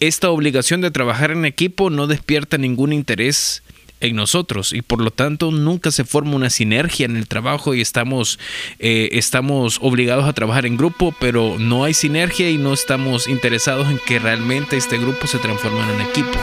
esta 0.00 0.30
obligación 0.30 0.80
de 0.80 0.90
trabajar 0.90 1.30
en 1.30 1.44
equipo 1.44 1.90
no 1.90 2.06
despierta 2.06 2.58
ningún 2.58 2.92
interés 2.92 3.62
en 4.00 4.16
nosotros 4.16 4.72
y 4.72 4.80
por 4.80 5.00
lo 5.00 5.10
tanto 5.10 5.50
nunca 5.50 5.90
se 5.90 6.04
forma 6.04 6.34
una 6.34 6.50
sinergia 6.50 7.04
en 7.04 7.16
el 7.16 7.28
trabajo 7.28 7.74
y 7.74 7.82
estamos, 7.82 8.38
eh, 8.78 9.10
estamos 9.12 9.78
obligados 9.82 10.24
a 10.24 10.32
trabajar 10.32 10.64
en 10.64 10.76
grupo, 10.76 11.14
pero 11.20 11.56
no 11.58 11.84
hay 11.84 11.94
sinergia 11.94 12.50
y 12.50 12.56
no 12.56 12.72
estamos 12.72 13.28
interesados 13.28 13.88
en 13.90 14.00
que 14.06 14.18
realmente 14.18 14.76
este 14.76 14.98
grupo 14.98 15.26
se 15.26 15.38
transforme 15.38 15.80
en 15.82 15.90
un 15.90 16.00
equipo. 16.00 16.38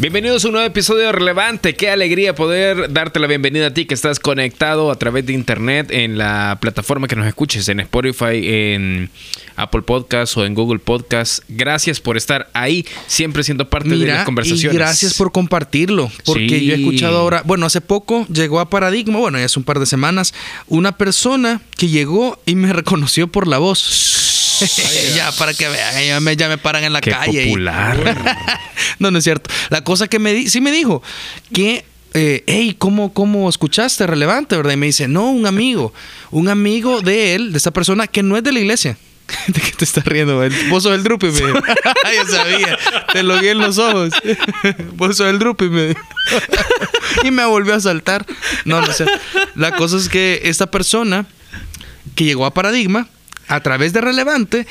Bienvenidos 0.00 0.44
a 0.44 0.48
un 0.48 0.52
nuevo 0.52 0.68
episodio 0.68 1.10
relevante. 1.10 1.74
Qué 1.74 1.90
alegría 1.90 2.32
poder 2.32 2.92
darte 2.92 3.18
la 3.18 3.26
bienvenida 3.26 3.66
a 3.66 3.74
ti 3.74 3.84
que 3.84 3.94
estás 3.94 4.20
conectado 4.20 4.92
a 4.92 4.94
través 4.94 5.26
de 5.26 5.32
internet 5.32 5.90
en 5.90 6.16
la 6.16 6.56
plataforma 6.60 7.08
que 7.08 7.16
nos 7.16 7.26
escuches, 7.26 7.68
en 7.68 7.80
Spotify, 7.80 8.40
en 8.44 9.10
Apple 9.56 9.82
Podcasts 9.82 10.36
o 10.36 10.44
en 10.44 10.54
Google 10.54 10.78
Podcasts. 10.78 11.42
Gracias 11.48 11.98
por 11.98 12.16
estar 12.16 12.48
ahí, 12.52 12.86
siempre 13.08 13.42
siendo 13.42 13.68
parte 13.68 13.88
de 13.88 14.06
las 14.06 14.24
conversaciones. 14.24 14.72
Y 14.72 14.78
gracias 14.78 15.14
por 15.14 15.32
compartirlo, 15.32 16.12
porque 16.24 16.64
yo 16.64 16.74
he 16.74 16.76
escuchado 16.76 17.18
ahora, 17.18 17.42
bueno, 17.44 17.66
hace 17.66 17.80
poco 17.80 18.24
llegó 18.32 18.60
a 18.60 18.70
Paradigma, 18.70 19.18
bueno, 19.18 19.36
ya 19.40 19.46
hace 19.46 19.58
un 19.58 19.64
par 19.64 19.80
de 19.80 19.86
semanas, 19.86 20.32
una 20.68 20.96
persona 20.96 21.60
que 21.76 21.88
llegó 21.88 22.40
y 22.46 22.54
me 22.54 22.72
reconoció 22.72 23.26
por 23.26 23.48
la 23.48 23.58
voz. 23.58 24.27
Ya, 25.14 25.32
para 25.32 25.54
que 25.54 25.68
vean, 25.68 26.04
ya 26.06 26.20
me, 26.20 26.36
ya 26.36 26.48
me 26.48 26.58
paran 26.58 26.84
en 26.84 26.92
la 26.92 27.00
Qué 27.00 27.10
calle. 27.10 27.42
y- 27.44 27.46
popular. 27.48 28.16
no, 28.98 29.10
no 29.10 29.18
es 29.18 29.24
cierto. 29.24 29.50
La 29.70 29.82
cosa 29.82 30.08
que 30.08 30.18
me 30.18 30.32
di, 30.32 30.48
sí 30.48 30.60
me 30.60 30.70
dijo 30.72 31.02
que, 31.52 31.84
eh, 32.14 32.44
hey, 32.46 32.74
¿cómo, 32.78 33.12
¿cómo 33.12 33.48
escuchaste? 33.48 34.06
Relevante, 34.06 34.56
¿verdad? 34.56 34.72
Y 34.72 34.76
me 34.76 34.86
dice, 34.86 35.08
no, 35.08 35.30
un 35.30 35.46
amigo, 35.46 35.92
un 36.30 36.48
amigo 36.48 37.00
de 37.02 37.34
él, 37.34 37.52
de 37.52 37.58
esta 37.58 37.70
persona 37.70 38.06
que 38.06 38.22
no 38.22 38.36
es 38.36 38.42
de 38.44 38.52
la 38.52 38.60
iglesia. 38.60 38.96
¿De 39.46 39.60
qué 39.60 39.72
te 39.72 39.84
estás 39.84 40.06
riendo? 40.06 40.40
Vos 40.70 40.82
sos 40.84 40.94
el 40.94 41.02
drupi, 41.04 41.26
me 41.26 41.32
dijo. 41.32 41.52
Yo 42.16 42.26
sabía, 42.34 42.78
te 43.12 43.22
lo 43.22 43.38
vi 43.38 43.48
en 43.48 43.58
los 43.58 43.76
ojos. 43.76 44.14
Vos 44.94 45.18
sos 45.18 45.28
el 45.28 45.38
drupi, 45.38 45.68
me 45.68 45.88
dijo. 45.88 46.00
y 47.24 47.30
me 47.30 47.44
volvió 47.44 47.74
a 47.74 47.80
saltar. 47.80 48.24
No, 48.64 48.80
no 48.80 48.90
sé. 48.92 49.04
La 49.54 49.72
cosa 49.72 49.98
es 49.98 50.08
que 50.08 50.40
esta 50.44 50.70
persona 50.70 51.26
que 52.14 52.24
llegó 52.24 52.46
a 52.46 52.54
Paradigma, 52.54 53.06
a 53.48 53.60
través 53.62 53.92
de 53.92 54.00
Relevante, 54.00 54.66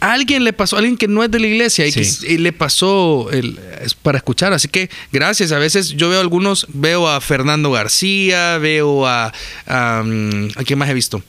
alguien 0.00 0.44
le 0.44 0.52
pasó, 0.52 0.76
alguien 0.78 0.96
que 0.96 1.08
no 1.08 1.22
es 1.22 1.30
de 1.30 1.38
la 1.40 1.46
iglesia 1.46 1.86
y, 1.86 1.92
que- 1.92 2.08
y 2.28 2.38
le 2.38 2.52
pasó 2.52 3.28
el, 3.32 3.58
para 4.02 4.18
escuchar. 4.18 4.52
Así 4.52 4.68
que 4.68 4.88
gracias. 5.12 5.52
A 5.52 5.58
veces 5.58 5.90
yo 5.90 6.08
veo 6.08 6.20
algunos, 6.20 6.66
veo 6.70 7.08
a 7.08 7.20
Fernando 7.20 7.70
García, 7.70 8.58
veo 8.58 9.06
a... 9.06 9.32
a, 9.66 9.98
¿a 10.56 10.64
quién 10.64 10.78
más 10.78 10.88
he 10.88 10.94
visto? 10.94 11.22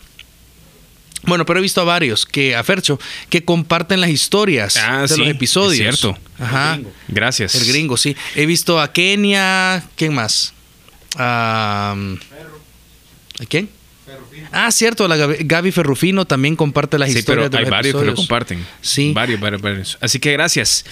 Bueno, 1.23 1.45
pero 1.45 1.59
he 1.59 1.61
visto 1.61 1.79
a 1.81 1.83
varios, 1.83 2.25
que 2.25 2.55
a 2.55 2.63
Fercho, 2.63 2.99
que 3.29 3.45
comparten 3.45 4.01
las 4.01 4.09
historias 4.09 4.75
Ah, 4.77 5.01
de 5.03 5.07
sí, 5.07 5.17
los 5.19 5.27
episodios. 5.27 5.93
es 5.93 5.99
cierto. 5.99 6.17
Ajá. 6.39 6.79
Gracias. 7.09 7.53
El 7.53 7.67
gringo, 7.67 7.95
sí. 7.95 8.15
He 8.35 8.47
visto 8.47 8.79
a 8.79 8.91
Kenia. 8.91 9.83
¿Quién 9.95 10.15
más? 10.15 10.53
¿A 11.17 11.95
quién? 13.49 13.69
Ah, 14.51 14.71
cierto, 14.71 15.07
la 15.07 15.15
Gaby, 15.15 15.37
Gaby 15.41 15.71
Ferrufino 15.71 16.25
también 16.25 16.55
comparte 16.55 16.97
las 16.99 17.09
Sí, 17.09 17.21
pero 17.25 17.45
historias 17.45 17.51
de 17.51 17.57
hay 17.57 17.63
los 17.63 17.71
varios 17.71 17.95
que 18.01 18.05
lo 18.05 18.15
comparten. 18.15 18.65
Sí. 18.81 19.11
Varios, 19.13 19.39
varios, 19.39 19.61
varios. 19.61 19.97
Así 20.01 20.19
que 20.19 20.31
gracias. 20.33 20.85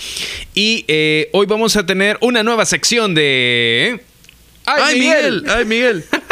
Y 0.53 0.85
eh, 0.87 1.29
hoy 1.33 1.45
vamos 1.45 1.75
a 1.75 1.85
tener 1.85 2.17
una 2.21 2.43
nueva 2.43 2.65
sección 2.65 3.13
de... 3.13 4.01
¡Ay, 4.65 4.99
Miguel! 4.99 5.45
¡Ay, 5.49 5.65
Miguel! 5.65 6.05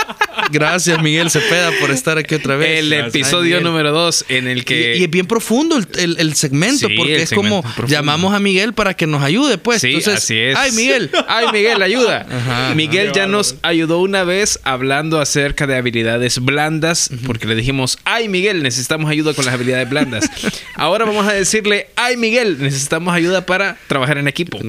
Gracias, 0.52 1.02
Miguel 1.02 1.30
Cepeda, 1.30 1.72
por 1.80 1.92
estar 1.92 2.18
aquí 2.18 2.36
otra 2.36 2.56
vez. 2.56 2.80
El 2.80 2.90
Gracias. 2.90 3.10
episodio 3.16 3.58
Miguel. 3.58 3.64
número 3.64 3.92
2 3.92 4.26
en 4.30 4.48
el 4.48 4.64
que... 4.66 4.96
Y, 4.96 5.02
y 5.02 5.04
es 5.04 5.10
bien 5.10 5.26
profundo 5.28 5.78
el, 5.78 5.88
el- 6.00 6.18
el 6.20 6.36
segmento, 6.36 6.88
Sí, 6.88 6.96
porque 6.96 7.16
el 7.16 7.22
es 7.22 7.30
como 7.32 7.44
segmento 7.48 7.68
es 7.70 7.76
profundo. 7.76 7.92
llamamos 7.94 8.34
a 8.34 8.40
Miguel 8.40 8.74
para 8.74 8.94
que 8.96 9.08
nos 9.08 9.22
ayude, 9.24 9.58
pues. 9.58 9.82
Sí, 9.82 9.88
Entonces, 9.96 10.16
así 10.16 10.38
es. 10.38 10.58
¡Ay, 10.58 10.72
Miguel! 10.72 11.12
¡Ay, 11.28 11.48
Miguel, 11.52 11.82
ayuda! 11.82 12.26
Ajá. 12.32 12.74
Miguel 12.76 13.12
ya 13.14 13.28
nos 13.28 13.56
ayudó 13.62 14.00
una 14.00 14.24
vez 14.24 14.60
hablando 14.64 15.20
acerca 15.20 15.68
de 15.68 15.76
habilidades 15.76 16.40
blandas, 16.40 17.10
porque 17.26 17.46
le 17.48 17.56
dijimos, 17.56 17.98
¡ay, 18.06 18.30
Miguel, 18.30 18.64
necesitamos 18.64 19.10
ayuda 19.12 19.34
con 19.34 19.46
las 19.46 19.54
habilidades 19.54 19.90
blandas! 19.90 20.30
Ahora 20.76 21.06
vamos 21.06 21.28
a 21.28 21.34
decirle, 21.34 21.90
¡ay, 21.96 22.16
Miguel, 22.18 22.58
necesitamos 22.62 23.14
ayuda 23.14 23.46
para 23.46 23.78
trabajar 23.88 24.18
en 24.18 24.28
equipo! 24.28 24.60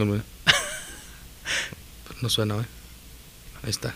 No 2.20 2.28
suena, 2.28 2.56
¿eh? 2.56 2.64
Ahí 3.62 3.70
está. 3.70 3.94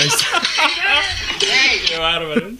Ahí 0.00 0.08
está. 0.08 0.42
Qué 1.88 1.98
bárbaros. 1.98 2.52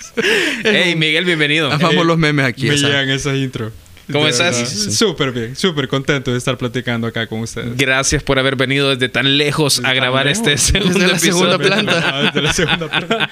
¡Hey, 0.65 0.95
Miguel, 0.97 1.25
bienvenido! 1.25 1.71
Amamos 1.71 2.07
los 2.07 2.19
memes 2.19 2.45
aquí. 2.47 2.67
Me 2.67 2.75
esa. 2.75 2.87
llegan 2.89 3.11
esas 3.11 3.37
intro. 3.37 3.73
¿Cómo 4.13 4.25
De 4.25 4.31
estás? 4.33 4.69
Súper 4.99 5.33
bien, 5.33 5.57
súper 5.57 5.89
contento 5.89 6.31
de 6.31 6.37
estar 6.37 6.59
platicando 6.59 7.07
acá 7.07 7.27
con 7.27 7.41
ustedes. 7.41 7.75
Gracias 7.75 8.23
por 8.23 8.39
haber 8.39 8.55
venido 8.55 8.91
desde 8.91 9.09
tan 9.09 9.39
lejos 9.39 9.81
a 9.83 9.95
grabar 9.95 10.29
este 10.29 10.51
lejos. 10.51 10.63
segundo 10.67 10.99
Desde 10.99 11.13
la 11.13 11.19
segunda 11.19 11.55
episodio. 11.55 11.73
planta. 11.87 12.11
Ah, 12.15 12.23
desde 12.25 12.43
la 12.43 12.53
segunda 12.53 12.89
planta. 12.91 13.31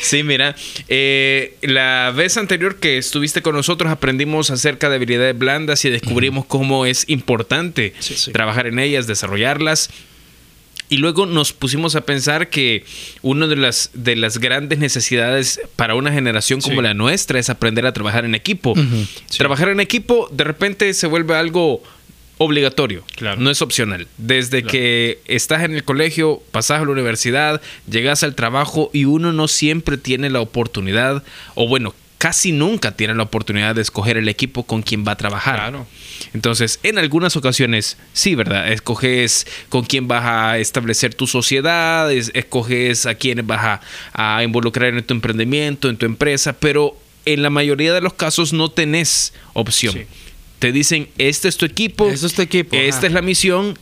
Sí, 0.00 0.24
mira, 0.24 0.56
eh, 0.88 1.54
la 1.62 2.12
vez 2.14 2.36
anterior 2.38 2.80
que 2.80 2.98
estuviste 2.98 3.40
con 3.40 3.54
nosotros 3.54 3.92
aprendimos 3.92 4.50
acerca 4.50 4.88
de 4.88 4.96
habilidades 4.96 5.38
blandas 5.38 5.84
y 5.84 5.90
descubrimos 5.90 6.44
cómo 6.44 6.86
es 6.86 7.04
importante 7.08 7.94
Sí, 8.00 8.14
sí. 8.16 8.32
trabajar 8.32 8.66
en 8.66 8.80
ellas, 8.80 9.06
desarrollarlas. 9.06 9.90
Y 10.90 10.96
luego 10.98 11.24
nos 11.24 11.52
pusimos 11.54 11.94
a 11.96 12.02
pensar 12.02 12.50
que 12.50 12.84
una 13.22 13.46
de 13.46 13.56
las, 13.56 13.90
de 13.94 14.16
las 14.16 14.38
grandes 14.38 14.78
necesidades 14.80 15.60
para 15.76 15.94
una 15.94 16.12
generación 16.12 16.60
como 16.60 16.76
Sí. 16.76 16.82
la 16.82 16.92
nuestra 16.94 17.38
es 17.38 17.48
aprender 17.48 17.86
a 17.86 17.92
trabajar 17.92 18.24
en 18.26 18.34
equipo. 18.34 18.74
Trabajar 19.38 19.68
en 19.70 19.80
equipo 19.80 20.28
de 20.32 20.44
repente 20.44 20.92
se 20.92 21.06
vuelve 21.06 21.34
algo 21.36 21.82
obligatorio, 22.38 23.04
Claro. 23.16 23.40
no 23.40 23.50
es 23.50 23.62
opcional. 23.62 24.08
Desde 24.18 24.62
Claro. 24.62 24.72
que 24.72 25.20
estás 25.26 25.62
en 25.62 25.74
el 25.74 25.84
colegio, 25.84 26.42
pasas 26.50 26.80
a 26.80 26.84
la 26.84 26.90
universidad, 26.90 27.60
llegas 27.88 28.22
al 28.22 28.34
trabajo 28.34 28.90
y 28.92 29.04
uno 29.04 29.32
no 29.32 29.46
siempre 29.46 29.96
tiene 29.98 30.28
la 30.30 30.40
oportunidad, 30.40 31.22
o 31.54 31.68
bueno, 31.68 31.94
casi 32.18 32.52
nunca 32.52 32.92
tiene 32.92 33.14
la 33.14 33.22
oportunidad 33.22 33.74
de 33.74 33.82
escoger 33.82 34.16
el 34.16 34.28
equipo 34.28 34.62
con 34.64 34.82
quien 34.82 35.04
va 35.06 35.12
a 35.12 35.16
trabajar. 35.16 35.56
Claro. 35.56 35.86
Entonces, 36.34 36.80
en 36.82 36.98
algunas 36.98 37.36
ocasiones, 37.36 37.96
sí, 38.12 38.34
¿verdad? 38.34 38.72
Escoges 38.72 39.46
con 39.68 39.84
quién 39.84 40.08
vas 40.08 40.24
a 40.24 40.58
establecer 40.58 41.14
tu 41.14 41.26
sociedad, 41.26 42.10
es- 42.12 42.30
escoges 42.34 43.06
a 43.06 43.14
quién 43.14 43.46
vas 43.46 43.80
a, 44.14 44.36
a 44.36 44.42
involucrar 44.44 44.94
en 44.94 45.04
tu 45.04 45.14
emprendimiento, 45.14 45.88
en 45.88 45.96
tu 45.96 46.06
empresa, 46.06 46.52
pero 46.54 46.96
en 47.26 47.42
la 47.42 47.50
mayoría 47.50 47.92
de 47.92 48.00
los 48.00 48.14
casos 48.14 48.52
no 48.52 48.70
tenés 48.70 49.32
opción. 49.52 49.94
Sí. 49.94 50.02
Te 50.58 50.72
dicen, 50.72 51.08
este 51.18 51.48
es 51.48 51.56
tu 51.56 51.64
equipo, 51.66 52.08
Este 52.10 52.26
es 52.26 52.34
tu 52.34 52.42
equipo, 52.42 52.76
esta 52.76 53.06
es 53.06 53.12
la 53.12 53.22
misión, 53.22 53.78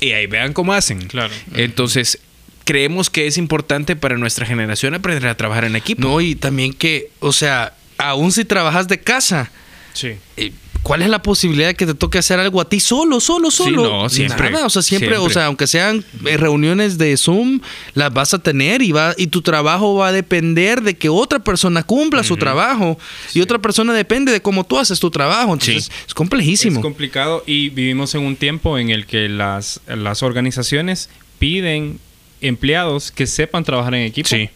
y 0.00 0.10
ahí 0.12 0.26
vean 0.26 0.52
cómo 0.52 0.72
hacen. 0.72 1.06
Claro. 1.06 1.32
Entonces, 1.54 2.18
creemos 2.64 3.10
que 3.10 3.26
es 3.28 3.38
importante 3.38 3.94
para 3.96 4.16
nuestra 4.16 4.44
generación 4.44 4.94
aprender 4.94 5.28
a 5.28 5.36
trabajar 5.36 5.64
en 5.64 5.76
equipo. 5.76 6.02
No, 6.02 6.20
y 6.20 6.34
también 6.34 6.72
que, 6.74 7.10
o 7.20 7.32
sea, 7.32 7.74
aún 7.96 8.32
si 8.32 8.44
trabajas 8.44 8.88
de 8.88 8.98
casa, 9.00 9.50
Sí. 9.92 10.14
eh, 10.36 10.52
¿cuál 10.86 11.02
es 11.02 11.08
la 11.08 11.20
posibilidad 11.20 11.66
de 11.66 11.74
que 11.74 11.84
te 11.84 11.94
toque 11.94 12.18
hacer 12.18 12.38
algo 12.38 12.60
a 12.60 12.68
ti 12.68 12.78
solo, 12.78 13.18
solo, 13.18 13.50
Sí, 13.50 13.64
solo? 13.64 13.82
no, 14.02 14.08
siempre. 14.08 14.50
Nada, 14.50 14.66
o 14.66 14.70
sea, 14.70 14.82
siempre, 14.82 15.08
Siempre. 15.16 15.26
o 15.26 15.30
sea, 15.32 15.46
aunque 15.46 15.66
sean 15.66 16.04
eh, 16.26 16.36
reuniones 16.36 16.96
de 16.96 17.16
Zoom, 17.16 17.60
las 17.94 18.12
vas 18.12 18.34
a 18.34 18.38
tener 18.38 18.82
y 18.82 18.92
va 18.92 19.12
y 19.16 19.26
tu 19.26 19.42
trabajo 19.42 19.96
va 19.96 20.08
a 20.08 20.12
depender 20.12 20.82
de 20.82 20.94
que 20.96 21.08
otra 21.08 21.40
persona 21.40 21.82
cumpla 21.82 22.22
su 22.22 22.36
trabajo 22.36 22.98
y 23.34 23.40
otra 23.40 23.58
persona 23.58 23.92
depende 23.92 24.30
de 24.30 24.40
cómo 24.40 24.62
tú 24.64 24.78
haces 24.78 25.00
tu 25.00 25.10
trabajo. 25.10 25.52
Entonces, 25.54 25.86
Sí. 25.86 25.90
es 26.06 26.14
complejísimo. 26.14 26.78
Es 26.78 26.82
complicado 26.82 27.42
y 27.46 27.70
vivimos 27.70 28.14
en 28.14 28.22
un 28.22 28.36
tiempo 28.36 28.78
en 28.78 28.90
el 28.90 29.06
que 29.06 29.28
las, 29.28 29.80
las 29.88 30.22
organizaciones 30.22 31.08
piden 31.40 31.98
empleados 32.40 33.10
que 33.10 33.26
sepan 33.26 33.64
trabajar 33.64 33.94
en 33.96 34.02
equipo. 34.02 34.28
Sí. 34.28 34.50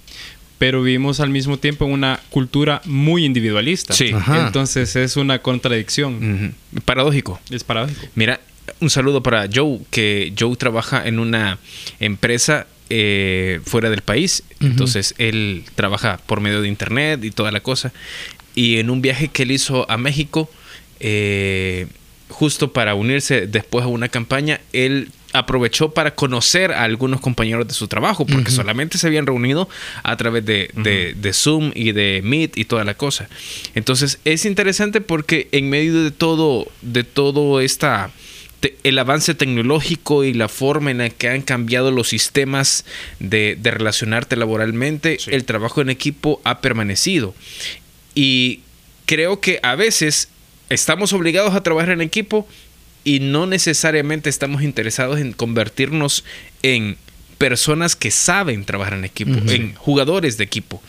Pero 0.60 0.82
vivimos 0.82 1.20
al 1.20 1.30
mismo 1.30 1.58
tiempo 1.58 1.86
en 1.86 1.92
una 1.92 2.20
cultura 2.28 2.82
muy 2.84 3.24
individualista. 3.24 3.94
Sí. 3.94 4.12
Ajá. 4.12 4.46
Entonces 4.46 4.94
es 4.94 5.16
una 5.16 5.38
contradicción. 5.38 6.54
Paradójico. 6.84 7.40
Es 7.48 7.64
paradójico. 7.64 8.06
Mira, 8.14 8.40
un 8.80 8.90
saludo 8.90 9.22
para 9.22 9.48
Joe, 9.50 9.78
que 9.90 10.34
Joe 10.38 10.54
trabaja 10.56 11.08
en 11.08 11.18
una 11.18 11.58
empresa 11.98 12.66
eh, 12.90 13.60
fuera 13.64 13.88
del 13.88 14.02
país. 14.02 14.42
Entonces, 14.60 15.14
él 15.16 15.64
trabaja 15.76 16.20
por 16.26 16.42
medio 16.42 16.60
de 16.60 16.68
internet 16.68 17.24
y 17.24 17.30
toda 17.30 17.52
la 17.52 17.60
cosa. 17.60 17.90
Y 18.54 18.76
en 18.76 18.90
un 18.90 19.00
viaje 19.00 19.28
que 19.28 19.44
él 19.44 19.52
hizo 19.52 19.90
a 19.90 19.96
México, 19.96 20.50
eh, 20.98 21.86
justo 22.28 22.74
para 22.74 22.94
unirse 22.94 23.46
después 23.46 23.86
a 23.86 23.88
una 23.88 24.10
campaña, 24.10 24.60
él 24.74 25.08
aprovechó 25.32 25.90
para 25.92 26.14
conocer 26.14 26.72
a 26.72 26.82
algunos 26.84 27.20
compañeros 27.20 27.68
de 27.68 27.74
su 27.74 27.86
trabajo, 27.88 28.26
porque 28.26 28.50
solamente 28.50 28.98
se 28.98 29.06
habían 29.06 29.26
reunido 29.26 29.68
a 30.02 30.16
través 30.16 30.44
de, 30.44 30.70
de- 30.74 31.14
de 31.14 31.32
Zoom 31.32 31.70
y 31.74 31.92
de 31.92 32.20
Meet 32.24 32.56
y 32.58 32.64
toda 32.64 32.84
la 32.84 32.94
cosa. 32.94 33.28
Entonces 33.74 34.18
es 34.24 34.44
interesante 34.44 35.00
porque 35.00 35.48
en 35.52 35.70
medio 35.70 36.02
de 36.02 36.10
todo, 36.10 36.66
de 36.82 37.04
todo 37.04 37.60
esta 37.60 38.10
te- 38.60 38.76
el 38.82 38.98
avance 38.98 39.34
tecnológico 39.34 40.24
y 40.24 40.34
la 40.34 40.48
forma 40.48 40.90
en 40.90 40.98
la 40.98 41.10
que 41.10 41.28
han 41.28 41.42
cambiado 41.42 41.90
los 41.92 42.08
sistemas 42.08 42.84
de, 43.20 43.56
de 43.60 43.70
relacionarte 43.70 44.34
laboralmente, 44.36 45.18
el 45.28 45.44
trabajo 45.44 45.80
en 45.80 45.90
equipo 45.90 46.40
ha 46.44 46.60
permanecido. 46.60 47.34
Y 48.14 48.60
creo 49.06 49.40
que 49.40 49.60
a 49.62 49.76
veces 49.76 50.28
estamos 50.68 51.12
obligados 51.12 51.54
a 51.54 51.62
trabajar 51.62 51.90
en 51.90 52.00
equipo 52.00 52.46
y 53.04 53.20
no 53.20 53.46
necesariamente 53.46 54.28
estamos 54.28 54.62
interesados 54.62 55.18
en 55.18 55.32
convertirnos 55.32 56.24
en 56.62 56.96
personas 57.38 57.96
que 57.96 58.10
saben 58.10 58.64
trabajar 58.64 58.94
en 58.94 59.04
equipo, 59.04 59.32
en 59.50 59.74
jugadores 59.74 60.36
de 60.36 60.44
equipo. 60.44 60.82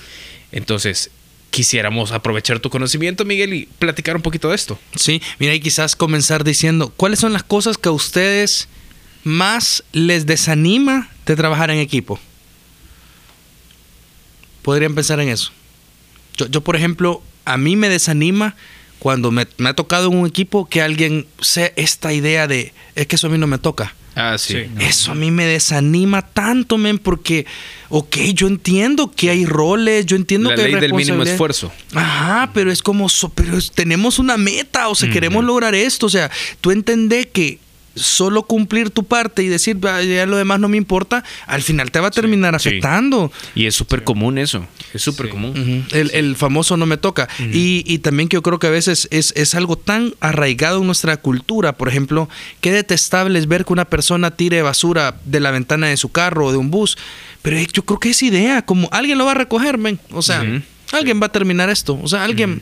Entonces, 0.52 1.10
quisiéramos 1.50 2.12
aprovechar 2.12 2.60
tu 2.60 2.70
conocimiento, 2.70 3.24
Miguel, 3.24 3.54
y 3.54 3.66
platicar 3.80 4.16
un 4.16 4.22
poquito 4.22 4.50
de 4.50 4.56
esto. 4.56 4.80
Sí, 4.96 5.22
mira, 5.40 5.54
y 5.54 5.60
quizás 5.60 5.96
comenzar 5.96 6.44
diciendo, 6.44 6.92
¿cuáles 6.96 7.20
son 7.20 7.34
las 7.34 7.44
cosas 7.44 7.78
que 7.78 7.90
a 7.90 7.94
ustedes 7.94 8.68
más 9.24 9.84
les 9.94 10.26
desanima 10.26 11.10
de 11.26 11.36
trabajar 11.36 11.72
en 11.72 11.80
equipo? 11.80 12.20
Podrían 14.62 14.94
pensar 14.94 15.20
en 15.20 15.30
eso. 15.30 15.52
Yo, 16.36 16.48
yo, 16.48 16.62
por 16.62 16.76
ejemplo, 16.76 17.22
a 17.46 17.58
mí 17.58 17.76
me 17.76 17.90
desanima 17.90 18.56
cuando 19.02 19.32
me, 19.32 19.48
me 19.58 19.70
ha 19.70 19.74
tocado 19.74 20.12
en 20.12 20.16
un 20.20 20.28
equipo 20.28 20.70
que 20.70 20.80
alguien 20.80 21.26
sea 21.40 21.72
esta 21.76 22.14
idea 22.14 22.46
de, 22.46 22.72
es 22.94 23.08
que 23.08 23.16
eso 23.16 23.26
a 23.26 23.30
mí 23.32 23.40
no 23.40 23.48
me 23.48 23.58
toca. 23.58 23.96
Ah, 24.14 24.36
sí. 24.38 24.54
Sí. 24.54 24.70
Eso 24.80 25.12
a 25.14 25.16
mí 25.16 25.32
me 25.32 25.46
desanima 25.46 26.22
tanto, 26.22 26.78
men, 26.78 27.00
porque, 27.00 27.48
ok, 27.90 28.16
yo 28.36 28.46
entiendo 28.46 29.10
que 29.10 29.32
hay 29.32 29.44
roles, 29.48 30.06
yo 30.06 30.16
entiendo 30.18 30.50
La 30.52 30.56
que 30.56 30.62
hay 30.66 30.72
ley 30.74 30.82
del 30.82 30.94
mínimo 30.94 31.24
esfuerzo. 31.32 31.72
Ajá, 31.96 32.52
pero 32.54 32.72
es 32.72 32.84
como, 32.84 33.10
so- 33.10 33.30
pero 33.30 33.58
es- 33.58 33.72
tenemos 33.72 34.20
una 34.20 34.38
meta, 34.38 34.88
o 34.90 34.94
sea, 34.94 35.10
queremos 35.10 35.44
lograr 35.44 35.74
esto, 35.74 36.06
o 36.06 36.10
sea, 36.10 36.30
tú 36.60 36.70
entendés 36.70 37.26
que 37.26 37.58
solo 38.02 38.44
cumplir 38.44 38.90
tu 38.90 39.04
parte 39.06 39.44
y 39.44 39.48
decir, 39.48 39.78
"Ah, 39.88 40.02
ya 40.02 40.26
lo 40.26 40.38
demás 40.38 40.60
no 40.60 40.68
me 40.68 40.78
importa, 40.78 41.24
al 41.48 41.62
final 41.62 41.92
te 41.92 42.00
va 42.00 42.08
a 42.08 42.12
terminar 42.12 42.60
sí. 42.60 42.70
afectando. 42.70 43.32
Y 43.56 43.66
es 43.68 43.76
súper 43.76 44.04
común 44.04 44.38
eso. 44.38 44.66
Es 44.94 45.02
súper 45.02 45.28
Sí. 45.28 45.32
común. 45.32 45.86
El, 45.92 46.12
el 46.14 46.36
famoso 46.36 46.78
no 46.78 46.86
me 46.86 46.98
toca. 46.98 47.28
y, 47.40 47.84
y 47.86 48.00
también 48.00 48.28
que 48.30 48.36
yo 48.36 48.42
creo 48.42 48.60
que 48.60 48.68
a 48.68 48.72
veces 48.72 49.08
es, 49.12 49.34
es 49.36 49.56
algo 49.56 49.78
tan 49.78 50.14
arraigado 50.20 50.80
en 50.82 50.86
nuestra 50.88 51.18
cultura. 51.18 51.78
Por 51.78 51.88
ejemplo, 51.90 52.28
qué 52.60 52.72
detestable 52.72 53.38
es 53.40 53.48
ver 53.48 53.66
que 53.66 53.74
una 53.74 53.86
persona 53.86 54.32
tire 54.32 54.62
basura 54.62 55.16
de 55.26 55.40
la 55.40 55.52
ventana 55.52 55.88
de 55.88 55.98
su 55.98 56.10
carro 56.12 56.48
o 56.48 56.52
de 56.52 56.58
un 56.58 56.72
bus. 56.72 56.98
Pero 57.42 57.58
eh, 57.58 57.68
yo 57.72 57.84
creo 57.84 58.00
que 58.00 58.10
es 58.12 58.22
idea, 58.24 58.64
como 58.66 58.90
alguien 58.92 59.18
lo 59.18 59.26
va 59.26 59.32
a 59.32 59.36
recoger, 59.36 59.78
men. 59.78 60.00
O 60.12 60.22
sea, 60.22 60.44
alguien 60.92 61.22
va 61.22 61.28
a 61.28 61.32
terminar 61.32 61.70
esto. 61.70 62.00
O 62.02 62.08
sea, 62.08 62.24
alguien, 62.24 62.62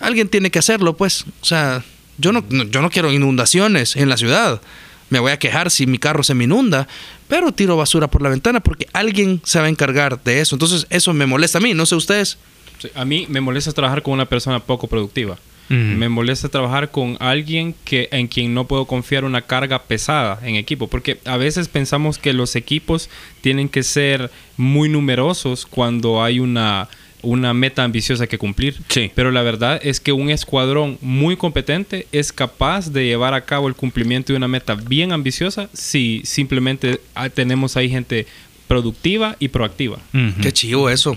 alguien 0.00 0.28
tiene 0.28 0.50
que 0.50 0.58
hacerlo, 0.58 0.96
pues. 0.96 1.24
O 1.40 1.44
sea, 1.44 1.82
yo 2.18 2.32
no, 2.32 2.44
no- 2.50 2.64
yo 2.64 2.82
no 2.82 2.90
quiero 2.90 3.12
inundaciones 3.12 3.96
en 3.96 4.08
la 4.08 4.16
ciudad. 4.16 4.60
Me 5.10 5.18
voy 5.18 5.32
a 5.32 5.38
quejar 5.38 5.70
si 5.70 5.86
mi 5.86 5.98
carro 5.98 6.22
se 6.22 6.34
me 6.34 6.44
inunda, 6.44 6.88
pero 7.28 7.52
tiro 7.52 7.76
basura 7.76 8.08
por 8.08 8.22
la 8.22 8.30
ventana 8.30 8.60
porque 8.60 8.86
alguien 8.94 9.40
se 9.44 9.58
va 9.58 9.66
a 9.66 9.68
encargar 9.68 10.22
de 10.24 10.40
eso. 10.40 10.54
Entonces, 10.54 10.86
eso 10.88 11.12
me 11.12 11.26
molesta 11.26 11.58
a 11.58 11.60
mí, 11.60 11.74
no 11.74 11.84
sé 11.84 11.94
ustedes. 11.96 12.38
Sí, 12.78 12.88
A 12.94 13.04
mí 13.04 13.26
me 13.28 13.40
molesta 13.42 13.72
trabajar 13.72 14.02
con 14.02 14.14
una 14.14 14.24
persona 14.26 14.58
poco 14.60 14.86
productiva. 14.88 15.36
Me 15.68 16.10
molesta 16.10 16.50
trabajar 16.50 16.90
con 16.90 17.16
alguien 17.18 17.74
que 17.86 18.08
en 18.12 18.26
quien 18.26 18.52
no 18.52 18.66
puedo 18.66 18.84
confiar 18.84 19.24
una 19.24 19.40
carga 19.40 19.82
pesada 19.84 20.38
en 20.42 20.56
equipo, 20.56 20.86
porque 20.86 21.18
a 21.24 21.38
veces 21.38 21.68
pensamos 21.68 22.18
que 22.18 22.34
los 22.34 22.56
equipos 22.56 23.08
tienen 23.40 23.70
que 23.70 23.82
ser 23.82 24.30
muy 24.58 24.90
numerosos 24.90 25.64
cuando 25.64 26.22
hay 26.22 26.40
una 26.40 26.88
una 27.22 27.54
meta 27.54 27.84
ambiciosa 27.84 28.26
que 28.26 28.36
cumplir. 28.38 28.76
Sí. 28.88 29.10
Pero 29.14 29.30
la 29.30 29.42
verdad 29.42 29.80
es 29.82 30.00
que 30.00 30.12
un 30.12 30.28
escuadrón 30.30 30.98
muy 31.00 31.36
competente 31.36 32.06
es 32.12 32.32
capaz 32.32 32.90
de 32.92 33.04
llevar 33.06 33.32
a 33.34 33.44
cabo 33.44 33.68
el 33.68 33.74
cumplimiento 33.74 34.32
de 34.32 34.36
una 34.36 34.48
meta 34.48 34.74
bien 34.74 35.12
ambiciosa 35.12 35.68
si 35.72 36.20
simplemente 36.24 37.00
ah, 37.14 37.28
tenemos 37.30 37.76
ahí 37.76 37.88
gente 37.88 38.26
productiva 38.66 39.36
y 39.38 39.48
proactiva. 39.48 39.98
Qué 40.42 40.52
chivo 40.52 40.88
eso. 40.90 41.16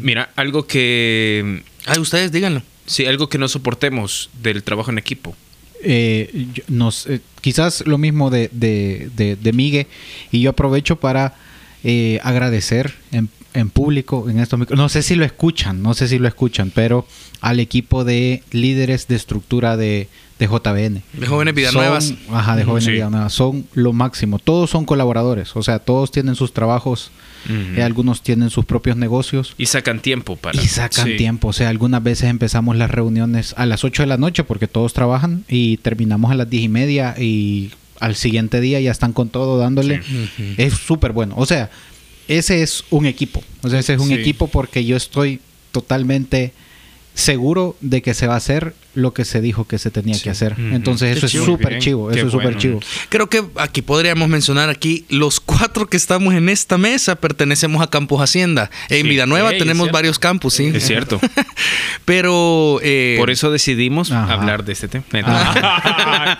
Mira, 0.00 0.30
algo 0.36 0.66
que 0.66 1.62
Ay, 1.86 1.98
ustedes 1.98 2.32
díganlo. 2.32 2.62
sí, 2.86 3.06
algo 3.06 3.28
que 3.28 3.38
no 3.38 3.48
soportemos 3.48 4.30
del 4.42 4.62
trabajo 4.62 4.90
en 4.90 4.98
equipo. 4.98 5.34
Eh, 5.82 6.46
yo- 6.54 6.62
nos, 6.68 7.06
eh, 7.06 7.20
quizás 7.40 7.84
lo 7.86 7.98
mismo 7.98 8.30
de, 8.30 8.48
de, 8.52 9.10
de, 9.16 9.36
de 9.36 9.52
Migue 9.52 9.86
y 10.32 10.40
yo 10.40 10.50
aprovecho 10.50 10.96
para 10.96 11.34
eh, 11.82 12.20
agradecer 12.22 12.94
en, 13.12 13.28
en 13.54 13.70
público 13.70 14.28
en 14.28 14.40
estos 14.40 14.58
micro- 14.58 14.76
no 14.76 14.88
sé 14.88 15.02
si 15.02 15.14
lo 15.14 15.24
escuchan 15.24 15.82
no 15.82 15.94
sé 15.94 16.08
si 16.08 16.18
lo 16.18 16.28
escuchan 16.28 16.70
pero 16.74 17.06
al 17.40 17.60
equipo 17.60 18.04
de 18.04 18.42
líderes 18.50 19.06
de 19.08 19.14
estructura 19.16 19.76
de, 19.76 20.08
de 20.38 20.46
JBN 20.46 21.02
De 21.12 21.26
jóvenes 21.26 21.54
vidas 21.54 21.72
nuevas. 21.74 22.14
ajá 22.32 22.56
de 22.56 22.64
jóvenes 22.64 22.84
Sí. 22.84 22.90
vidas 22.92 23.10
nuevas 23.10 23.32
son 23.32 23.66
lo 23.74 23.92
máximo 23.92 24.38
todos 24.38 24.70
son 24.70 24.84
colaboradores 24.84 25.54
o 25.56 25.62
sea 25.62 25.78
todos 25.78 26.10
tienen 26.10 26.34
sus 26.34 26.52
trabajos 26.52 27.10
eh, 27.76 27.82
algunos 27.82 28.22
tienen 28.22 28.48
sus 28.48 28.64
propios 28.64 28.96
negocios 28.96 29.54
Y 29.58 29.66
sacan 29.66 30.00
tiempo 30.00 30.34
para. 30.36 30.58
y 30.62 30.66
sacan 30.66 31.04
Sí. 31.08 31.16
tiempo. 31.18 31.48
O 31.48 31.52
sea, 31.52 31.68
algunas 31.68 32.02
veces 32.02 32.30
empezamos 32.30 32.74
las 32.74 32.90
reuniones 32.90 33.52
a 33.58 33.66
las 33.66 33.84
8 33.84 34.02
de 34.02 34.06
la 34.06 34.16
noche 34.16 34.44
porque 34.44 34.66
todos 34.66 34.94
trabajan 34.94 35.44
y 35.46 35.76
terminamos 35.76 36.30
a 36.30 36.36
las 36.36 36.48
10 36.48 36.62
y 36.64 36.68
media 36.70 37.14
y 37.20 37.70
al 38.00 38.14
siguiente 38.16 38.62
día 38.62 38.80
ya 38.80 38.90
están 38.90 39.12
con 39.12 39.28
todo 39.28 39.58
dándole. 39.58 40.00
Es 40.56 40.72
súper 40.72 41.12
bueno. 41.12 41.34
O 41.36 41.44
sea, 41.44 41.68
ese 42.28 42.62
es 42.62 42.84
un 42.90 43.06
equipo. 43.06 43.42
O 43.62 43.68
sea, 43.68 43.78
ese 43.80 43.94
es 43.94 44.00
un 44.00 44.08
Sí. 44.08 44.14
equipo 44.14 44.46
porque 44.48 44.84
yo 44.84 44.96
estoy 44.96 45.40
totalmente 45.72 46.52
seguro 47.14 47.76
de 47.80 48.02
que 48.02 48.12
se 48.14 48.26
va 48.26 48.34
a 48.34 48.38
hacer 48.38 48.74
lo 48.94 49.12
que 49.12 49.24
se 49.24 49.40
dijo 49.40 49.66
que 49.66 49.78
se 49.78 49.90
tenía 49.90 50.16
que 50.20 50.30
hacer. 50.30 50.54
Entonces 50.58 51.12
Qué 51.12 51.26
eso 51.26 51.26
es 51.26 51.44
súper 51.44 51.78
chivo. 51.80 52.08
Qué 52.10 52.18
Eso 52.18 52.26
es 52.26 52.32
súper 52.32 52.46
bueno. 52.46 52.60
chivo. 52.60 52.80
Creo 53.08 53.28
que 53.28 53.42
aquí 53.56 53.82
podríamos 53.82 54.28
mencionar 54.28 54.68
aquí 54.70 55.04
los 55.08 55.40
cuatro 55.40 55.88
que 55.88 55.96
estamos 55.96 56.34
en 56.34 56.48
esta 56.48 56.78
mesa 56.78 57.16
pertenecemos 57.16 57.82
a 57.82 57.88
Campus 57.90 58.20
Hacienda. 58.20 58.70
En 58.88 59.02
Sí. 59.02 59.08
Villanueva 59.08 59.52
es 59.52 59.58
tenemos 59.58 59.90
varios 59.90 60.18
campus, 60.20 60.54
sí. 60.54 60.70
Es 60.74 60.86
cierto. 60.86 61.20
Pero 62.04 62.78
eh, 62.82 63.16
Por 63.18 63.30
eso 63.30 63.50
decidimos 63.50 64.12
Ajá. 64.12 64.32
hablar 64.34 64.64
de 64.64 64.72
este 64.72 64.88
tema. 64.88 65.04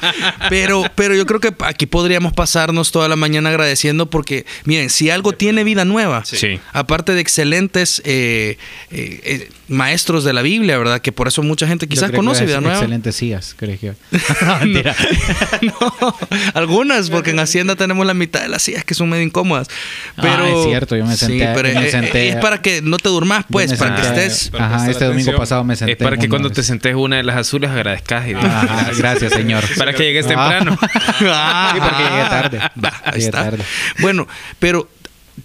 pero, 0.49 0.85
pero 0.94 1.15
yo 1.15 1.26
creo 1.26 1.41
que 1.41 1.55
aquí 1.61 1.87
podríamos 1.87 2.32
pasarnos 2.32 2.93
toda 2.93 3.09
la 3.09 3.17
mañana 3.17 3.49
agradeciendo 3.50 4.11
porque, 4.11 4.44
miren, 4.65 4.91
si 4.91 5.11
algo 5.11 5.32
tiene 5.32 5.65
vida 5.65 5.85
nueva, 5.85 6.25
Sí. 6.25 6.61
aparte 6.73 7.15
de 7.15 7.21
excelentes 7.21 8.03
eh, 8.05 8.59
eh, 8.91 9.21
eh, 9.25 9.49
maestros 9.69 10.25
de 10.25 10.32
la 10.32 10.43
Biblia, 10.43 10.63
¿verdad? 10.66 11.00
Que 11.00 11.12
por 11.12 11.28
eso 11.28 11.43
mucha 11.43 11.66
gente 11.66 11.87
Yo 11.87 11.90
quizás 11.90 12.11
conoce 12.11 12.44
es 12.44 12.49
vida 12.49 12.61
nueva. 12.61 12.76
Excelentes 12.78 13.14
sillas, 13.16 13.55
creo 13.56 13.78
que. 13.78 13.93
Mentira. 14.61 14.94
no, 15.62 16.16
algunas, 16.55 17.11
porque 17.11 17.31
en 17.31 17.40
Hacienda 17.40 17.76
tenemos 17.76 18.05
la 18.06 18.14
mitad 18.14 18.40
de 18.43 18.49
las 18.49 18.62
sillas 18.62 18.84
que 18.84 18.94
son 18.94 19.08
medio 19.11 19.22
incómodas. 19.22 19.69
Pero, 20.16 20.44
Ah, 20.44 20.49
es 20.49 20.64
cierto, 20.64 20.96
yo 20.96 21.05
me 21.06 21.16
Sí, 21.16 21.26
senté- 21.26 21.52
pero 21.55 21.69
me 21.81 21.90
senté- 21.90 22.28
es 22.31 22.37
para 22.37 22.61
que 22.62 22.82
no 22.82 22.96
te 22.96 23.08
durmas, 23.08 23.44
pues, 23.50 23.71
me 23.73 23.76
para 23.76 23.97
que 23.97 24.02
senté- 24.02 24.26
estés. 24.26 24.50
Para 24.50 24.66
Ajá, 24.66 24.90
este 24.90 25.04
domingo 25.04 25.21
atención. 25.23 25.37
pasado 25.37 25.64
me 25.64 25.76
senté. 25.76 25.92
Es 25.92 25.99
para 25.99 26.16
que 26.16 26.28
cuando 26.28 26.49
una 26.49 26.54
te 26.54 26.61
vez. 26.61 26.66
sentes 26.66 26.94
una 26.94 27.16
de 27.16 27.23
las 27.23 27.37
azules 27.37 27.71
agradezcas. 27.71 28.25
Y 28.25 28.28
digas, 28.28 28.44
Ah, 28.47 28.90
gracias, 28.97 29.33
señor. 29.33 29.62
Para 29.76 29.92
que 29.92 30.02
llegues 30.04 30.26
Ah. 30.26 30.28
temprano. 30.28 30.78
Ah, 31.26 31.71
Sí, 31.75 31.80
porque 31.80 32.02
llegué 32.02 32.28
tarde. 32.28 32.59
Va, 32.83 32.92
ahí 33.04 33.12
Llegué 33.14 33.25
está. 33.26 33.44
tarde. 33.44 33.64
Bueno, 34.00 34.26
pero 34.59 34.88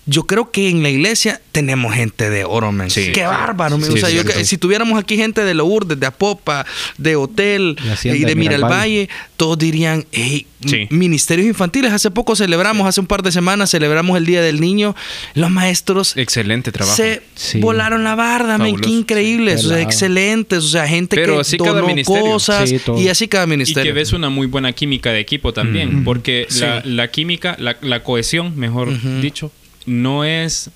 yo 0.05 0.23
creo 0.23 0.51
que 0.51 0.69
en 0.69 0.83
la 0.83 0.89
iglesia 0.89 1.41
tenemos 1.51 1.93
gente 1.95 2.29
de 2.29 2.43
oro, 2.45 2.71
man. 2.71 2.89
Sí. 2.89 3.11
Qué 3.11 3.23
bárbaro, 3.25 3.77
man. 3.77 3.89
Sí, 3.91 3.97
o 3.97 3.97
sea, 3.97 4.09
yo 4.09 4.23
que- 4.23 4.45
si 4.45 4.57
tuviéramos 4.57 4.99
aquí 4.99 5.17
gente 5.17 5.43
de 5.43 5.53
Lourdes, 5.53 5.99
de 5.99 6.05
Apopa, 6.05 6.65
de 6.97 7.15
Hotel 7.15 7.75
Y 7.83 7.89
Hacienda 7.89 8.19
y 8.19 8.25
de 8.25 8.35
Miralvalle, 8.35 9.09
todos 9.37 9.57
dirían, 9.57 10.05
hey, 10.11 10.45
Sí. 10.65 10.87
ministerios 10.89 11.47
infantiles. 11.47 11.93
Hace 11.93 12.11
poco 12.11 12.35
celebramos, 12.35 12.85
hace 12.87 12.99
un 12.99 13.07
par 13.07 13.23
de 13.23 13.31
semanas 13.31 13.71
celebramos 13.71 14.17
el 14.17 14.25
Día 14.25 14.41
del 14.41 14.59
Niño. 14.59 14.95
Los 15.33 15.49
maestros 15.49 16.17
Excelente 16.17 16.71
trabajo. 16.71 16.95
se 16.97 17.21
Sí. 17.35 17.59
volaron 17.59 18.03
la 18.03 18.15
barda, 18.15 18.57
man. 18.57 18.75
Qué 18.75 18.89
increíbles, 18.89 19.61
Sí. 19.61 19.67
o 19.67 19.69
sea, 19.69 19.81
excelentes. 19.81 20.59
O 20.65 20.67
sea, 20.67 20.87
gente 20.87 21.15
Pero 21.15 21.35
que 21.35 21.41
así 21.41 21.57
cada 21.57 21.71
donó 21.75 21.87
ministerio. 21.87 22.23
cosas 22.23 22.71
y 22.97 23.07
así 23.07 23.27
cada 23.27 23.45
Y 23.45 23.47
ministerio. 23.47 23.91
que 23.91 23.93
ves 23.97 24.11
una 24.13 24.29
muy 24.29 24.47
buena 24.47 24.73
química 24.73 25.11
de 25.11 25.19
equipo 25.19 25.53
también, 25.53 25.95
Ujú. 25.95 26.03
porque 26.03 26.45
Sí. 26.49 26.59
la, 26.61 26.81
la 26.83 27.07
química, 27.09 27.55
la, 27.59 27.77
la 27.81 28.03
cohesión, 28.03 28.57
mejor 28.57 28.89
dicho, 29.21 29.51
no 29.85 30.23
es 30.25 30.69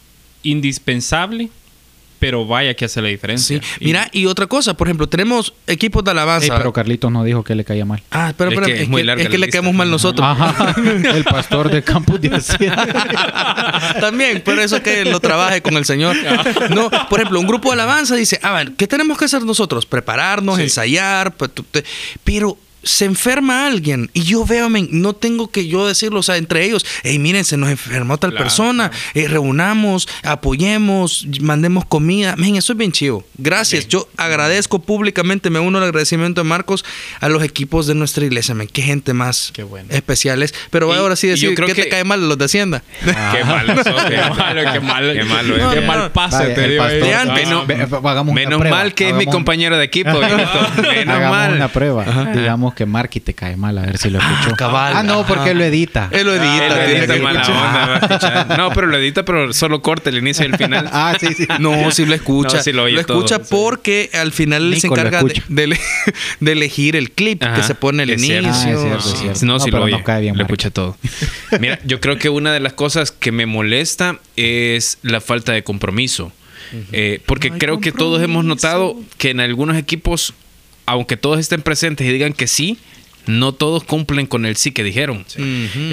indispensable, 0.43 1.49
pero 2.19 2.45
vaya 2.47 2.73
que 2.73 2.85
hace 2.85 3.01
la 3.01 3.09
diferencia. 3.09 3.59
Sí. 3.61 3.67
Mira, 3.81 4.07
y 4.13 4.27
otra 4.27 4.47
cosa, 4.47 4.75
por 4.77 4.87
ejemplo, 4.87 5.07
tenemos 5.09 5.53
equipos 5.67 6.05
de 6.05 6.11
alabanza. 6.11 6.45
Ey, 6.45 6.53
pero 6.57 6.71
Carlitos 6.71 7.11
no 7.11 7.21
dijo 7.25 7.43
que 7.43 7.53
le 7.53 7.65
caía 7.65 7.83
mal. 7.83 8.01
Ah, 8.11 8.29
espera, 8.29 8.49
Es 8.49 8.59
que 8.61 8.73
es, 8.75 8.81
es 8.83 8.87
muy 8.89 9.01
que, 9.01 9.05
larga 9.05 9.23
es 9.23 9.29
que 9.29 9.37
le 9.37 9.45
lista. 9.47 9.51
quedamos 9.59 9.75
mal 9.75 9.91
nosotros. 9.91 10.25
Ajá. 10.25 10.73
El 11.15 11.25
pastor 11.25 11.69
de 11.69 11.83
Campus 11.83 12.21
de 12.21 12.29
Hacienda. 12.33 13.95
También, 13.99 14.41
pero 14.45 14.61
eso 14.61 14.81
que 14.81 15.03
lo 15.03 15.19
trabaje 15.19 15.61
con 15.61 15.75
el 15.75 15.83
Señor. 15.83 16.15
No, 16.73 16.89
por 17.09 17.19
ejemplo, 17.19 17.41
un 17.41 17.47
grupo 17.47 17.69
de 17.69 17.73
alabanza 17.73 18.15
dice, 18.15 18.39
ah, 18.41 18.51
bueno, 18.53 18.71
¿qué 18.77 18.87
tenemos 18.87 19.17
que 19.17 19.25
hacer 19.25 19.43
nosotros? 19.43 19.85
Prepararnos, 19.85 20.55
Sí. 20.57 20.63
ensayar, 20.63 21.33
te- 21.71 21.83
pero 22.23 22.57
se 22.83 23.05
enferma 23.05 23.65
alguien 23.67 24.09
y 24.13 24.23
yo 24.23 24.45
veo, 24.45 24.69
men, 24.69 24.87
no 24.91 25.13
tengo 25.13 25.49
que 25.49 25.67
yo 25.67 25.87
decirlo, 25.87 26.19
o 26.19 26.23
sea, 26.23 26.37
entre 26.37 26.65
ellos, 26.65 26.85
hey, 27.03 27.17
miren, 27.19 27.45
se 27.45 27.57
nos 27.57 27.69
enfermó 27.69 28.17
tal 28.17 28.31
Claro, 28.31 28.43
persona, 28.45 28.91
eh, 29.13 29.27
reunamos, 29.27 30.07
apoyemos, 30.23 31.25
mandemos 31.41 31.85
comida, 31.85 32.35
men, 32.35 32.55
eso 32.55 32.73
es 32.73 32.77
bien 32.77 32.91
chido. 32.91 33.23
Gracias, 33.37 33.87
yo 33.87 34.07
agradezco 34.17 34.79
públicamente, 34.79 35.49
me 35.49 35.59
uno 35.59 35.77
al 35.77 35.85
agradecimiento 35.85 36.41
de 36.41 36.47
Marcos 36.49 36.83
a 37.21 37.29
los 37.29 37.41
equipos 37.43 37.87
de 37.87 37.95
nuestra 37.95 38.25
iglesia, 38.25 38.53
men, 38.53 38.67
qué 38.67 38.81
gente 38.81 39.13
más 39.13 39.51
Qué 39.53 39.63
bueno. 39.63 39.87
especiales. 39.91 40.53
Pero 40.69 40.87
voy 40.87 40.97
Y- 40.97 40.99
ahora 40.99 41.15
sí 41.15 41.27
decir, 41.27 41.55
creo 41.55 41.67
¿qué 41.67 41.75
te 41.75 41.83
que- 41.83 41.89
cae 41.89 42.03
mal 42.03 42.27
los 42.27 42.37
de 42.37 42.45
Hacienda? 42.45 42.83
Qué 43.03 43.43
malo, 43.43 43.75
sos, 43.83 44.03
Qué 44.03 44.17
malo, 44.17 44.61
qué 44.73 44.79
malo. 44.79 45.13
Qué 45.13 45.23
malo, 45.23 45.57
No. 45.57 45.71
Qué 45.71 45.81
no, 45.81 45.87
mal 45.87 45.99
no. 45.99 46.13
pase 46.13 46.37
Vale, 46.37 46.53
te 46.99 47.13
antes. 47.13 47.47
Menos- 47.47 47.67
Menos 48.33 48.59
mal 48.69 48.93
que 48.93 49.09
es 49.09 49.15
mi 49.15 49.25
compañero 49.25 49.77
de 49.77 49.85
equipo. 49.85 50.11
Menos 50.19 51.15
Hagamos 51.15 51.29
mal. 51.37 51.53
una 51.53 51.67
prueba. 51.69 52.05
Digamos 52.33 52.72
que 52.73 52.85
Marky 52.85 53.19
te 53.19 53.33
cae 53.33 53.55
mal, 53.55 53.77
a 53.77 53.81
ver 53.85 53.97
si 53.97 54.09
lo 54.09 54.19
escuchó. 54.19 54.55
cabal. 54.55 54.93
Ah, 54.95 55.03
no, 55.03 55.25
porque 55.25 55.53
lo 55.53 55.63
edita. 55.63 56.09
Él 56.11 56.25
lo 56.27 56.33
edita, 56.33 56.65
Él 56.65 56.69
lo 56.69 56.75
tiene 56.85 56.99
edita 56.99 57.13
que 57.15 57.19
mala 57.21 57.41
escuchar. 57.41 57.65
onda, 57.67 57.87
va 57.87 57.93
a 57.95 57.97
escuchar. 57.97 58.47
No, 58.57 58.69
pero 58.71 58.87
lo 58.87 58.97
edita, 58.97 59.23
pero 59.25 59.53
solo 59.53 59.81
corta 59.81 60.09
el 60.09 60.17
inicio 60.17 60.43
y 60.45 60.49
el 60.51 60.57
final. 60.57 60.89
Ah, 60.91 61.15
sí, 61.19 61.27
sí. 61.33 61.47
No, 61.59 61.91
sí 61.91 62.05
lo 62.05 62.13
escucha. 62.13 62.57
No, 62.57 62.63
sí 62.63 62.71
lo 62.71 62.83
oye 62.83 62.99
escucha 62.99 63.37
todo, 63.37 63.45
sí. 63.45 63.49
porque 63.51 64.09
al 64.13 64.31
final 64.31 64.73
él 64.73 64.79
se 64.81 64.87
lo 64.87 64.93
encarga 64.93 65.21
de, 65.23 65.27
escucha. 65.33 65.45
de 65.49 65.63
ele- 65.63 65.79
de 66.39 66.51
elegir 66.51 66.95
el 66.95 67.11
clip 67.11 67.43
Ajá, 67.43 67.55
que 67.55 67.63
se 67.63 67.75
pone 67.75 68.03
al 68.03 68.09
inicio. 68.09 68.41
cierto. 68.41 68.49
Ah, 68.49 68.51
es 68.51 68.81
cierto, 68.81 69.01
Sí. 69.01 69.09
es 69.13 69.19
cierto. 69.19 69.45
No, 69.45 69.53
No, 69.53 69.59
si 69.59 69.65
pero 69.71 69.79
lo 69.79 69.85
oye, 69.85 70.03
cae 70.03 70.21
bien, 70.21 70.37
lo 70.37 70.43
escucha 70.43 70.69
todo. 70.71 70.97
Mira, 71.59 71.79
yo 71.85 71.99
creo 71.99 72.17
que 72.17 72.29
una 72.29 72.51
de 72.53 72.59
las 72.59 72.73
cosas 72.73 73.11
que 73.11 73.31
me 73.31 73.45
molesta 73.45 74.17
es 74.35 74.97
la 75.01 75.21
falta 75.21 75.51
de 75.53 75.63
compromiso. 75.63 76.31
Eh, 76.91 77.21
porque 77.27 77.51
No 77.51 77.57
creo 77.59 77.79
que 77.79 77.91
todos 77.91 78.21
hemos 78.23 78.45
notado 78.45 78.95
que 79.19 79.29
en 79.29 79.39
algunos 79.41 79.77
equipos, 79.77 80.33
aunque 80.85 81.17
todos 81.17 81.39
estén 81.39 81.61
presentes 81.61 82.07
y 82.07 82.11
digan 82.11 82.33
que 82.33 82.47
sí, 82.47 82.77
no 83.25 83.53
todos 83.53 83.83
cumplen 83.83 84.27
con 84.27 84.45
el 84.45 84.55
sí 84.57 84.71
que 84.71 84.83
dijeron. 84.83 85.25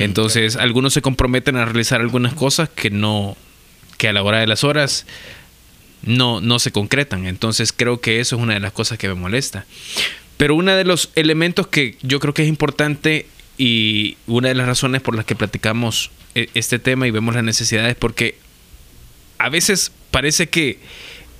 Entonces, 0.01 0.57
algunos 0.57 0.93
se 0.93 1.03
comprometen 1.03 1.57
a 1.57 1.65
realizar 1.65 2.01
algunas 2.01 2.35
cosas 2.35 2.69
que 2.69 2.91
no, 2.91 3.37
que 3.99 4.09
a 4.09 4.13
la 4.13 4.23
hora 4.23 4.41
de 4.41 4.47
las 4.47 4.65
horas 4.65 5.07
no, 6.03 6.41
no 6.41 6.59
se 6.59 6.73
concretan. 6.73 7.27
Entonces, 7.27 7.73
creo 7.73 8.01
que 8.01 8.21
eso 8.21 8.37
es 8.37 8.43
una 8.43 8.55
de 8.55 8.61
las 8.61 8.73
cosas 8.73 8.99
que 8.99 9.09
me 9.09 9.15
molesta. 9.15 9.65
Pero 10.37 10.55
uno 10.55 10.75
de 10.75 10.85
los 10.85 11.11
elementos 11.15 11.67
que 11.67 11.97
yo 12.03 12.19
creo 12.19 12.35
que 12.35 12.43
es 12.43 12.49
importante 12.49 13.27
y 13.59 14.17
una 14.27 14.49
de 14.49 14.55
las 14.55 14.67
razones 14.67 15.03
por 15.03 15.15
las 15.15 15.27
que 15.27 15.37
platicamos 15.37 16.11
eh, 16.35 16.49
este 16.55 16.79
tema 16.79 17.07
y 17.07 17.11
vemos 17.11 17.35
las 17.35 17.45
necesidades, 17.45 17.95
porque 17.95 18.37
a 19.39 19.51
veces 19.51 19.93
parece 20.11 20.49
que 20.49 20.79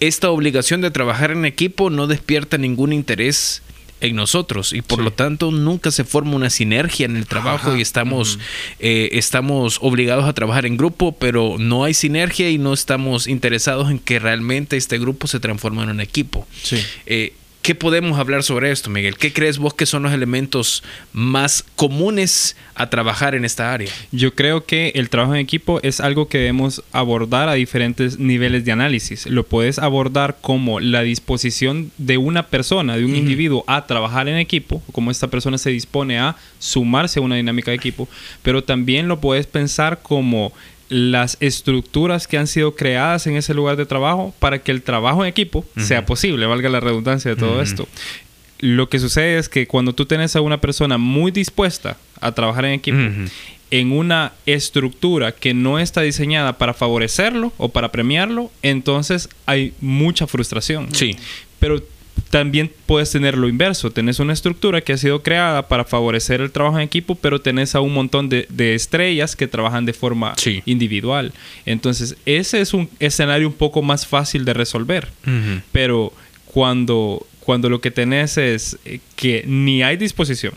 esta 0.01 0.31
obligación 0.31 0.81
de 0.81 0.91
trabajar 0.91 1.31
en 1.31 1.45
equipo 1.45 1.91
no 1.91 2.07
despierta 2.07 2.59
ningún 2.59 2.93
interés 2.93 3.63
en 4.01 4.17
nosotros 4.17 4.73
y 4.73 4.81
por 4.81 5.01
lo 5.01 5.13
tanto 5.13 5.51
nunca 5.51 5.91
se 5.91 6.05
forma 6.05 6.35
una 6.35 6.49
sinergia 6.49 7.05
en 7.05 7.17
el 7.17 7.27
trabajo 7.27 7.77
y 7.77 7.83
estamos 7.83 8.39
eh, 8.79 9.11
estamos 9.13 9.79
obligados 9.83 10.25
a 10.25 10.33
trabajar 10.33 10.65
en 10.65 10.79
grupo 10.79 11.13
pero 11.13 11.57
no 11.59 11.85
hay 11.85 11.93
sinergia 11.93 12.51
y 12.51 12.57
no 12.57 12.73
estamos 12.73 13.27
interesados 13.27 13.91
en 13.91 13.99
que 13.99 14.19
realmente 14.19 14.79
este 14.79 14.99
grupo 14.99 15.27
se 15.27 15.39
transforme 15.39 15.83
en 15.83 15.91
un 15.91 16.01
equipo. 16.01 16.47
Sí. 16.63 16.83
Eh, 17.07 17.35
¿Qué 17.63 17.75
podemos 17.75 18.19
hablar 18.19 18.43
sobre 18.43 18.71
esto, 18.71 18.89
Miguel? 18.89 19.19
¿Qué 19.19 19.35
crees 19.35 19.59
vos 19.59 19.75
que 19.75 19.85
son 19.85 20.03
los 20.03 20.15
elementos 20.15 20.83
más 21.13 21.63
comunes 21.77 22.57
a 22.75 22.89
trabajar 22.89 23.35
en 23.35 23.45
esta 23.45 23.75
área? 23.75 23.93
Yo 24.13 24.35
creo 24.35 24.65
que 24.65 24.93
el 24.95 25.11
trabajo 25.11 25.35
en 25.35 25.41
equipo 25.41 25.79
es 25.83 26.01
algo 26.01 26.27
que 26.27 26.39
debemos 26.39 26.83
abordar 26.91 27.51
a 27.51 27.55
diferentes 27.55 28.19
niveles 28.19 28.65
de 28.65 28.73
análisis. 28.73 29.27
Lo 29.27 29.45
puedes 29.45 29.79
abordar 29.79 30.39
como 30.41 30.81
la 30.81 31.03
disposición 31.03 31.93
de 31.99 32.17
una 32.17 32.47
persona, 32.47 32.97
de 32.97 33.05
un 33.05 33.15
individuo 33.15 33.63
a 33.67 33.87
trabajar 33.87 34.27
en 34.29 34.39
equipo, 34.39 34.83
como 34.93 35.11
esta 35.11 35.29
persona 35.29 35.59
se 35.59 35.69
dispone 35.69 36.19
a 36.19 36.37
sumarse 36.59 37.19
a 37.19 37.23
una 37.23 37.37
dinámica 37.37 37.73
de 37.73 37.77
equipo, 37.77 38.09
pero 38.43 38.65
también 38.65 39.07
lo 39.07 39.21
puedes 39.21 39.47
pensar 39.47 40.01
como 40.03 40.55
las 40.91 41.37
estructuras 41.41 42.27
que 42.27 42.37
han 42.37 42.49
sido 42.49 42.75
creadas 42.75 43.27
en 43.27 43.37
ese 43.37 43.55
lugar 43.55 43.77
de 43.77 43.87
trabajo 43.87 44.35
para 44.41 44.59
que 44.59 44.73
el 44.73 44.83
trabajo 44.83 45.25
en 45.25 45.29
equipo 45.29 45.65
sea 45.77 46.05
posible, 46.05 46.45
valga 46.47 46.69
la 46.69 46.81
redundancia 46.81 47.31
de 47.31 47.37
todo 47.37 47.63
esto. 47.63 47.89
Lo 48.59 48.91
que 48.91 48.99
sucede 48.99 49.39
es 49.39 49.49
que 49.49 49.67
cuando 49.67 49.95
tú 49.95 50.05
tienes 50.05 50.37
a 50.37 50.41
una 50.43 50.61
persona 50.61 50.99
muy 50.99 51.31
dispuesta 51.31 51.97
a 52.21 52.33
trabajar 52.33 52.65
en 52.67 52.73
equipo, 52.73 52.99
en 53.71 53.93
una 53.93 54.33
estructura 54.47 55.33
que 55.33 55.55
no 55.55 55.79
está 55.79 56.03
diseñada 56.03 56.59
para 56.59 56.75
favorecerlo 56.75 57.53
o 57.57 57.69
para 57.69 57.93
premiarlo, 57.93 58.51
entonces 58.63 59.29
hay 59.47 59.73
mucha 59.81 60.27
frustración. 60.27 60.89
Sí. 60.93 61.17
Pero 61.61 61.81
también 62.31 62.71
puedes 62.87 63.11
tener 63.11 63.37
lo 63.37 63.49
inverso. 63.49 63.91
Tenés 63.91 64.21
una 64.21 64.33
estructura 64.33 64.81
que 64.81 64.93
ha 64.93 64.97
sido 64.97 65.23
creada 65.23 65.67
para 65.69 65.85
favorecer 65.85 66.41
el 66.41 66.53
trabajo 66.53 66.77
en 66.79 66.85
equipo, 66.85 67.17
pero 67.17 67.41
tenés 67.41 67.75
a 67.75 67.81
un 67.81 67.93
montón 67.93 68.29
de, 68.29 68.47
de 68.51 68.75
estrellas 68.77 69.35
que 69.35 69.49
trabajan 69.49 69.85
de 69.85 69.93
forma 69.93 70.35
Sí. 70.37 70.63
individual. 70.65 71.33
Entonces, 71.67 72.17
ese 72.27 72.61
es 72.61 72.73
un 72.73 72.89
escenario 73.01 73.49
un 73.49 73.55
poco 73.55 73.83
más 73.83 74.07
fácil 74.07 74.45
de 74.45 74.55
resolver. 74.55 75.09
Pero 75.73 76.13
cuando, 76.47 77.27
cuando 77.41 77.69
lo 77.69 77.81
que 77.81 77.91
tenés 77.91 78.37
es 78.39 78.79
eh, 78.85 79.01
que 79.17 79.45
ni 79.47 79.83
hay 79.83 79.97
disposición 79.97 80.55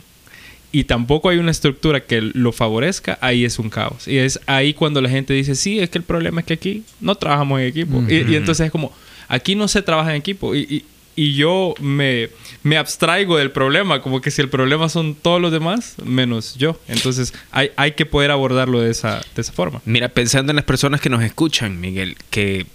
y 0.72 0.86
tampoco 0.86 1.30
hay 1.30 1.38
una 1.38 1.52
estructura 1.52 2.04
que 2.04 2.20
lo 2.22 2.52
favorezca, 2.52 3.18
ahí 3.22 3.46
es 3.46 3.60
un 3.60 3.70
caos. 3.70 4.08
Y 4.08 4.18
es 4.18 4.40
ahí 4.48 4.74
cuando 4.74 5.02
la 5.02 5.10
gente 5.10 5.34
dice, 5.34 5.54
sí, 5.56 5.80
es 5.80 5.90
que 5.90 6.00
el 6.00 6.04
problema 6.04 6.42
es 6.42 6.48
que 6.48 6.54
aquí 6.54 6.84
no 7.00 7.14
trabajamos 7.16 7.60
en 7.62 7.68
equipo. 7.68 8.04
y, 8.10 8.32
y 8.32 8.36
entonces 8.36 8.66
es 8.66 8.72
como, 8.72 8.92
aquí 9.28 9.56
no 9.56 9.68
se 9.68 9.82
trabaja 9.84 10.12
en 10.12 10.18
equipo. 10.18 10.56
Y, 10.56 10.62
y- 10.62 10.86
y 11.16 11.34
yo 11.36 11.74
me, 11.80 12.30
me 12.64 12.78
abstraigo 12.78 13.38
del 13.38 13.52
problema, 13.52 14.02
como 14.02 14.20
que 14.22 14.32
si 14.32 14.42
el 14.42 14.50
problema 14.50 14.90
son 14.90 15.14
todos 15.16 15.40
los 15.42 15.52
demás, 15.52 15.96
menos 16.04 16.56
yo. 16.56 16.80
Entonces 16.88 17.34
hay, 17.52 17.72
hay 17.76 17.92
que 17.94 18.06
poder 18.06 18.32
abordarlo 18.32 18.80
de 18.82 18.90
esa, 18.92 19.22
de 19.36 19.42
esa 19.42 19.52
forma. 19.54 19.82
Mira, 19.86 20.10
pensando 20.10 20.52
en 20.52 20.56
las 20.56 20.66
personas 20.66 21.02
que 21.02 21.10
nos 21.10 21.22
escuchan, 21.24 21.80
Miguel, 21.80 22.18
que 22.30 22.66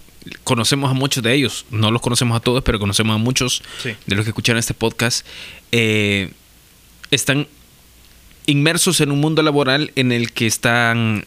conocemos 0.43 0.89
a 0.91 0.93
muchos 0.93 1.23
de 1.23 1.33
ellos, 1.33 1.65
no 1.71 1.91
los 1.91 2.01
conocemos 2.01 2.35
a 2.37 2.39
todos, 2.39 2.63
pero 2.63 2.79
conocemos 2.79 3.15
a 3.15 3.17
muchos 3.17 3.61
Sí. 3.81 3.93
de 4.05 4.15
los 4.15 4.25
que 4.25 4.29
escuchan 4.31 4.57
este 4.57 4.73
podcast, 4.73 5.25
eh, 5.71 6.31
están 7.11 7.47
inmersos 8.45 9.01
en 9.01 9.11
un 9.11 9.19
mundo 9.19 9.41
laboral 9.41 9.91
en 9.95 10.11
el 10.11 10.31
que 10.31 10.47
están 10.47 11.25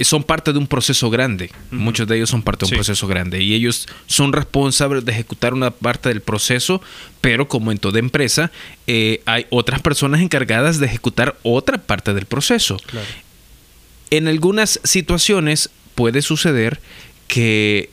son 0.00 0.24
parte 0.24 0.52
de 0.52 0.58
un 0.58 0.66
proceso 0.66 1.10
grande. 1.10 1.50
Muchos 1.70 2.08
de 2.08 2.16
ellos 2.16 2.30
son 2.30 2.42
parte 2.42 2.64
de 2.64 2.72
un 2.72 2.76
proceso 2.76 3.06
grande 3.06 3.42
y 3.42 3.54
ellos 3.54 3.86
son 4.06 4.32
responsables 4.32 5.04
de 5.04 5.12
ejecutar 5.12 5.54
una 5.54 5.70
parte 5.70 6.08
del 6.08 6.20
proceso, 6.20 6.82
pero 7.20 7.48
como 7.48 7.72
en 7.72 7.78
toda 7.78 7.98
empresa, 7.98 8.50
eh, 8.86 9.22
hay 9.26 9.46
otras 9.50 9.80
personas 9.80 10.20
encargadas 10.20 10.78
de 10.78 10.86
ejecutar 10.86 11.36
otra 11.42 11.78
parte 11.78 12.14
del 12.14 12.26
proceso. 12.26 12.78
En 14.10 14.28
algunas 14.28 14.80
situaciones 14.82 15.70
puede 15.94 16.22
suceder 16.22 16.80
que 17.28 17.90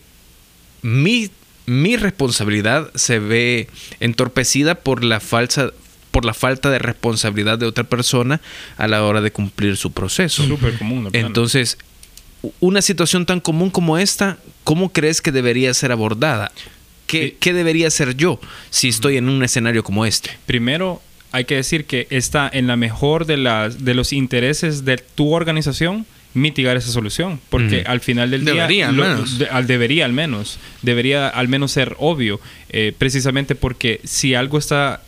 mi, 0.82 1.29
mi 1.65 1.96
responsabilidad 1.96 2.91
se 2.96 3.20
ve 3.20 3.68
entorpecida 4.00 4.75
por 4.75 5.03
la 5.03 5.20
falsa 5.20 5.72
por 6.12 6.25
la 6.25 6.34
falta 6.34 6.72
de 6.72 6.79
responsabilidad 6.79 7.60
de 7.60 7.68
otra 7.68 7.84
persona 7.84 8.41
a 8.77 8.88
la 8.88 9.03
hora 9.03 9.22
de 9.22 9.32
cumplir 9.32 9.77
su 9.77 9.91
proceso. 9.91 10.44
Súper 10.44 10.75
común. 10.77 11.10
Entonces, 11.13 11.77
una 12.60 12.81
situación 12.81 13.25
tan 13.25 13.39
común 13.39 13.69
como 13.69 13.98
esta, 13.98 14.38
¿cómo 14.63 14.91
crees 14.91 15.22
que 15.22 15.31
debería 15.31 15.74
ser 15.74 15.91
abordada? 15.91 16.51
¿Qué, 17.08 17.25
Eh, 17.25 17.38
qué 17.39 17.53
debería 17.53 17.88
hacer 17.88 18.15
yo 18.15 18.39
si 18.69 18.89
estoy 18.89 19.17
en 19.17 19.29
un 19.29 19.43
escenario 19.43 19.84
como 19.84 20.05
este? 20.05 20.31
Primero, 20.46 21.01
hay 21.31 21.46
que 21.46 21.55
decir 21.55 21.86
que 21.86 22.08
está 22.10 22.50
en 22.51 22.67
la 22.67 22.75
mejor 22.75 23.25
de, 23.25 23.38
las, 23.38 23.84
de 23.84 23.93
los 23.93 24.13
intereses 24.13 24.86
de 24.86 24.98
tu 24.98 25.34
organización 25.34 26.05
mitigar 26.34 26.78
esa 26.78 26.92
solución. 26.92 27.40
Porque 27.50 27.84
al 27.88 28.00
final 28.02 28.30
del 28.32 28.46
día... 28.46 28.54
Debería, 28.54 28.90
al 28.90 28.96
lo- 28.96 29.04
menos. 29.04 29.40
de- 29.40 29.48
al- 29.48 29.68
debería 29.68 30.06
al 30.06 30.14
menos. 30.14 30.60
Debería 30.82 31.28
al 31.28 31.48
menos 31.48 31.72
ser 31.72 31.96
obvio. 32.00 32.40
eh, 32.72 32.94
precisamente 32.98 33.56
porque 33.56 34.00
si 34.04 34.36
algo 34.36 34.60
está 34.60 35.02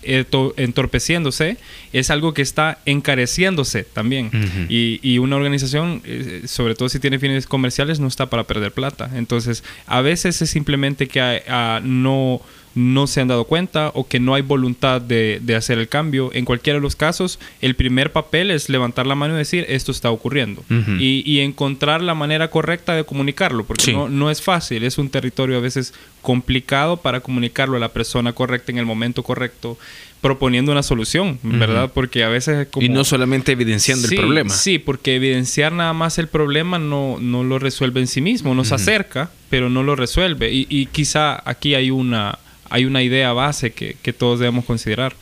entorpeciéndose, 0.57 1.57
es 1.93 2.09
algo 2.09 2.33
que 2.33 2.41
está 2.41 2.79
encareciéndose 2.85 3.83
también. 3.83 4.29
Y, 4.69 4.99
y 5.03 5.17
una 5.17 5.35
organización, 5.35 6.01
eh, 6.05 6.43
sobre 6.45 6.75
todo 6.75 6.89
si 6.89 6.99
tiene 6.99 7.19
fines 7.19 7.45
comerciales, 7.47 7.99
no 7.99 8.07
está 8.07 8.27
para 8.29 8.43
perder 8.45 8.71
plata. 8.71 9.09
Entonces, 9.15 9.63
a 9.87 10.01
veces 10.01 10.41
es 10.41 10.49
simplemente 10.49 11.07
que 11.07 11.43
ah, 11.47 11.81
no, 11.83 12.41
no 12.73 13.05
se 13.07 13.19
han 13.21 13.27
dado 13.27 13.43
cuenta 13.45 13.91
o 13.93 14.07
que 14.07 14.19
no 14.19 14.33
hay 14.33 14.41
voluntad 14.41 15.01
de, 15.01 15.39
de 15.41 15.55
hacer 15.55 15.77
el 15.77 15.87
cambio. 15.89 16.29
En 16.33 16.45
cualquiera 16.45 16.79
de 16.79 16.81
los 16.83 16.95
casos, 16.95 17.37
el 17.61 17.75
primer 17.75 18.11
papel 18.11 18.49
es 18.51 18.69
levantar 18.69 19.05
la 19.07 19.15
mano 19.15 19.33
y 19.35 19.37
decir, 19.37 19.65
esto 19.67 19.91
está 19.91 20.09
ocurriendo. 20.11 20.63
Y, 20.99 21.23
y 21.25 21.39
encontrar 21.41 22.01
la 22.01 22.13
manera 22.15 22.49
correcta 22.49 22.95
de 22.95 23.03
comunicarlo, 23.03 23.65
porque 23.65 23.83
Sí. 23.83 23.93
no, 23.93 24.07
no 24.09 24.31
es 24.31 24.41
fácil, 24.41 24.83
es 24.83 24.97
un 24.97 25.09
territorio 25.09 25.57
a 25.57 25.59
veces 25.61 25.93
complicado 26.21 26.97
para 26.97 27.19
comunicarlo 27.19 27.75
a 27.77 27.79
la 27.79 27.89
persona 27.89 28.33
correcta 28.33 28.71
en 28.71 28.77
el 28.77 28.85
momento 28.85 29.23
correcto, 29.23 29.77
proponiendo 30.21 30.71
una 30.71 30.83
solución, 30.83 31.39
¿verdad? 31.41 31.91
Porque 31.93 32.23
a 32.23 32.29
veces 32.29 32.59
es 32.59 32.67
como... 32.67 32.85
y 32.85 32.89
no 32.89 33.03
solamente 33.03 33.53
evidenciando 33.53 34.07
Sí, 34.07 34.13
el 34.15 34.21
problema. 34.21 34.53
Sí, 34.53 34.77
porque 34.77 35.15
evidenciar 35.15 35.71
nada 35.73 35.93
más 35.93 36.19
el 36.19 36.27
problema 36.27 36.77
no, 36.77 37.17
no 37.19 37.43
lo 37.43 37.57
resuelve 37.57 37.99
en 38.01 38.07
sí 38.07 38.21
mismo. 38.21 38.53
Nos 38.53 38.71
acerca, 38.71 39.31
pero 39.49 39.69
no 39.71 39.81
lo 39.81 39.95
resuelve. 39.95 40.53
Y, 40.53 40.67
y 40.69 40.85
quizá 40.85 41.41
aquí 41.49 41.73
hay 41.73 41.89
una, 41.89 42.37
hay 42.71 42.85
una 42.85 43.03
idea 43.03 43.33
base 43.33 43.71
que, 43.71 43.95
que 44.01 44.13
todos 44.13 44.39
debemos 44.39 44.65
considerar. 44.65 45.13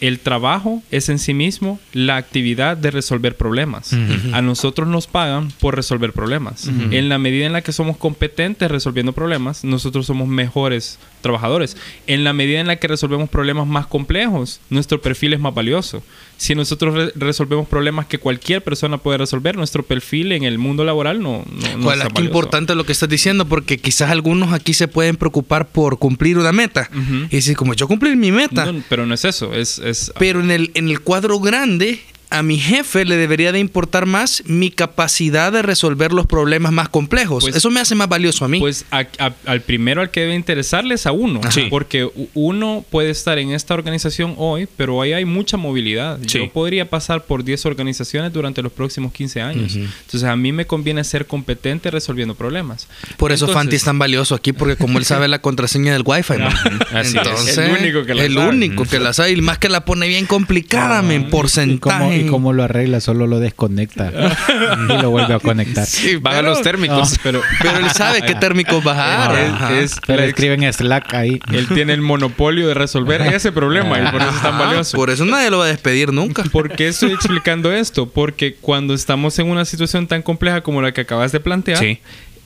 el 0.00 0.20
trabajo 0.20 0.80
es 0.92 1.08
en 1.08 1.18
sí 1.18 1.34
mismo 1.34 1.80
la 1.92 2.16
actividad 2.16 2.76
de 2.76 2.92
resolver 2.92 3.36
problemas. 3.36 3.92
A 4.32 4.42
nosotros 4.42 4.86
nos 4.86 5.08
pagan 5.08 5.50
por 5.60 5.74
resolver 5.74 6.12
problemas. 6.12 6.70
En 6.90 7.08
la 7.08 7.18
medida 7.18 7.46
en 7.46 7.52
la 7.52 7.62
que 7.62 7.72
somos 7.72 7.96
competentes 7.96 8.70
resolviendo 8.70 9.12
problemas, 9.12 9.64
nosotros 9.64 10.06
somos 10.06 10.28
mejores 10.28 10.98
trabajadores. 11.20 11.76
En 12.06 12.24
la 12.24 12.32
medida 12.32 12.60
en 12.60 12.66
la 12.66 12.76
que 12.76 12.88
resolvemos 12.88 13.28
problemas 13.28 13.66
más 13.66 13.86
complejos, 13.86 14.60
nuestro 14.70 15.00
perfil 15.00 15.34
es 15.34 15.40
más 15.40 15.54
valioso. 15.54 16.02
Si 16.36 16.54
nosotros 16.54 16.94
re- 16.94 17.12
resolvemos 17.16 17.66
problemas 17.66 18.06
que 18.06 18.18
cualquier 18.18 18.62
persona 18.62 18.98
puede 18.98 19.18
resolver, 19.18 19.56
nuestro 19.56 19.82
perfil 19.82 20.32
en 20.32 20.44
el 20.44 20.58
mundo 20.58 20.84
laboral 20.84 21.20
no, 21.22 21.44
no, 21.50 21.76
no 21.78 21.86
valioso. 21.86 22.22
importante 22.22 22.74
lo 22.74 22.84
que 22.86 22.92
estás 22.92 23.08
diciendo, 23.08 23.46
porque 23.46 23.78
quizás 23.78 24.10
algunos 24.10 24.52
aquí 24.52 24.72
se 24.74 24.86
pueden 24.88 25.16
preocupar 25.16 25.68
por 25.68 25.98
cumplir 25.98 26.38
una 26.38 26.52
meta. 26.52 26.88
Y 27.30 27.36
decir, 27.36 27.56
como 27.56 27.74
yo 27.74 27.88
cumplir 27.88 28.16
mi 28.16 28.30
meta. 28.32 28.70
No, 28.70 28.82
pero 28.88 29.04
no 29.06 29.14
es 29.14 29.24
eso, 29.24 29.52
es... 29.54 29.78
es 29.80 30.12
Pero 30.18 30.40
en 30.40 30.50
el, 30.50 30.70
en 30.74 30.88
el 30.88 31.00
cuadro 31.00 31.40
grande, 31.40 32.00
a 32.30 32.42
mi 32.42 32.58
jefe 32.58 33.04
le 33.04 33.16
debería 33.16 33.52
de 33.52 33.58
importar 33.58 34.06
más 34.06 34.42
mi 34.46 34.70
capacidad 34.70 35.50
de 35.52 35.62
resolver 35.62 36.12
los 36.12 36.26
problemas 36.26 36.72
más 36.72 36.88
complejos. 36.88 37.44
Pues- 37.44 37.56
Eso 37.56 37.70
me 37.70 37.80
hace 37.80 37.94
más 37.94 38.08
valioso 38.08 38.44
a 38.44 38.48
mí. 38.48 38.58
Pues 38.60 38.84
a- 38.90 39.06
a- 39.18 39.32
al 39.46 39.60
primero 39.62 40.00
al 40.00 40.10
que 40.10 40.20
debe 40.20 40.34
interesarle 40.34 40.94
es 40.94 41.06
a 41.06 41.12
uno. 41.12 41.40
Sí. 41.50 41.66
Porque 41.70 42.08
uno 42.34 42.84
puede 42.90 43.10
estar 43.10 43.38
en 43.38 43.52
esta 43.52 43.74
organización 43.74 44.34
hoy, 44.36 44.68
pero 44.76 45.00
ahí 45.00 45.12
hay 45.12 45.24
mucha 45.24 45.56
movilidad. 45.56 46.18
Sí. 46.26 46.38
Yo 46.38 46.52
podría 46.52 46.88
pasar 46.88 47.24
por 47.24 47.44
10 47.44 47.64
organizaciones 47.66 48.32
durante 48.32 48.62
los 48.62 48.72
próximos 48.72 49.12
15 49.12 49.40
años. 49.40 49.74
Entonces 49.76 50.24
a 50.24 50.36
mí 50.36 50.52
me 50.52 50.66
conviene 50.66 51.04
ser 51.04 51.26
competente 51.26 51.90
resolviendo 51.90 52.34
problemas. 52.34 52.88
Por 53.16 53.32
eso 53.32 53.46
Entonces- 53.46 53.54
Fanti 53.62 53.76
es 53.76 53.84
tan 53.84 53.98
valioso 53.98 54.34
aquí, 54.34 54.52
porque 54.52 54.76
como 54.76 54.98
él 54.98 55.04
sabe 55.06 55.28
la 55.28 55.40
contraseña 55.40 55.92
del 55.92 56.02
Wi-Fi, 56.04 56.34
man. 56.38 56.52
Así 56.92 57.16
es. 57.18 57.58
El 57.58 57.70
único 57.72 58.04
que 58.04 58.14
la 58.14 58.24
el 58.24 58.34
sabe. 58.34 58.48
único 58.48 58.84
que 58.84 58.98
la 58.98 59.12
sabe. 59.12 59.32
Y 59.32 59.40
más 59.40 59.58
que 59.58 59.68
la 59.68 59.84
pone 59.84 60.08
bien 60.08 60.26
complicada, 60.26 61.02
men, 61.02 61.20
Y 61.20 61.24
cómo, 61.24 61.30
porcentaje. 61.30 62.17
Y 62.20 62.26
cómo 62.26 62.52
lo 62.52 62.62
arregla, 62.64 63.00
solo 63.00 63.26
lo 63.26 63.40
desconecta 63.40 64.12
y 64.88 65.02
lo 65.02 65.10
vuelve 65.10 65.34
a 65.34 65.38
conectar. 65.38 65.86
Sí, 65.86 66.16
Baja 66.16 66.38
pero- 66.38 66.50
los 66.50 66.62
térmicos. 66.62 67.18
Pero, 67.22 67.40
Pero 67.62 67.78
él 67.78 67.90
sabe 67.90 68.22
qué 68.22 68.34
térmicos 68.40 68.82
bajar. 68.84 69.36
Es- 69.72 69.92
es- 69.92 70.00
Pero 70.06 70.22
escriben 70.22 70.70
Slack 70.72 71.14
ahí. 71.14 71.40
él 71.52 71.68
tiene 71.68 71.92
el 71.92 72.00
monopolio 72.02 72.68
de 72.68 72.74
resolver 72.74 73.20
ese 73.22 73.52
problema 73.52 73.98
y 74.00 74.06
por 74.10 74.20
eso 74.20 74.30
es 74.30 74.42
tan 74.42 74.58
valioso. 74.58 74.96
Por 74.96 75.10
eso 75.10 75.24
nadie 75.24 75.50
lo 75.50 75.58
va 75.58 75.64
a 75.64 75.68
despedir 75.68 76.12
nunca. 76.12 76.42
¿Por 76.44 76.74
qué 76.74 76.88
estoy 76.88 77.12
explicando 77.12 77.72
esto? 77.72 78.08
Porque 78.08 78.54
cuando 78.60 78.94
estamos 78.94 79.38
en 79.38 79.48
una 79.48 79.64
situación 79.64 80.06
tan 80.06 80.22
compleja 80.22 80.60
como 80.62 80.82
la 80.82 80.92
que 80.92 81.02
acabas 81.02 81.32
de 81.32 81.40
plantear, 81.40 81.78
Sí. 81.78 81.98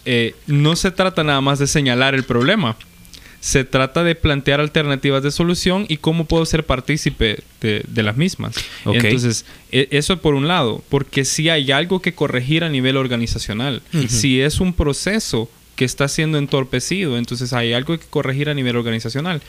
eh, 0.05 0.35
no 0.47 0.76
se 0.76 0.91
trata 0.91 1.23
nada 1.25 1.41
más 1.41 1.59
de 1.59 1.67
señalar 1.67 2.14
el 2.14 2.25
problema. 2.25 2.76
Se 3.44 3.64
trata 3.64 4.04
de 4.04 4.14
plantear 4.14 4.61
alternativas 4.61 5.20
de 5.25 5.32
solución 5.32 5.84
y 5.88 5.96
cómo 5.96 6.26
puedo 6.26 6.46
ser 6.46 6.64
partícipe 6.64 7.40
de, 7.61 7.82
de 7.88 8.02
las 8.04 8.16
mismas. 8.16 8.54
Entonces, 9.08 9.44
e- 9.72 9.88
eso 9.90 10.16
por 10.18 10.34
un 10.34 10.46
lado, 10.46 10.80
porque 10.88 11.25
si 11.25 11.49
hay 11.49 11.72
algo 11.72 12.00
que 12.00 12.14
corregir 12.14 12.62
a 12.62 12.68
nivel 12.68 12.96
organizacional, 12.96 13.82
si 14.08 14.40
es 14.40 14.61
un 14.61 14.72
proceso 14.72 15.50
que 15.75 15.84
está 15.84 16.06
siendo 16.06 16.38
entorpecido, 16.38 17.18
entonces 17.18 17.52
hay 17.52 17.72
algo 17.72 17.99
que 17.99 18.06
corregir 18.08 18.49
a 18.49 18.54
nivel 18.54 18.76
organizacional. 18.76 19.42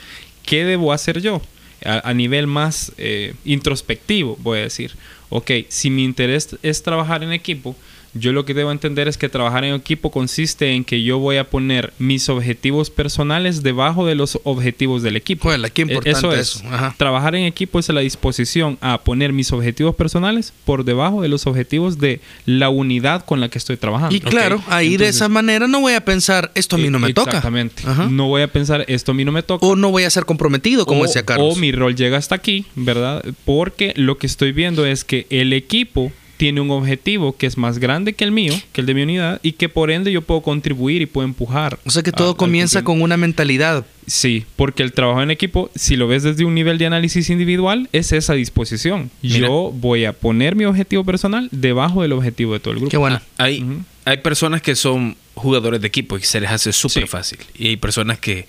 ¿Qué 0.44 0.64
debo 0.64 0.92
hacer 0.92 1.20
yo? 1.20 1.40
A, 1.84 2.08
a 2.10 2.14
nivel 2.14 2.48
más 2.48 2.90
eh, 2.98 3.34
introspectivo, 3.44 4.36
voy 4.42 4.58
a 4.58 4.62
decir. 4.62 4.90
Ok, 5.28 5.50
si 5.68 5.90
mi 5.90 6.02
interés 6.04 6.56
es 6.62 6.82
trabajar 6.82 7.22
en 7.22 7.32
equipo, 7.32 7.76
yo 8.14 8.32
lo 8.32 8.44
que 8.44 8.54
debo 8.54 8.70
entender 8.72 9.08
es 9.08 9.18
que 9.18 9.28
trabajar 9.28 9.64
en 9.64 9.74
equipo 9.74 10.10
consiste 10.10 10.72
en 10.72 10.84
que 10.84 11.02
yo 11.02 11.18
voy 11.18 11.36
a 11.36 11.44
poner 11.50 11.92
mis 11.98 12.28
objetivos 12.28 12.88
personales 12.90 13.62
debajo 13.62 14.06
de 14.06 14.14
los 14.14 14.38
objetivos 14.44 15.02
del 15.02 15.16
equipo. 15.16 15.48
Joder, 15.48 15.72
qué 15.72 15.82
E- 15.82 15.84
importante 15.86 16.18
eso 16.18 16.32
es. 16.32 16.56
eso. 16.56 16.64
Ajá. 16.70 16.94
Trabajar 16.96 17.34
en 17.34 17.44
equipo 17.44 17.78
es 17.78 17.88
la 17.88 18.00
disposición 18.00 18.78
a 18.80 18.98
poner 19.02 19.32
mis 19.32 19.52
objetivos 19.52 19.94
personales 19.94 20.52
por 20.64 20.84
debajo 20.84 21.22
de 21.22 21.28
los 21.28 21.46
objetivos 21.46 21.98
de 21.98 22.20
la 22.46 22.68
unidad 22.68 23.24
con 23.24 23.40
la 23.40 23.48
que 23.48 23.58
estoy 23.58 23.76
trabajando. 23.76 24.14
Y 24.14 24.20
claro, 24.20 24.62
ahí 24.68 24.96
de 24.96 25.08
esa 25.08 25.28
manera 25.28 25.66
no 25.66 25.80
voy 25.80 25.94
a 25.94 26.04
pensar, 26.04 26.50
esto 26.54 26.76
a 26.76 26.78
mí 26.78 26.90
no 26.90 26.98
me 26.98 27.12
toca. 27.12 27.30
Exactamente. 27.30 27.82
No 28.10 28.28
voy 28.28 28.42
a 28.42 28.48
pensar, 28.48 28.84
esto 28.88 29.12
a 29.12 29.14
mí 29.14 29.24
no 29.24 29.32
me 29.32 29.42
toca. 29.42 29.66
O 29.66 29.76
no 29.76 29.90
voy 29.90 30.04
a 30.04 30.10
ser 30.10 30.24
comprometido, 30.24 30.86
como 30.86 31.00
o, 31.00 31.04
decía 31.04 31.24
Carlos. 31.24 31.56
o 31.56 31.60
mi 31.60 31.72
rol 31.72 31.94
llega 31.94 32.16
hasta 32.18 32.34
aquí, 32.34 32.64
¿verdad? 32.76 33.24
Porque 33.44 33.92
lo 33.96 34.18
que 34.18 34.26
estoy 34.26 34.52
viendo 34.52 34.86
es 34.86 35.04
que 35.04 35.26
el 35.30 35.52
equipo 35.52 36.12
tiene 36.44 36.60
un 36.60 36.70
objetivo 36.72 37.34
que 37.34 37.46
es 37.46 37.56
más 37.56 37.78
grande 37.78 38.12
que 38.12 38.22
el 38.22 38.30
mío, 38.30 38.52
que 38.74 38.82
el 38.82 38.86
de 38.86 38.92
mi 38.92 39.00
unidad, 39.02 39.40
y 39.42 39.52
que 39.52 39.70
por 39.70 39.90
ende 39.90 40.12
yo 40.12 40.20
puedo 40.20 40.42
contribuir 40.42 41.00
y 41.00 41.06
puedo 41.06 41.26
empujar. 41.26 41.78
O 41.86 41.90
sea 41.90 42.02
que 42.02 42.12
todo 42.12 42.36
comienza 42.36 42.84
con 42.84 43.00
una 43.00 43.16
mentalidad. 43.16 43.86
Sí, 44.06 44.44
porque 44.56 44.82
el 44.82 44.92
trabajo 44.92 45.22
en 45.22 45.30
equipo, 45.30 45.70
si 45.74 45.96
lo 45.96 46.06
ves 46.06 46.22
desde 46.22 46.44
un 46.44 46.54
nivel 46.54 46.76
de 46.76 46.84
análisis 46.84 47.30
individual, 47.30 47.88
es 47.92 48.12
esa 48.12 48.34
disposición. 48.34 49.10
Mira. 49.22 49.38
Yo 49.48 49.72
voy 49.74 50.04
a 50.04 50.12
poner 50.12 50.54
mi 50.54 50.66
objetivo 50.66 51.02
personal 51.02 51.48
debajo 51.50 52.02
del 52.02 52.12
objetivo 52.12 52.52
de 52.52 52.60
todo 52.60 52.72
el 52.74 52.80
grupo. 52.80 52.90
Qué 52.90 52.98
bueno. 52.98 53.22
Ah, 53.38 53.44
hay, 53.44 53.64
hay 54.04 54.18
personas 54.18 54.60
que 54.60 54.76
son 54.76 55.16
jugadores 55.34 55.80
de 55.80 55.86
equipo 55.88 56.18
y 56.18 56.22
se 56.24 56.40
les 56.42 56.50
hace 56.50 56.74
súper 56.74 57.04
Sí. 57.04 57.08
fácil. 57.08 57.38
Y 57.56 57.68
hay 57.68 57.78
personas 57.78 58.18
que 58.18 58.44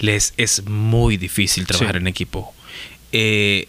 les 0.00 0.34
es 0.38 0.66
muy 0.66 1.16
difícil 1.18 1.68
trabajar 1.68 1.94
Sí. 1.94 2.00
en 2.00 2.06
equipo. 2.08 2.52
Eh, 3.12 3.68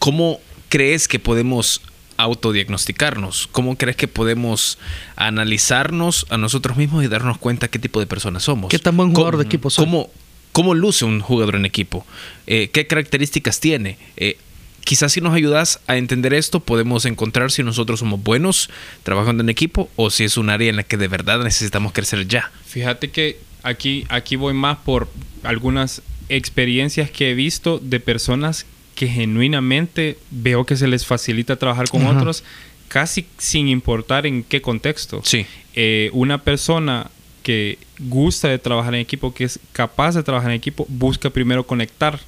¿Cómo 0.00 0.40
crees 0.68 1.06
que 1.06 1.20
podemos 1.20 1.80
autodiagnosticarnos? 2.18 3.48
¿Cómo 3.52 3.76
crees 3.76 3.96
que 3.96 4.08
podemos 4.08 4.78
analizarnos 5.16 6.26
a 6.30 6.36
nosotros 6.38 6.76
mismos 6.76 7.04
y 7.04 7.08
darnos 7.08 7.38
cuenta 7.38 7.68
qué 7.68 7.78
tipo 7.78 8.00
de 8.00 8.06
personas 8.06 8.42
somos? 8.42 8.68
¿Qué 8.70 8.78
tan 8.78 8.96
buen 8.96 9.10
jugador 9.10 9.32
¿Cómo- 9.34 9.42
de 9.42 9.46
equipo 9.46 9.70
soy? 9.70 9.84
¿Cómo, 9.86 10.10
cómo 10.52 10.74
luce 10.74 11.04
un 11.04 11.20
jugador 11.20 11.56
en 11.56 11.64
equipo? 11.64 12.04
Eh, 12.46 12.68
¿Qué 12.72 12.86
características 12.86 13.60
tiene? 13.60 13.96
Eh, 14.16 14.36
quizás 14.84 15.12
si 15.12 15.20
nos 15.20 15.34
ayudas 15.34 15.80
a 15.86 15.96
entender 15.96 16.34
esto, 16.34 16.60
podemos 16.60 17.04
encontrar 17.04 17.50
si 17.50 17.62
nosotros 17.62 18.00
somos 18.00 18.22
buenos 18.22 18.68
trabajando 19.02 19.42
en 19.42 19.48
equipo 19.48 19.88
o 19.96 20.10
si 20.10 20.24
es 20.24 20.36
un 20.36 20.50
área 20.50 20.70
en 20.70 20.76
la 20.76 20.82
que 20.82 20.96
de 20.96 21.08
verdad 21.08 21.42
necesitamos 21.42 21.92
crecer 21.92 22.26
ya. 22.26 22.50
Fíjate 22.66 23.10
que 23.10 23.38
aquí, 23.62 24.06
aquí 24.08 24.36
voy 24.36 24.54
más 24.54 24.78
por 24.78 25.08
algunas 25.44 26.02
experiencias 26.30 27.10
que 27.10 27.30
he 27.30 27.34
visto 27.34 27.78
de 27.78 28.00
personas 28.00 28.66
que 28.98 29.06
genuinamente 29.06 30.18
veo 30.32 30.66
que 30.66 30.76
se 30.76 30.88
les 30.88 31.06
facilita 31.06 31.54
trabajar 31.54 31.88
con 31.88 32.04
otros, 32.04 32.42
casi 32.88 33.26
sin 33.38 33.68
importar 33.68 34.26
en 34.26 34.42
qué 34.42 34.60
contexto. 34.60 35.20
Sí. 35.24 35.46
Eh, 35.76 36.10
una 36.12 36.42
persona 36.42 37.08
que 37.44 37.78
gusta 38.00 38.48
de 38.48 38.58
trabajar 38.58 38.94
en 38.96 39.00
equipo, 39.00 39.32
que 39.32 39.44
es 39.44 39.60
capaz 39.72 40.16
de 40.16 40.24
trabajar 40.24 40.50
en 40.50 40.56
equipo, 40.56 40.84
busca 40.88 41.30
primero 41.30 41.64
conectar 41.64 42.18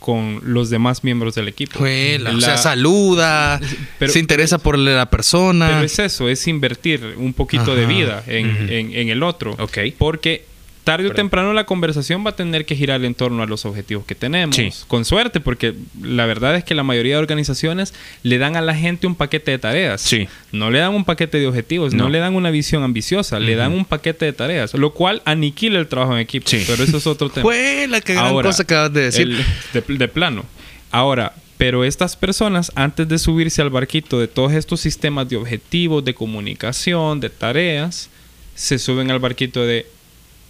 con 0.00 0.40
los 0.44 0.68
demás 0.68 1.02
miembros 1.02 1.34
del 1.34 1.48
equipo. 1.48 1.78
Juela, 1.78 2.30
o 2.30 2.34
La- 2.34 2.46
sea, 2.46 2.56
saluda, 2.58 3.58
Pero- 3.98 4.12
se 4.12 4.18
interesa 4.18 4.58
por 4.58 4.76
la 4.78 5.08
persona. 5.08 5.66
Pero 5.68 5.80
es 5.86 5.98
eso, 5.98 6.28
es 6.28 6.46
invertir 6.46 7.14
un 7.16 7.32
poquito 7.32 7.74
de 7.74 7.86
vida 7.86 8.22
en, 8.26 8.68
en- 8.70 8.92
en 8.94 9.08
el 9.08 9.22
otro. 9.22 9.56
Ok. 9.58 9.78
Porque 9.96 10.44
tarde 10.90 11.08
o 11.08 11.12
temprano 11.12 11.52
la 11.52 11.64
conversación 11.66 12.24
va 12.24 12.30
a 12.30 12.36
tener 12.36 12.64
que 12.64 12.74
girar 12.76 13.04
en 13.04 13.14
torno 13.14 13.42
a 13.42 13.46
los 13.46 13.64
objetivos 13.64 14.04
que 14.06 14.14
tenemos. 14.14 14.56
Sí. 14.56 14.70
Con 14.86 15.04
suerte, 15.04 15.40
porque 15.40 15.74
la 16.02 16.26
verdad 16.26 16.56
es 16.56 16.64
que 16.64 16.74
la 16.74 16.82
mayoría 16.82 17.14
de 17.14 17.18
organizaciones 17.20 17.94
le 18.22 18.38
dan 18.38 18.56
a 18.56 18.60
la 18.60 18.74
gente 18.74 19.06
un 19.06 19.14
paquete 19.14 19.50
de 19.52 19.58
tareas. 19.58 20.00
Sí. 20.00 20.28
No 20.52 20.70
le 20.70 20.78
dan 20.78 20.94
un 20.94 21.04
paquete 21.04 21.38
de 21.38 21.46
objetivos, 21.46 21.94
no, 21.94 22.04
No. 22.04 22.10
le 22.10 22.18
dan 22.18 22.34
una 22.34 22.50
visión 22.50 22.82
ambiciosa, 22.82 23.38
le 23.38 23.54
dan 23.54 23.72
un 23.72 23.84
paquete 23.84 24.24
de 24.24 24.32
tareas, 24.32 24.74
lo 24.74 24.92
cual 24.92 25.22
aniquila 25.24 25.78
el 25.78 25.86
trabajo 25.88 26.14
en 26.14 26.20
equipo. 26.20 26.48
Sí. 26.48 26.64
Pero 26.66 26.82
eso 26.84 26.96
es 26.96 27.06
otro 27.06 27.28
tema. 27.30 27.42
Juela, 27.42 28.00
qué 28.00 28.14
gran 28.14 28.32
cosa 28.34 28.62
acabas 28.62 28.92
de 28.92 29.02
decir. 29.02 29.28
el- 29.28 29.44
de, 29.82 29.94
de 29.98 30.08
plano. 30.08 30.44
Ahora, 30.90 31.34
pero 31.58 31.84
estas 31.84 32.16
personas, 32.16 32.70
antes 32.76 33.08
de 33.08 33.18
subirse 33.18 33.60
al 33.60 33.70
barquito 33.70 34.18
de 34.20 34.28
todos 34.28 34.52
estos 34.52 34.80
sistemas 34.80 35.28
de 35.28 35.36
objetivos, 35.36 36.04
de 36.04 36.14
comunicación, 36.14 37.20
de 37.20 37.30
tareas, 37.30 38.08
se 38.54 38.78
suben 38.78 39.10
al 39.10 39.18
barquito 39.18 39.64
de 39.66 39.86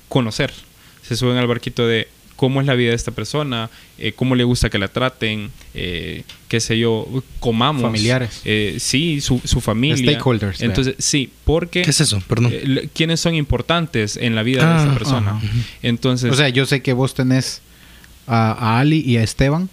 conocer. 0.08 0.52
Se 1.02 1.16
suben 1.16 1.36
al 1.36 1.46
barquito 1.46 1.86
de 1.86 2.08
cómo 2.36 2.60
es 2.60 2.66
la 2.68 2.74
vida 2.74 2.90
de 2.90 2.96
esta 2.96 3.10
persona, 3.10 3.68
eh, 3.98 4.12
cómo 4.12 4.36
le 4.36 4.44
gusta 4.44 4.70
que 4.70 4.78
la 4.78 4.86
traten, 4.88 5.50
eh, 5.74 6.22
qué 6.46 6.60
sé 6.60 6.78
yo, 6.78 7.06
comamos. 7.40 7.82
Familiares. 7.82 8.42
Eh, 8.44 8.76
sí, 8.78 9.20
su, 9.20 9.40
su 9.44 9.60
familia. 9.60 9.96
Stakeholders. 10.12 10.60
Entonces, 10.62 10.94
sí, 10.98 11.32
porque... 11.44 11.82
¿Qué 11.82 11.90
es 11.90 12.00
eso? 12.00 12.22
Perdón. 12.28 12.52
eh, 12.54 12.88
¿Quiénes 12.94 13.18
son 13.20 13.34
importantes 13.34 14.16
en 14.16 14.34
la 14.36 14.42
vida 14.44 14.60
de 14.64 14.72
Ah, 14.72 14.82
esta 14.84 14.94
persona? 14.98 15.30
ajá. 15.32 15.40
Entonces... 15.82 16.30
O 16.30 16.36
sea, 16.36 16.48
yo 16.48 16.64
sé 16.66 16.80
que 16.80 16.92
vos 16.92 17.14
tenés 17.14 17.60
a, 18.28 18.52
a 18.52 18.78
Ali 18.78 19.00
y 19.00 19.16
a 19.16 19.22
Esteban 19.24 19.68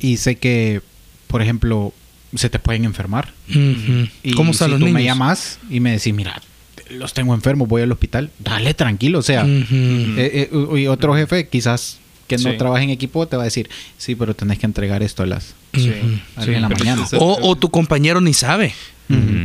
y 0.00 0.18
sé 0.18 0.36
que, 0.36 0.82
por 1.26 1.42
ejemplo, 1.42 1.92
se 2.36 2.48
te 2.48 2.60
pueden 2.60 2.84
enfermar. 2.84 3.32
Y 3.48 4.32
¿Cómo 4.34 4.52
si 4.52 4.56
están 4.56 4.70
los 4.70 4.78
tú 4.78 4.84
niños? 4.86 5.00
me 5.00 5.04
llamas 5.04 5.58
y 5.68 5.80
me 5.80 5.90
decís, 5.92 6.14
mira, 6.14 6.40
los 6.90 7.12
tengo 7.14 7.34
enfermos, 7.34 7.68
voy 7.68 7.82
al 7.82 7.92
hospital, 7.92 8.30
dale 8.38 8.74
tranquilo. 8.74 9.18
O 9.18 9.22
sea, 9.22 9.44
eh, 9.46 10.50
eh, 10.52 10.78
y 10.78 10.86
otro 10.86 11.14
jefe 11.14 11.48
quizás 11.48 11.98
que 12.26 12.36
no 12.38 12.50
Sí. 12.52 12.56
trabaja 12.56 12.82
en 12.82 12.90
equipo 12.90 13.26
te 13.26 13.36
va 13.36 13.42
a 13.42 13.44
decir, 13.44 13.68
sí, 13.98 14.14
pero 14.14 14.34
tenés 14.34 14.58
que 14.58 14.66
entregar 14.66 15.02
esto 15.02 15.22
a 15.22 15.26
las 15.26 15.54
Sí, 15.74 15.90
a 16.36 16.44
sí, 16.44 16.52
en 16.54 16.62
la 16.62 16.68
mañana. 16.68 17.06
O, 17.18 17.38
o 17.42 17.56
tu 17.56 17.70
compañero 17.70 18.20
ni 18.20 18.34
sabe. 18.34 18.74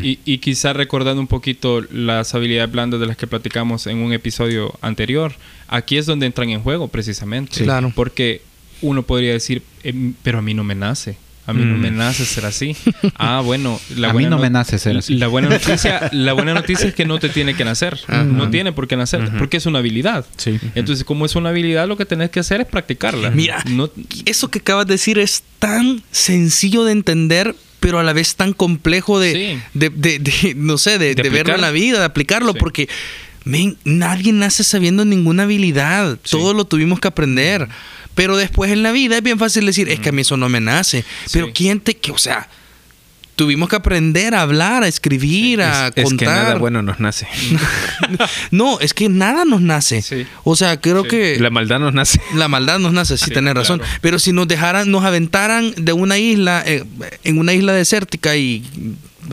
Y, 0.01 0.19
y 0.23 0.37
quizá 0.37 0.71
recordando 0.71 1.19
un 1.19 1.27
poquito 1.27 1.81
las 1.91 2.33
habilidades 2.33 2.71
blandas 2.71 3.01
de 3.01 3.05
las 3.05 3.17
que 3.17 3.27
platicamos 3.27 3.85
en 3.87 3.97
un 3.97 4.13
episodio 4.13 4.73
anterior, 4.81 5.33
aquí 5.67 5.97
es 5.97 6.05
donde 6.05 6.25
entran 6.25 6.49
en 6.51 6.61
juego 6.61 6.87
precisamente. 6.87 7.55
Sí. 7.55 7.63
Claro. 7.65 7.91
Porque 7.93 8.41
uno 8.81 9.03
podría 9.03 9.33
decir, 9.33 9.63
"Em, 9.83 10.13
pero 10.23 10.39
a 10.39 10.41
mí 10.41 10.53
no 10.53 10.63
me 10.63 10.75
nace. 10.75 11.17
A 11.47 11.53
mí 11.53 11.63
no 11.65 11.75
Mm. 11.77 11.79
me 11.79 11.91
nace 11.91 12.25
ser 12.25 12.45
así. 12.45 12.75
Ah, 13.17 13.41
bueno, 13.43 13.79
la 13.95 14.09
A 14.09 14.11
mí 14.11 14.15
buena 14.15 14.29
no 14.31 14.37
me 14.39 14.49
nace 14.49 14.77
ser 14.77 14.97
así. 14.97 15.15
La 15.15 15.27
buena 15.27 15.49
noticia, 15.57 16.09
la 16.11 16.33
buena 16.33 16.53
noticia 16.53 16.87
es 16.87 16.93
que 16.93 17.05
no 17.05 17.17
te 17.19 17.29
tiene 17.29 17.55
que 17.55 17.65
nacer. 17.65 17.99
No 18.07 18.49
tiene 18.49 18.71
por 18.73 18.87
qué 18.87 18.95
nacer, 18.97 19.29
porque 19.39 19.57
es 19.57 19.65
una 19.65 19.79
habilidad. 19.79 20.25
Sí. 20.37 20.59
Entonces, 20.75 21.03
como 21.05 21.25
es 21.25 21.35
una 21.35 21.49
habilidad, 21.49 21.87
lo 21.87 21.97
que 21.97 22.05
tenés 22.05 22.29
que 22.29 22.39
hacer 22.41 22.61
es 22.61 22.67
practicarla. 22.67 23.31
Mira, 23.31 23.63
no, 23.69 23.89
Eso 24.25 24.49
que 24.51 24.59
acabas 24.59 24.85
de 24.87 24.93
decir 24.95 25.17
es 25.19 25.43
tan 25.59 26.03
sencillo 26.11 26.83
de 26.83 26.91
entender, 26.91 27.55
pero 27.79 27.99
a 27.99 28.03
la 28.03 28.11
vez 28.13 28.35
tan 28.35 28.53
complejo 28.53 29.19
de, 29.19 29.33
Sí. 29.33 29.61
de, 29.73 29.89
de- 29.89 30.19
de- 30.19 30.53
no 30.55 30.77
sé, 30.77 30.97
de, 30.99 31.15
De 31.15 31.23
de 31.23 31.29
verlo 31.29 31.55
en 31.55 31.61
la 31.61 31.71
vida, 31.71 31.99
de 31.99 32.05
aplicarlo, 32.05 32.51
Sí. 32.53 32.59
porque 32.59 32.89
men, 33.47 33.77
nadie 33.85 34.33
nace 34.33 34.63
sabiendo 34.63 35.05
ninguna 35.05 35.43
habilidad. 35.43 36.17
Todo 36.29 36.53
lo 36.53 36.65
tuvimos 36.65 36.99
que 36.99 37.07
aprender. 37.07 37.67
Pero 38.15 38.35
después 38.35 38.71
en 38.71 38.81
la 38.83 38.91
vida 38.91 39.17
es 39.17 39.23
bien 39.23 39.37
fácil 39.39 39.65
decir, 39.65 39.89
es 39.89 39.99
que 39.99 40.09
a 40.09 40.11
mí 40.11 40.21
eso 40.23 40.37
no 40.37 40.49
me 40.49 40.59
nace. 40.59 41.05
Pero 41.31 41.47
Sí. 41.47 41.51
¿quién 41.53 41.79
te, 41.79 41.95
que, 41.97 42.11
o 42.11 42.17
sea, 42.17 42.49
tuvimos 43.35 43.69
que 43.69 43.75
aprender 43.75 44.33
a 44.33 44.41
hablar, 44.41 44.81
a 44.81 44.87
escribir, 44.87 45.61
a 45.61 45.87
Es, 45.89 45.93
es 45.97 46.03
contar. 46.05 46.17
que 46.17 46.25
nada 46.33 46.55
bueno 46.55 46.81
nos 46.81 46.99
nace. 46.99 47.27
no, 48.51 48.79
es 48.79 48.93
que 48.95 49.09
nada 49.09 49.45
nos 49.45 49.61
nace. 49.61 50.01
Sí. 50.01 50.25
O 50.43 50.55
sea, 50.55 50.81
creo 50.81 51.03
Sí. 51.03 51.09
que 51.09 51.37
La 51.39 51.49
maldad 51.51 51.79
nos 51.79 51.93
nace. 51.93 52.19
la 52.33 52.47
maldad 52.47 52.79
nos 52.79 52.93
nace, 52.93 53.17
sí, 53.17 53.25
Sí, 53.25 53.31
tenés 53.31 53.53
razón. 53.53 53.81
Pero 54.01 54.17
si 54.19 54.33
nos 54.33 54.47
dejaran, 54.47 54.89
nos 54.89 55.03
aventaran 55.05 55.73
de 55.77 55.93
una 55.93 56.17
isla, 56.17 56.63
eh, 56.65 56.83
en 57.23 57.37
una 57.37 57.53
isla 57.53 57.73
desértica 57.73 58.35
y 58.35 58.63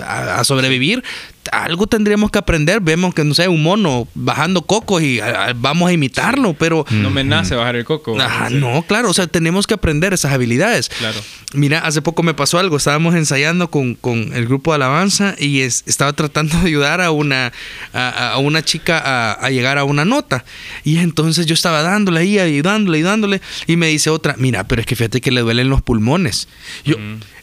a, 0.03 0.41
a 0.41 0.45
sobrevivir, 0.45 1.03
algo 1.53 1.87
tendríamos 1.87 2.31
que 2.31 2.39
aprender. 2.39 2.81
Vemos 2.81 3.15
que, 3.15 3.25
no 3.25 3.35
sé, 3.35 3.49
un 3.49 3.63
mono 3.63 4.09
bajando 4.15 4.63
cocos 4.63 5.03
y 5.03 5.21
ah, 5.21 5.53
vamos 5.57 5.89
a 5.89 5.93
imitarlo, 5.93 6.55
pero... 6.55 6.85
no 6.91 7.11
me 7.11 7.25
nace 7.25 7.55
bajar 7.55 7.77
el 7.77 7.85
coco. 7.85 8.21
Ajá, 8.21 8.51
no, 8.51 8.83
claro, 8.87 9.11
o 9.11 9.15
sea, 9.15 9.27
tenemos 9.27 9.67
que 9.67 9.75
aprender 9.75 10.13
esas 10.13 10.33
habilidades. 10.33 10.89
Claro. 10.89 11.21
Mira, 11.53 11.79
hace 11.81 12.03
poco 12.03 12.23
me 12.23 12.35
pasó 12.35 12.59
algo. 12.59 12.77
Estábamos 12.77 13.15
ensayando 13.15 13.71
con, 13.71 13.95
con 13.95 14.33
el 14.35 14.47
grupo 14.47 14.73
de 14.73 14.77
alabanza 14.77 15.37
y 15.39 15.61
es- 15.61 15.85
estaba 15.87 16.13
tratando 16.13 16.59
de 16.59 16.67
ayudar 16.67 17.01
a 17.01 17.11
una, 17.13 17.53
a, 17.93 18.33
a 18.33 18.39
una 18.39 18.63
chica 18.65 18.99
a, 18.99 19.33
a 19.35 19.51
llegar 19.51 19.79
a 19.79 19.85
una 19.85 20.05
nota. 20.05 20.45
Y 20.83 20.99
entonces 20.99 21.47
yo 21.47 21.55
estaba 21.55 21.83
dándole 21.83 22.21
ahí, 22.21 22.39
ayudándole, 22.39 22.99
ayudándole. 22.99 23.41
Y 23.67 23.77
me 23.77 23.87
dice 23.89 24.11
otra, 24.11 24.35
mira, 24.39 24.65
pero 24.65 24.81
es 24.81 24.87
que 24.87 24.97
fíjate 24.97 25.21
que 25.21 25.31
le 25.31 25.43
duelen 25.43 25.69
los 25.69 25.81
pulmones. 25.83 26.49
Yo, 26.85 26.97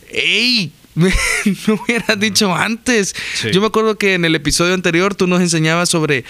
¡ey! 0.09 0.71
Me, 0.95 1.13
me 1.45 1.73
hubieras 1.73 2.19
dicho 2.19 2.53
antes. 2.53 3.15
Sí. 3.35 3.51
Yo 3.51 3.61
me 3.61 3.67
acuerdo 3.67 3.97
que 3.97 4.13
en 4.13 4.25
el 4.25 4.35
episodio 4.35 4.73
anterior 4.73 5.15
tú 5.15 5.25
nos 5.25 5.39
enseñabas 5.39 5.89
sobre, 5.89 6.25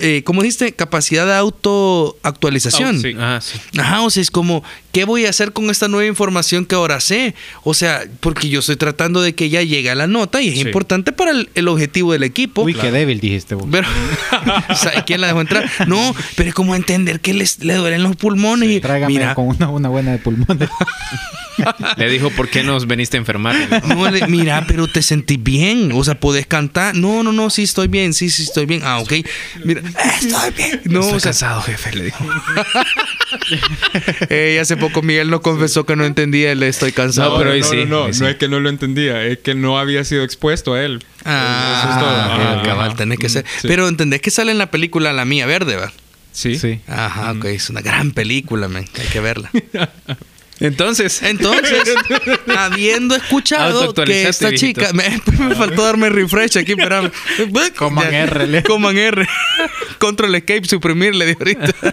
eh, 0.00 0.22
¿cómo 0.24 0.42
dijiste? 0.42 0.72
Capacidad 0.72 1.26
de 1.26 1.34
autoactualización. 1.34 2.96
Oh, 2.96 3.00
sí. 3.00 3.14
Ah, 3.18 3.38
sí. 3.42 3.58
Ajá, 3.78 4.02
o 4.02 4.10
sea, 4.10 4.20
es 4.22 4.30
como, 4.30 4.62
¿qué 4.92 5.04
voy 5.04 5.26
a 5.26 5.30
hacer 5.30 5.52
con 5.52 5.70
esta 5.70 5.88
nueva 5.88 6.06
información 6.08 6.66
que 6.66 6.74
ahora 6.74 7.00
sé? 7.00 7.34
O 7.62 7.74
sea, 7.74 8.02
porque 8.20 8.48
yo 8.48 8.60
estoy 8.60 8.76
tratando 8.76 9.22
de 9.22 9.34
que 9.34 9.48
ya 9.48 9.62
llegue 9.62 9.90
a 9.90 9.94
la 9.94 10.06
nota 10.06 10.42
y 10.42 10.48
es 10.48 10.54
Sí. 10.54 10.60
importante 10.62 11.12
para 11.12 11.30
el, 11.30 11.50
el 11.54 11.68
objetivo 11.68 12.12
del 12.12 12.22
equipo. 12.24 12.62
Uy, 12.62 12.74
qué 12.74 12.90
débil 12.90 13.20
dijiste 13.20 13.54
vos. 13.54 13.66
Pero, 13.70 13.86
¿sabe 14.74 15.04
quién 15.06 15.20
la 15.20 15.28
dejó 15.28 15.40
entrar? 15.40 15.70
No, 15.86 16.14
pero 16.36 16.48
es 16.48 16.54
como 16.54 16.74
entender 16.74 17.20
que 17.20 17.34
les, 17.34 17.62
le 17.64 17.74
duelen 17.74 18.02
los 18.02 18.16
pulmones 18.16 18.70
y 18.70 18.80
Tráigame 18.80 19.12
mira, 19.14 19.34
con 19.34 19.46
una, 19.48 19.68
una 19.68 19.88
buena 19.88 20.12
de 20.12 20.18
pulmones. 20.18 20.68
Le 21.96 22.10
dijo, 22.10 22.28
¿por 22.28 22.50
qué 22.50 22.62
nos 22.62 22.86
veniste 22.86 23.16
a 23.16 23.20
enfermar? 23.20 23.56
no, 23.88 24.10
le- 24.10 24.26
mira, 24.28 24.66
pero 24.68 24.86
te 24.88 25.00
sentís 25.00 25.42
bien, 25.42 25.90
o 25.94 26.04
sea, 26.04 26.20
podés 26.20 26.46
cantar. 26.46 26.94
No, 26.94 27.22
no, 27.22 27.32
no, 27.32 27.48
sí 27.48 27.62
estoy 27.62 27.88
bien, 27.88 28.12
sí, 28.12 28.28
sí 28.28 28.42
estoy 28.42 28.66
bien. 28.66 28.82
Ah, 28.84 28.98
ok. 28.98 29.14
Mira, 29.64 29.75
estoy 29.78 30.50
bien. 30.56 30.80
No, 30.86 31.00
Estoy 31.00 31.16
o 31.16 31.20
sea, 31.20 31.30
cansado, 31.30 31.62
jefe, 31.62 31.94
le 31.94 32.04
dijo. 32.04 32.18
eh, 34.30 34.58
hace 34.60 34.76
poco 34.76 35.02
Miguel 35.02 35.30
nos 35.30 35.40
confesó 35.40 35.84
que 35.84 35.96
no 35.96 36.04
entendía 36.04 36.52
el 36.52 36.62
estoy 36.62 36.92
cansado. 36.92 37.32
No, 37.32 37.38
pero 37.38 37.50
hoy 37.52 37.60
no, 37.60 37.66
sí, 37.66 37.76
no, 37.76 37.84
no, 37.86 38.02
hoy 38.04 38.14
sí. 38.14 38.20
no 38.20 38.28
es 38.28 38.36
que 38.36 38.48
no 38.48 38.60
lo 38.60 38.68
entendía, 38.68 39.22
es 39.24 39.38
que 39.38 39.54
no 39.54 39.78
había 39.78 40.04
sido 40.04 40.22
expuesto 40.22 40.74
a 40.74 40.82
él. 40.82 41.04
Ah, 41.24 41.80
Eso 41.82 41.92
es 41.92 41.98
todo. 41.98 42.10
ah, 42.10 42.62
cabal, 42.64 42.96
tenés 42.96 43.18
que 43.18 43.28
ser. 43.28 43.44
Sí. 43.60 43.68
Pero 43.68 43.88
entendés 43.88 44.20
que 44.20 44.30
sale 44.30 44.52
en 44.52 44.58
la 44.58 44.70
película 44.70 45.12
La 45.12 45.24
Mía 45.24 45.46
Verde, 45.46 45.76
¿va? 45.76 45.92
Sí. 46.32 46.58
Sí. 46.58 46.80
Ajá, 46.86 47.32
ok, 47.32 47.46
es 47.46 47.70
una 47.70 47.80
gran 47.80 48.12
película, 48.12 48.68
man. 48.68 48.84
Hay 48.98 49.06
que 49.06 49.20
verla. 49.20 49.50
Entonces, 50.60 51.22
Entonces, 51.22 51.82
habiendo 52.56 53.14
escuchado 53.14 53.92
que 53.92 54.28
esta 54.28 54.54
chica. 54.54 54.90
Me, 54.94 55.20
me 55.38 55.54
faltó 55.54 55.82
darme 55.82 56.08
refresh 56.08 56.56
aquí, 56.58 56.72
espérame. 56.72 57.10
Coman 57.76 58.10
Ya, 58.10 58.22
R, 58.24 58.46
le- 58.46 58.62
Coman 58.62 58.96
R. 58.96 59.26
Control 59.98 60.34
escape, 60.34 60.66
suprimir, 60.66 61.14
le 61.14 61.26
digo 61.26 61.40
ahorita. 61.40 61.74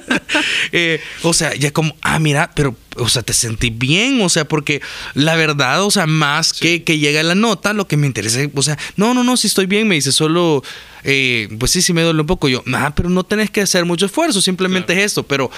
Eh, 0.71 0.99
o 1.21 1.33
sea, 1.33 1.53
ya 1.53 1.71
como, 1.71 1.95
ah, 2.01 2.17
mira, 2.17 2.49
pero, 2.55 2.75
o 2.95 3.07
sea, 3.07 3.21
te 3.21 3.33
sentí 3.33 3.69
bien, 3.69 4.19
o 4.21 4.29
sea, 4.29 4.45
porque 4.45 4.81
la 5.13 5.35
verdad, 5.35 5.83
o 5.83 5.91
sea, 5.91 6.07
más 6.07 6.53
que, 6.53 6.83
que 6.83 6.97
llega 6.97 7.21
la 7.21 7.35
nota, 7.35 7.73
lo 7.73 7.87
que 7.87 7.95
me 7.97 8.07
interesa, 8.07 8.41
es, 8.41 8.49
o 8.55 8.61
sea, 8.63 8.77
no, 8.95 9.13
no, 9.13 9.23
no, 9.23 9.37
si 9.37 9.45
estoy 9.47 9.67
bien, 9.67 9.87
me 9.87 9.95
dice, 9.95 10.11
solo, 10.11 10.63
eh, 11.03 11.47
pues 11.59 11.71
sí, 11.71 11.81
sí 11.83 11.93
me 11.93 12.01
duele 12.01 12.21
un 12.21 12.25
poco. 12.27 12.49
Yo, 12.49 12.63
ah, 12.73 12.93
pero 12.95 13.09
no 13.09 13.23
tenés 13.23 13.51
que 13.51 13.61
hacer 13.61 13.85
mucho 13.85 14.07
esfuerzo, 14.07 14.41
simplemente 14.41 14.93
es 14.93 14.99
esto, 14.99 15.21
pero, 15.23 15.51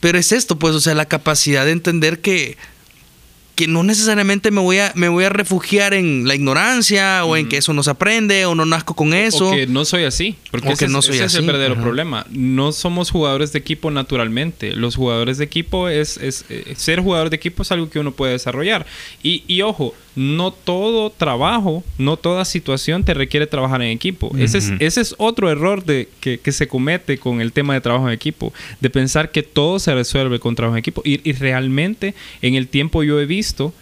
pero 0.00 0.18
es 0.18 0.32
esto, 0.32 0.58
pues, 0.58 0.74
o 0.74 0.80
sea, 0.80 0.94
la 0.94 1.06
capacidad 1.06 1.64
de 1.64 1.72
entender 1.72 2.20
que 2.20 2.56
que 3.54 3.66
no 3.66 3.82
necesariamente 3.82 4.52
me 4.52 4.60
voy 4.60 4.78
a 4.78 4.92
me 4.94 5.08
voy 5.08 5.24
a 5.24 5.30
refugiar 5.30 5.92
en 5.92 6.28
la 6.28 6.36
ignorancia 6.36 7.24
o 7.24 7.36
en 7.36 7.48
que 7.48 7.56
eso 7.56 7.72
no 7.72 7.82
se 7.82 7.90
aprende 7.90 8.46
o 8.46 8.54
no 8.54 8.64
nazco 8.64 8.94
con 8.94 9.12
eso. 9.12 9.48
O 9.48 9.50
que 9.50 9.66
no 9.66 9.84
soy 9.84 10.04
así. 10.04 10.36
Porque 10.52 10.68
O 10.68 10.72
ese, 10.74 10.86
que 10.86 10.92
no 10.92 11.00
es- 11.00 11.06
soy 11.06 11.16
ese 11.16 11.24
es 11.24 11.34
el 11.34 11.38
así, 11.40 11.46
verdadero 11.48 11.74
ajá. 11.74 11.82
problema. 11.82 12.24
No 12.30 12.70
somos 12.70 13.10
jugadores 13.10 13.52
de 13.52 13.58
equipo 13.58 13.90
naturalmente. 13.90 14.74
Los 14.74 14.94
jugadores 14.94 15.38
de 15.38 15.44
equipo 15.46 15.88
es, 15.88 16.18
es- 16.18 16.44
eh, 16.50 16.72
ser 16.76 17.00
jugador 17.00 17.30
de 17.30 17.36
equipo 17.36 17.64
es 17.64 17.72
algo 17.72 17.90
que 17.90 17.98
uno 17.98 18.12
puede 18.12 18.34
desarrollar. 18.34 18.86
Y, 19.24 19.42
y 19.48 19.62
ojo, 19.62 19.92
no 20.18 20.50
todo 20.50 21.10
trabajo, 21.10 21.84
no 21.96 22.16
toda 22.16 22.44
situación 22.44 23.04
te 23.04 23.14
requiere 23.14 23.46
trabajar 23.46 23.82
en 23.82 23.90
equipo. 23.90 24.36
ese, 24.36 24.58
es, 24.58 24.66
Ujú. 24.70 24.76
ese 24.80 25.00
es 25.00 25.14
otro 25.16 25.48
error 25.48 25.84
de, 25.84 26.08
que, 26.20 26.40
que 26.40 26.50
se 26.50 26.66
comete 26.66 27.18
con 27.18 27.40
el 27.40 27.52
tema 27.52 27.74
de 27.74 27.80
trabajo 27.80 28.08
en 28.08 28.14
equipo. 28.14 28.52
De 28.80 28.90
pensar 28.90 29.30
que 29.30 29.44
todo 29.44 29.78
se 29.78 29.94
resuelve 29.94 30.40
con 30.40 30.56
trabajo 30.56 30.74
en 30.74 30.80
equipo. 30.80 31.02
Y, 31.04 31.20
y 31.28 31.34
realmente 31.34 32.16
en 32.42 32.56
el 32.56 32.66
tiempo 32.66 33.04
yo 33.04 33.20
he 33.20 33.26
visto 33.26 33.72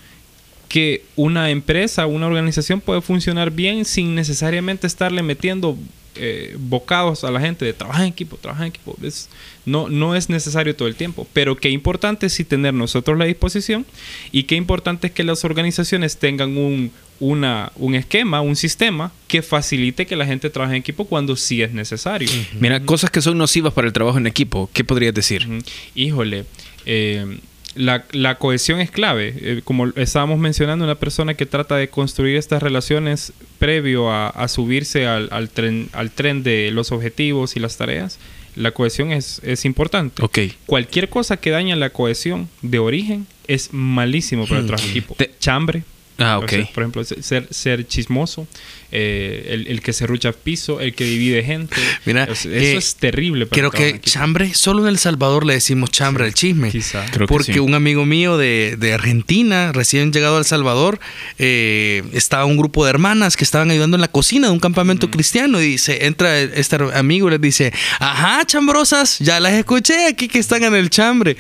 que 0.68 1.04
una 1.16 1.48
empresa, 1.48 2.06
una 2.06 2.26
organización 2.26 2.82
puede 2.82 3.00
funcionar 3.00 3.50
bien 3.50 3.86
sin 3.86 4.14
necesariamente 4.14 4.86
estarle 4.86 5.22
metiendo 5.22 5.78
eh, 6.18 6.54
bocados 6.58 7.24
a 7.24 7.30
la 7.30 7.40
gente 7.40 7.64
de 7.64 7.72
trabajar 7.72 8.02
en 8.02 8.08
equipo, 8.12 8.36
trabajar 8.36 8.66
en 8.66 8.70
equipo. 8.70 8.96
Es- 9.02 9.28
no, 9.64 9.88
no 9.88 10.14
es 10.14 10.28
necesario 10.30 10.76
todo 10.76 10.86
el 10.88 10.94
tiempo, 10.94 11.26
pero 11.32 11.56
qué 11.56 11.70
importante 11.70 12.26
es 12.26 12.32
sí 12.34 12.44
tener 12.44 12.72
nosotros 12.74 13.18
la 13.18 13.24
disposición 13.24 13.84
y 14.32 14.44
qué 14.44 14.54
importante 14.54 15.08
es 15.08 15.12
que 15.12 15.24
las 15.24 15.44
organizaciones 15.44 16.18
tengan 16.18 16.56
un, 16.56 16.92
una, 17.18 17.72
un 17.76 17.94
esquema, 17.94 18.40
un 18.42 18.54
sistema 18.56 19.10
que 19.26 19.42
facilite 19.42 20.06
que 20.06 20.14
la 20.16 20.24
gente 20.26 20.50
trabaje 20.50 20.74
en 20.76 20.80
equipo 20.80 21.06
cuando 21.06 21.34
sí 21.36 21.62
es 21.62 21.72
necesario. 21.72 22.28
mira, 22.60 22.80
cosas 22.80 23.10
que 23.10 23.20
son 23.20 23.38
nocivas 23.38 23.72
para 23.72 23.86
el 23.88 23.92
trabajo 23.92 24.18
en 24.18 24.26
equipo. 24.26 24.70
¿Qué 24.72 24.84
podrías 24.84 25.14
decir? 25.14 25.46
Híjole, 25.94 26.44
eh, 26.84 27.38
la, 27.76 28.04
la 28.12 28.38
cohesión 28.38 28.80
es 28.80 28.90
clave. 28.90 29.34
Eh, 29.36 29.60
como 29.64 29.86
estábamos 29.96 30.38
mencionando, 30.38 30.84
una 30.84 30.94
persona 30.96 31.34
que 31.34 31.46
trata 31.46 31.76
de 31.76 31.88
construir 31.88 32.36
estas 32.36 32.62
relaciones 32.62 33.32
previo 33.58 34.10
a, 34.10 34.28
a 34.28 34.48
subirse 34.48 35.06
al, 35.06 35.28
al 35.30 35.48
tren, 35.50 35.88
al 35.92 36.10
tren 36.10 36.42
de 36.42 36.70
los 36.72 36.92
objetivos 36.92 37.56
y 37.56 37.60
las 37.60 37.76
tareas, 37.76 38.18
la 38.54 38.70
cohesión 38.70 39.12
es, 39.12 39.40
es 39.44 39.64
importante. 39.64 40.22
Ok. 40.24 40.38
Cualquier 40.66 41.08
cosa 41.08 41.36
que 41.36 41.50
daña 41.50 41.76
la 41.76 41.90
cohesión 41.90 42.48
de 42.62 42.78
origen 42.78 43.26
es 43.46 43.72
malísimo 43.72 44.46
para 44.46 44.60
el 44.60 44.66
trabajo 44.66 44.84
en 44.86 44.90
equipo. 44.90 45.14
Te- 45.14 45.30
Chambre. 45.38 45.84
Ah, 46.18 46.38
o 46.38 46.44
ok. 46.44 46.50
sea, 46.50 46.70
por 46.72 46.82
ejemplo, 46.82 47.04
ser, 47.04 47.46
ser 47.50 47.86
chismoso, 47.86 48.48
eh, 48.90 49.48
el, 49.50 49.66
el 49.66 49.82
que 49.82 49.92
se 49.92 50.06
rucha 50.06 50.32
piso, 50.32 50.80
el 50.80 50.94
que 50.94 51.04
divide 51.04 51.42
gente. 51.44 51.76
Mira, 52.06 52.24
Es- 52.24 52.46
eso 52.46 52.48
que 52.48 52.76
es 52.76 52.94
terrible 52.96 53.44
para 53.46 53.58
Creo 53.60 53.70
que 53.70 54.00
chambre, 54.00 54.54
solo 54.54 54.82
en 54.82 54.88
El 54.88 54.98
Salvador 54.98 55.44
le 55.44 55.54
decimos 55.54 55.90
chambre 55.90 56.24
al 56.24 56.32
chisme. 56.32 56.70
Quizá. 56.70 57.04
Creo 57.12 57.26
que 57.26 57.32
Porque 57.32 57.52
sí. 57.54 57.58
un 57.58 57.74
amigo 57.74 58.06
mío 58.06 58.38
de, 58.38 58.76
de 58.78 58.94
Argentina, 58.94 59.72
recién 59.72 60.10
llegado 60.12 60.36
a 60.36 60.38
El 60.38 60.44
Salvador, 60.46 61.00
eh, 61.38 62.02
estaba 62.12 62.44
un 62.46 62.56
grupo 62.56 62.84
de 62.84 62.90
hermanas 62.90 63.36
que 63.36 63.44
estaban 63.44 63.70
ayudando 63.70 63.96
en 63.96 64.00
la 64.00 64.08
cocina 64.08 64.46
de 64.48 64.52
un 64.54 64.60
campamento 64.60 65.10
cristiano 65.10 65.60
y 65.60 65.66
dice, 65.72 66.06
entra 66.06 66.40
este 66.40 66.76
amigo 66.94 67.28
y 67.28 67.32
les 67.32 67.40
dice, 67.42 67.72
ajá, 67.98 68.44
chambrosas, 68.46 69.18
ya 69.18 69.38
las 69.40 69.52
escuché 69.52 70.06
aquí 70.06 70.28
que 70.28 70.38
están 70.38 70.62
en 70.64 70.74
el 70.74 70.88
chambre. 70.88 71.36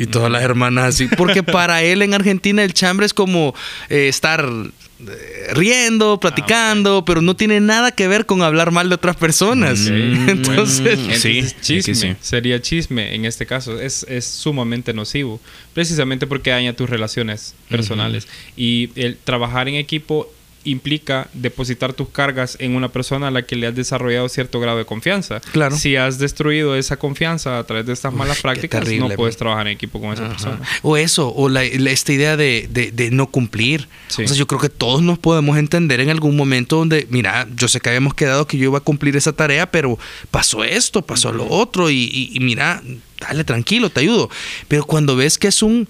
Y 0.00 0.06
todas 0.06 0.32
las 0.32 0.42
hermanas 0.42 0.94
así, 0.94 1.08
porque 1.18 1.42
para 1.42 1.82
él 1.82 2.00
en 2.00 2.14
Argentina 2.14 2.64
el 2.64 2.72
chambre 2.72 3.04
es 3.04 3.12
como 3.12 3.54
eh, 3.90 4.08
estar 4.08 4.42
eh, 4.46 5.52
riendo, 5.52 6.18
platicando, 6.18 7.04
pero 7.04 7.20
no 7.20 7.36
tiene 7.36 7.60
nada 7.60 7.92
que 7.92 8.08
ver 8.08 8.24
con 8.24 8.40
hablar 8.40 8.70
mal 8.70 8.88
de 8.88 8.94
otras 8.94 9.16
personas. 9.16 9.78
Mm, 9.80 10.28
Entonces, 10.30 10.96
bueno. 10.96 11.14
Sí, 11.20 11.40
Entonces, 11.40 11.44
es 11.44 11.54
que 11.54 11.60
chisme. 11.60 11.94
sí. 11.94 12.16
Sería 12.22 12.62
chisme 12.62 13.14
en 13.14 13.26
este 13.26 13.44
caso. 13.44 13.78
Es, 13.78 14.06
es 14.08 14.24
sumamente 14.24 14.94
nocivo. 14.94 15.38
Precisamente 15.74 16.26
porque 16.26 16.48
daña 16.48 16.72
tus 16.72 16.88
relaciones 16.88 17.54
personales. 17.68 18.26
Y 18.56 18.88
el 18.94 19.18
trabajar 19.18 19.68
en 19.68 19.74
equipo 19.74 20.32
implica 20.64 21.28
depositar 21.32 21.92
tus 21.94 22.08
cargas 22.10 22.56
en 22.60 22.74
una 22.76 22.88
persona 22.90 23.28
a 23.28 23.30
la 23.30 23.42
que 23.42 23.56
le 23.56 23.66
has 23.66 23.74
desarrollado 23.74 24.28
cierto 24.28 24.60
grado 24.60 24.78
de 24.78 24.84
confianza. 24.84 25.40
Claro. 25.52 25.76
Si 25.76 25.96
has 25.96 26.18
destruido 26.18 26.76
esa 26.76 26.98
confianza 26.98 27.58
a 27.58 27.64
través 27.64 27.86
de 27.86 27.92
estas 27.92 28.12
malas 28.12 28.40
prácticas, 28.42 28.84
terrible, 28.84 29.08
no 29.08 29.14
puedes 29.14 29.36
trabajar 29.36 29.66
en 29.68 29.72
equipo 29.74 30.00
con 30.00 30.12
esa 30.12 30.28
persona. 30.28 30.60
O 30.82 30.96
eso, 30.96 31.32
o 31.34 31.48
la- 31.48 31.64
la- 31.64 31.90
esta 31.90 32.12
idea 32.12 32.36
de, 32.36 32.68
de- 32.70 32.90
de 32.92 33.10
no 33.10 33.26
cumplir. 33.28 33.88
Sí. 34.08 34.24
O 34.24 34.28
sea, 34.28 34.36
yo 34.36 34.46
creo 34.46 34.60
que 34.60 34.68
todos 34.68 35.02
nos 35.02 35.18
podemos 35.18 35.56
entender 35.56 36.00
en 36.00 36.10
algún 36.10 36.36
momento 36.36 36.76
donde, 36.76 37.06
mira, 37.10 37.48
yo 37.56 37.66
sé 37.68 37.80
que 37.80 37.88
habíamos 37.88 38.14
quedado 38.14 38.46
que 38.46 38.58
yo 38.58 38.64
iba 38.64 38.78
a 38.78 38.82
cumplir 38.82 39.16
esa 39.16 39.32
tarea, 39.32 39.70
pero 39.70 39.98
pasó 40.30 40.62
esto, 40.64 41.02
pasó 41.02 41.32
lo 41.32 41.46
otro, 41.48 41.90
y, 41.90 41.94
y- 42.12 42.30
y 42.34 42.40
mira, 42.40 42.82
dale 43.20 43.44
tranquilo, 43.44 43.90
te 43.90 44.00
ayudo. 44.00 44.28
Pero 44.68 44.84
cuando 44.84 45.16
ves 45.16 45.38
que 45.38 45.48
es 45.48 45.62
un, 45.62 45.88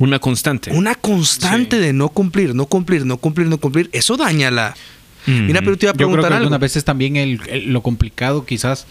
Una 0.00 0.18
constante. 0.18 0.72
una 0.72 0.94
constante 0.96 1.76
Sí. 1.76 1.82
de 1.82 1.92
no 1.92 2.08
cumplir, 2.08 2.54
no 2.54 2.66
cumplir, 2.66 3.06
no 3.06 3.16
cumplir, 3.18 3.46
no 3.46 3.58
cumplir, 3.58 3.88
eso 3.92 4.16
daña 4.16 4.50
la... 4.50 4.74
Mm. 5.26 5.46
Mira, 5.46 5.60
pero 5.60 5.76
te 5.76 5.86
iba 5.86 5.90
a 5.90 5.92
Yo 5.92 5.98
creo 5.98 6.08
preguntar 6.08 6.30
que 6.30 6.34
algo. 6.36 6.44
algunas 6.46 6.60
veces 6.60 6.84
también 6.84 7.16
el, 7.16 7.40
el- 7.48 7.72
lo 7.72 7.82
complicado 7.82 8.44
quizás 8.46 8.86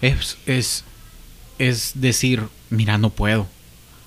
es, 0.00 0.38
es, 0.46 0.84
es 1.58 1.92
decir, 1.96 2.42
mira, 2.70 2.96
no 2.96 3.10
puedo. 3.10 3.46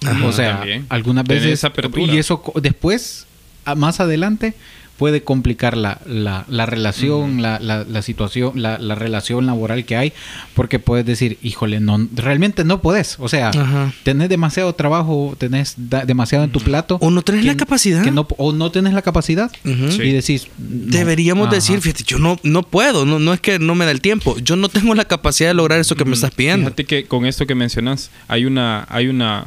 Ajá. 0.05 0.25
o 0.25 0.31
sea, 0.31 0.57
También. 0.59 0.85
algunas 0.89 1.25
veces... 1.25 1.51
esa. 1.63 1.71
Y 1.97 2.17
eso 2.17 2.41
después, 2.61 3.27
a- 3.65 3.75
más 3.75 3.99
adelante, 3.99 4.53
puede 4.97 5.23
complicar 5.23 5.75
la, 5.75 5.99
la, 6.05 6.45
la 6.47 6.65
relación, 6.65 7.41
la, 7.41 7.59
la, 7.59 7.83
la 7.83 8.01
situación, 8.01 8.61
la, 8.61 8.77
la 8.77 8.95
relación 8.95 9.45
laboral 9.45 9.83
que 9.85 9.97
hay, 9.97 10.13
porque 10.53 10.79
puedes 10.79 11.05
decir, 11.05 11.37
híjole, 11.43 11.79
no, 11.79 12.07
realmente 12.15 12.63
no 12.63 12.81
puedes. 12.81 13.17
O 13.19 13.27
sea, 13.27 13.49
Ajá. 13.49 13.93
tenés 14.03 14.29
demasiado 14.29 14.73
trabajo, 14.73 15.35
tenés 15.37 15.73
da- 15.77 16.05
demasiado 16.05 16.43
en 16.45 16.51
tu 16.51 16.59
plato. 16.61 16.97
O 17.01 17.11
no 17.11 17.21
tenés 17.23 17.41
que- 17.41 17.47
la 17.47 17.57
capacidad. 17.57 18.03
que 18.03 18.11
no, 18.11 18.25
o 18.37 18.53
no 18.53 18.71
tenés 18.71 18.93
la 18.93 19.01
capacidad. 19.01 19.51
Sí. 19.63 20.01
Y 20.01 20.11
decís... 20.13 20.47
no. 20.57 20.91
Deberíamos 20.95 21.47
Ajá. 21.47 21.55
decir, 21.55 21.81
fíjate, 21.81 22.03
yo 22.05 22.17
no, 22.19 22.39
no 22.43 22.63
puedo, 22.63 23.05
no, 23.05 23.19
no 23.19 23.33
es 23.33 23.41
que 23.41 23.59
no 23.59 23.75
me 23.75 23.85
da 23.85 23.91
el 23.91 24.01
tiempo, 24.01 24.37
yo 24.39 24.55
no 24.55 24.69
tengo 24.69 24.95
la 24.95 25.05
capacidad 25.05 25.49
de 25.49 25.53
lograr 25.55 25.79
eso 25.79 25.95
que 25.95 26.05
me 26.05 26.13
estás 26.13 26.31
pidiendo. 26.31 26.67
Fíjate 26.67 26.85
que 26.85 27.05
con 27.05 27.25
esto 27.25 27.45
que 27.45 27.55
mencionas, 27.55 28.11
hay 28.27 28.45
una, 28.45 28.85
hay 28.89 29.07
una 29.07 29.45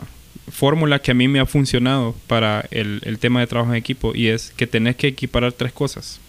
fórmula 0.50 1.00
que 1.00 1.10
a 1.10 1.14
mí 1.14 1.28
me 1.28 1.40
ha 1.40 1.46
funcionado 1.46 2.14
para 2.26 2.66
el, 2.70 3.00
el 3.04 3.18
tema 3.18 3.40
de 3.40 3.46
trabajo 3.46 3.72
en 3.72 3.76
equipo 3.76 4.14
y 4.14 4.28
es 4.28 4.52
que 4.56 4.66
tenés 4.66 4.96
que 4.96 5.08
equiparar 5.08 5.52
tres 5.52 5.72
cosas. 5.72 6.20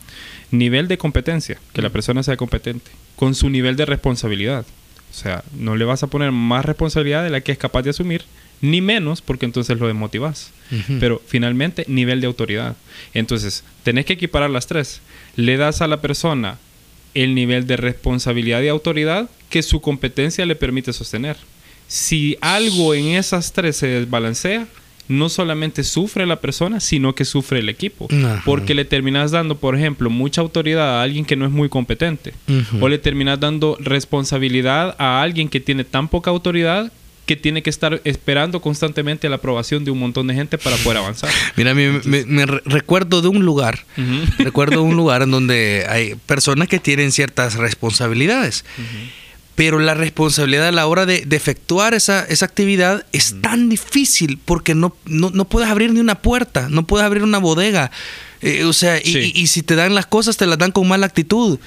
Nivel 0.51 0.87
de 0.87 0.97
competencia, 0.97 1.59
que 1.73 1.81
la 1.81 1.89
persona 1.89 2.23
sea 2.23 2.37
competente, 2.37 2.91
con 3.15 3.35
su 3.35 3.49
nivel 3.49 3.75
de 3.75 3.85
responsabilidad. 3.85 4.65
O 5.11 5.13
sea, 5.13 5.43
no 5.57 5.75
le 5.75 5.85
vas 5.85 6.03
a 6.03 6.07
poner 6.07 6.31
más 6.31 6.65
responsabilidad 6.65 7.23
de 7.23 7.29
la 7.29 7.41
que 7.41 7.51
es 7.51 7.57
capaz 7.57 7.81
de 7.81 7.89
asumir, 7.89 8.23
ni 8.61 8.81
menos, 8.81 9.21
porque 9.21 9.45
entonces 9.45 9.79
lo 9.79 9.87
desmotivas. 9.87 10.51
Pero 10.99 11.21
finalmente, 11.25 11.85
nivel 11.87 12.21
de 12.21 12.27
autoridad. 12.27 12.75
Entonces, 13.13 13.63
tenés 13.83 14.05
que 14.05 14.13
equiparar 14.13 14.49
las 14.49 14.67
tres. 14.67 15.01
Le 15.35 15.57
das 15.57 15.81
a 15.81 15.87
la 15.87 16.01
persona 16.01 16.57
el 17.13 17.33
nivel 17.33 17.65
de 17.65 17.77
responsabilidad 17.77 18.61
y 18.61 18.67
autoridad 18.67 19.29
que 19.49 19.63
su 19.63 19.81
competencia 19.81 20.45
le 20.45 20.55
permite 20.55 20.93
sostener. 20.93 21.37
Si 21.89 22.37
algo 22.39 22.93
en 22.93 23.07
esas 23.07 23.51
tres 23.51 23.75
se 23.75 23.87
desbalancea, 23.87 24.67
no 25.07 25.27
solamente 25.27 25.83
sufre 25.83 26.27
la 26.27 26.39
persona, 26.39 26.79
sino 26.79 27.15
que 27.15 27.25
sufre 27.25 27.59
el 27.59 27.67
equipo. 27.69 28.07
Ajá. 28.11 28.43
Porque 28.45 28.75
le 28.75 28.85
terminas 28.85 29.31
dando, 29.31 29.57
por 29.57 29.75
ejemplo, 29.75 30.09
mucha 30.11 30.39
autoridad 30.41 30.99
a 30.99 31.01
alguien 31.01 31.25
que 31.25 31.35
no 31.35 31.45
es 31.45 31.51
muy 31.51 31.67
competente. 31.67 32.33
O 32.79 32.87
le 32.87 32.99
terminas 32.99 33.39
dando 33.39 33.75
responsabilidad 33.79 34.95
a 34.99 35.21
alguien 35.23 35.49
que 35.49 35.59
tiene 35.59 35.83
tan 35.83 36.07
poca 36.09 36.29
autoridad 36.29 36.91
que 37.25 37.35
tiene 37.35 37.61
que 37.61 37.69
estar 37.69 38.01
esperando 38.05 38.59
constantemente 38.59 39.29
la 39.29 39.35
aprobación 39.35 39.85
de 39.85 39.91
un 39.91 39.99
montón 39.99 40.25
de 40.25 40.33
gente 40.33 40.57
para 40.57 40.75
poder 40.77 40.97
avanzar. 40.97 41.29
Mira, 41.55 41.75
me, 41.75 42.01
me- 42.03 42.25
me 42.25 42.45
re- 42.47 42.61
recuerdo 42.65 43.21
de 43.21 43.27
un 43.27 43.45
lugar, 43.45 43.85
recuerdo 44.39 44.81
un 44.81 44.95
lugar 44.95 45.21
en 45.21 45.29
donde 45.29 45.85
hay 45.87 46.15
personas 46.25 46.67
que 46.67 46.79
tienen 46.79 47.11
ciertas 47.11 47.53
responsabilidades. 47.55 48.65
Pero 49.59 49.77
la 49.79 49.93
responsabilidad 49.93 50.69
a 50.69 50.71
la 50.71 50.87
hora 50.87 51.05
de, 51.05 51.25
de 51.25 51.35
efectuar 51.35 51.93
esa, 51.93 52.23
esa 52.23 52.45
actividad 52.45 53.05
es 53.11 53.35
tan 53.41 53.67
difícil 53.67 54.39
porque 54.45 54.73
no, 54.73 54.95
no, 55.05 55.31
no 55.31 55.43
puedes 55.49 55.69
abrir 55.69 55.91
ni 55.91 55.99
una 55.99 56.15
puerta, 56.15 56.69
no 56.69 56.87
puedes 56.87 57.05
abrir 57.05 57.23
una 57.23 57.39
bodega. 57.39 57.91
Eh, 58.41 58.63
o 58.63 58.71
sea, 58.71 58.99
y, 58.99 59.11
Sí. 59.11 59.33
y- 59.35 59.41
y 59.41 59.47
si 59.47 59.61
te 59.61 59.75
dan 59.75 59.95
las 59.95 60.05
cosas, 60.05 60.37
te 60.37 60.45
las 60.45 60.57
dan 60.59 60.71
con 60.71 60.87
mala 60.87 61.07
actitud. 61.07 61.59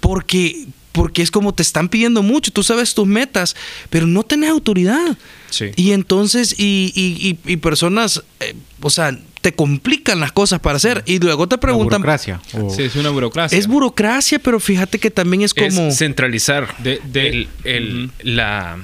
Porque, 0.00 0.66
porque 0.92 1.20
es 1.20 1.30
como 1.30 1.52
te 1.52 1.62
están 1.62 1.90
pidiendo 1.90 2.22
mucho, 2.22 2.50
tú 2.50 2.62
sabes 2.62 2.94
tus 2.94 3.06
metas, 3.06 3.56
pero 3.90 4.06
no 4.06 4.22
tenés 4.22 4.48
autoridad. 4.48 5.18
Sí. 5.50 5.66
Y 5.76 5.90
entonces, 5.92 6.54
y, 6.58 6.92
y- 6.94 7.28
y- 7.46 7.52
y 7.52 7.56
personas, 7.58 8.22
eh, 8.40 8.54
o 8.80 8.88
sea, 8.88 9.18
te 9.44 9.52
complican 9.52 10.20
las 10.20 10.32
cosas 10.32 10.58
para 10.58 10.76
hacer. 10.78 11.02
Y 11.04 11.18
luego 11.18 11.46
te 11.46 11.58
preguntan, 11.58 12.00
burocracia. 12.00 12.40
o- 12.54 12.70
Sí, 12.74 12.84
es 12.84 12.96
una 12.96 13.10
burocracia. 13.10 13.58
es 13.58 13.66
burocracia, 13.66 14.38
pero 14.38 14.58
fíjate 14.58 14.98
que 14.98 15.10
también 15.10 15.42
es 15.42 15.52
como... 15.52 15.66
Es 15.88 15.98
centralizar 15.98 16.74
De- 16.78 16.98
de- 17.04 17.46
el- 17.64 18.10
la, 18.22 18.78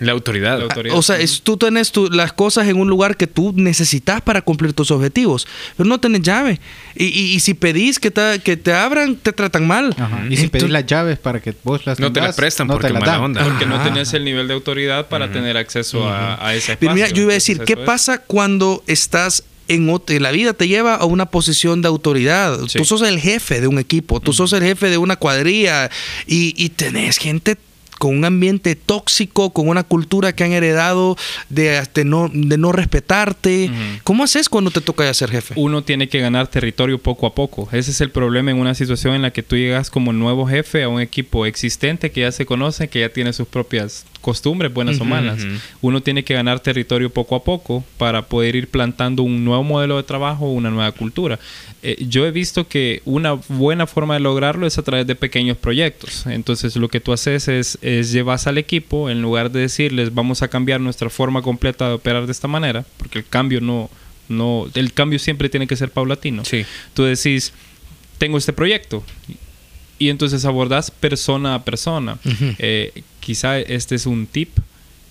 la 0.00 0.10
autoridad. 0.12 0.58
La 0.58 0.64
autoridad. 0.64 0.96
O 0.96 1.02
sea, 1.02 1.20
es, 1.20 1.42
tú 1.42 1.56
tenés 1.56 1.92
tu- 1.92 2.10
las 2.10 2.32
cosas 2.32 2.66
en 2.66 2.76
un 2.76 2.88
lugar 2.88 3.16
que 3.16 3.28
tú 3.28 3.52
necesitas 3.54 4.20
para 4.20 4.42
cumplir 4.42 4.72
tus 4.72 4.90
objetivos, 4.90 5.46
pero 5.76 5.88
no 5.88 6.00
tenés 6.00 6.22
llave. 6.22 6.58
Y, 6.96 7.04
y- 7.04 7.32
y 7.34 7.38
si 7.38 7.54
pedís 7.54 8.00
que 8.00 8.10
te, 8.10 8.40
que 8.40 8.56
te 8.56 8.72
abran, 8.72 9.14
te 9.14 9.32
tratan 9.32 9.64
mal. 9.68 9.94
Ajá. 9.96 10.24
Y 10.28 10.36
si 10.36 10.48
pedís 10.48 10.70
las 10.70 10.86
llaves 10.86 11.18
para 11.20 11.38
que 11.40 11.54
vos 11.62 11.86
las 11.86 12.00
No 12.00 12.12
te 12.12 12.20
las 12.20 12.34
prestan 12.34 12.66
no 12.66 12.72
porque 12.74 12.88
te 12.88 12.94
las 12.94 13.00
mala 13.00 13.20
onda. 13.20 13.44
Porque 13.44 13.64
no 13.64 13.80
tenés 13.84 14.12
el 14.12 14.24
nivel 14.24 14.48
de 14.48 14.54
autoridad 14.54 15.06
para 15.06 15.30
tener 15.30 15.56
acceso 15.56 16.08
a, 16.08 16.44
a 16.44 16.52
ese 16.56 16.72
espacio. 16.72 16.78
Pero 16.80 16.94
mira, 16.94 17.08
yo 17.10 17.22
iba 17.22 17.30
a 17.30 17.34
decir, 17.34 17.60
¿qué 17.60 17.76
pasa 17.76 18.18
cuando 18.18 18.82
estás 18.88 19.44
en 19.68 19.88
ot- 19.88 20.18
la 20.18 20.30
vida 20.30 20.52
te 20.52 20.68
lleva 20.68 20.94
a 20.94 21.04
una 21.04 21.26
posición 21.26 21.82
de 21.82 21.88
autoridad? 21.88 22.58
Sí. 22.68 22.78
Tú 22.78 22.84
sos 22.84 23.02
el 23.02 23.18
jefe 23.18 23.60
de 23.60 23.66
un 23.66 23.78
equipo, 23.78 24.20
tú 24.20 24.32
sos 24.32 24.52
el 24.52 24.62
jefe 24.62 24.90
de 24.90 24.98
una 24.98 25.16
cuadrilla 25.16 25.90
y, 26.26 26.54
y 26.56 26.68
tenés 26.70 27.18
gente 27.18 27.56
con 27.98 28.16
un 28.18 28.24
ambiente 28.24 28.74
tóxico, 28.74 29.50
con 29.50 29.68
una 29.68 29.84
cultura 29.84 30.34
que 30.34 30.42
han 30.42 30.50
heredado 30.52 31.16
de, 31.48 31.80
de 31.94 32.04
no, 32.04 32.28
de 32.30 32.58
no 32.58 32.72
respetarte. 32.72 33.70
¿Cómo 34.02 34.24
haces 34.24 34.48
cuando 34.48 34.72
te 34.72 34.80
toca 34.80 35.04
ya 35.04 35.14
ser 35.14 35.30
jefe? 35.30 35.54
Uno 35.56 35.84
tiene 35.84 36.08
que 36.08 36.18
ganar 36.18 36.48
territorio 36.48 36.98
poco 36.98 37.26
a 37.26 37.34
poco. 37.34 37.68
Ese 37.72 37.92
es 37.92 38.00
el 38.00 38.10
problema 38.10 38.50
en 38.50 38.58
una 38.58 38.74
situación 38.74 39.14
en 39.14 39.22
la 39.22 39.30
que 39.32 39.44
tú 39.44 39.56
llegas 39.56 39.90
como 39.90 40.12
nuevo 40.12 40.44
jefe 40.46 40.82
a 40.82 40.88
un 40.88 41.00
equipo 41.00 41.46
existente 41.46 42.10
que 42.10 42.22
ya 42.22 42.32
se 42.32 42.44
conoce, 42.44 42.88
que 42.88 43.00
ya 43.00 43.08
tiene 43.10 43.32
sus 43.32 43.46
propias 43.46 44.04
costumbres, 44.24 44.72
buenas 44.72 44.98
o 45.00 45.04
malas. 45.04 45.46
Uno 45.82 46.00
tiene 46.00 46.24
que 46.24 46.32
ganar 46.32 46.58
territorio 46.60 47.10
poco 47.10 47.36
a 47.36 47.44
poco 47.44 47.84
para 47.98 48.22
poder 48.22 48.56
ir 48.56 48.68
plantando 48.68 49.22
un 49.22 49.44
nuevo 49.44 49.62
modelo 49.62 49.98
de 49.98 50.02
trabajo, 50.02 50.50
una 50.50 50.70
nueva 50.70 50.90
cultura. 50.92 51.38
Eh, 51.82 52.02
yo 52.08 52.24
he 52.24 52.30
visto 52.30 52.66
que 52.66 53.02
una 53.04 53.34
buena 53.34 53.86
forma 53.86 54.14
de 54.14 54.20
lograrlo 54.20 54.66
es 54.66 54.78
a 54.78 54.82
través 54.82 55.06
de 55.06 55.14
pequeños 55.14 55.58
proyectos. 55.58 56.26
Entonces 56.26 56.74
lo 56.76 56.88
que 56.88 57.00
tú 57.00 57.12
haces 57.12 57.48
es, 57.48 57.78
es 57.82 58.12
llevas 58.12 58.46
al 58.46 58.56
equipo, 58.56 59.10
en 59.10 59.20
lugar 59.20 59.50
de 59.50 59.60
decirles 59.60 60.14
vamos 60.14 60.40
a 60.40 60.48
cambiar 60.48 60.80
nuestra 60.80 61.10
forma 61.10 61.42
completa 61.42 61.86
de 61.88 61.94
operar 61.94 62.24
de 62.24 62.32
esta 62.32 62.48
manera, 62.48 62.86
porque 62.96 63.18
el 63.18 63.26
cambio 63.26 63.60
no, 63.60 63.90
no, 64.28 64.66
el 64.74 64.94
cambio 64.94 65.18
siempre 65.18 65.50
tiene 65.50 65.66
que 65.66 65.76
ser 65.76 65.90
paulatino. 65.90 66.46
Sí. 66.46 66.64
Tú 66.94 67.02
decís, 67.02 67.52
tengo 68.16 68.38
este 68.38 68.54
proyecto. 68.54 69.04
Y 69.98 70.08
entonces 70.08 70.44
abordás 70.44 70.90
persona 70.90 71.54
a 71.54 71.64
persona. 71.64 72.18
Eh, 72.58 73.02
quizá 73.20 73.58
este 73.58 73.94
es 73.94 74.06
un 74.06 74.26
tip. 74.26 74.50